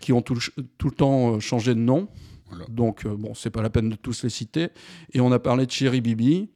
qui 0.00 0.12
ont 0.12 0.22
tout, 0.22 0.34
le- 0.34 0.64
tout 0.78 0.88
le 0.88 0.94
temps 0.94 1.34
euh, 1.34 1.40
changé 1.40 1.74
de 1.74 1.80
nom. 1.80 2.08
Voilà. 2.52 2.66
Donc 2.68 3.04
euh, 3.06 3.14
bon, 3.16 3.34
c'est 3.34 3.50
pas 3.50 3.62
la 3.62 3.70
peine 3.70 3.88
de 3.90 3.96
tous 3.96 4.22
les 4.22 4.30
citer. 4.30 4.68
Et 5.12 5.20
on 5.20 5.32
a 5.32 5.38
parlé 5.38 5.66
de 5.66 5.70
Chéri 5.70 6.00
Bibi, 6.00 6.48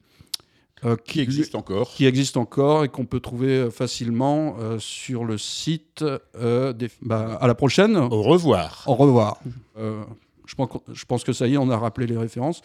euh, 0.84 0.97
Qui 0.97 1.20
existe 1.20 1.55
encore. 1.55 1.90
qui 1.94 2.05
existe 2.07 2.36
encore 2.36 2.84
et 2.84 2.88
qu'on 2.88 3.07
peut 3.07 3.20
trouver 3.20 3.49
euh, 3.59 3.70
facilement 3.70 4.57
euh, 4.61 4.78
sur 4.78 5.24
le 5.24 5.38
site. 5.38 6.05
des... 6.34 6.88
bah, 7.03 7.38
à 7.40 7.47
la 7.47 7.55
prochaine. 7.55 7.97
Au 7.97 8.22
revoir. 8.22 8.84
Au 8.86 8.94
revoir. 8.94 9.40
Je, 9.76 10.55
pense, 10.55 10.68
qu'on- 10.68 10.82
je 10.92 11.05
pense 11.07 11.24
que 11.24 11.32
ça 11.32 11.47
y 11.49 11.55
est, 11.55 11.59
on 11.59 11.70
a 11.70 11.76
rappelé 11.78 12.07
les 12.07 12.16
références. 12.16 12.61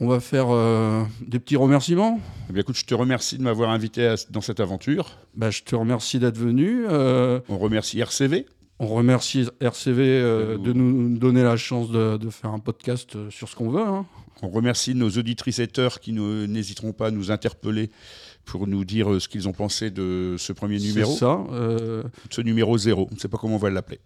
On 0.00 0.06
va 0.06 0.20
faire 0.20 0.46
euh, 0.50 1.02
des 1.26 1.40
petits 1.40 1.56
remerciements. 1.56 2.20
Eh 2.48 2.52
bien, 2.52 2.60
écoute, 2.62 2.76
je 2.76 2.84
te 2.84 2.94
remercie 2.94 3.36
de 3.36 3.42
m'avoir 3.42 3.70
invité 3.70 4.06
à- 4.06 4.14
dans 4.30 4.40
cette 4.40 4.60
aventure. 4.60 5.18
Bah, 5.34 5.50
je 5.50 5.62
te 5.64 5.74
remercie 5.74 6.20
d'être 6.20 6.38
venu. 6.38 6.86
Euh, 6.88 7.40
On 7.48 7.58
remercie 7.58 7.98
RCV. 7.98 8.46
On 8.80 8.86
remercie 8.86 9.48
RCV 9.60 10.02
euh, 10.06 10.58
De 10.58 10.72
nous 10.72 11.18
donner 11.18 11.42
la 11.42 11.56
chance 11.56 11.90
de, 11.90 12.16
de 12.16 12.30
faire 12.30 12.50
un 12.50 12.58
podcast 12.58 13.16
euh, 13.16 13.30
sur 13.30 13.48
ce 13.48 13.56
qu'on 13.56 13.70
veut. 13.70 13.80
hein. 13.82 14.06
On 14.42 14.48
remercie 14.50 14.94
nos 14.94 15.10
auditrices 15.10 15.58
qui 16.00 16.12
n'hésiteront 16.46 16.92
pas 16.92 17.08
à 17.08 17.10
nous 17.10 17.30
interpeller 17.32 17.90
pour 18.44 18.66
nous 18.68 18.84
dire 18.84 19.12
euh, 19.12 19.18
ce 19.20 19.28
qu'ils 19.28 19.48
ont 19.48 19.52
pensé 19.52 19.90
de 19.90 20.36
ce 20.38 20.52
premier 20.52 20.78
C'est 20.78 20.86
numéro, 20.88 21.12
ça. 21.12 21.44
euh, 21.50 22.04
ce 22.30 22.40
numéro 22.40 22.78
zéro. 22.78 23.08
On 23.10 23.14
ne 23.14 23.18
sait 23.20 23.28
pas 23.28 23.36
comment 23.38 23.56
on 23.56 23.58
va 23.58 23.70
l'appeler. 23.70 23.98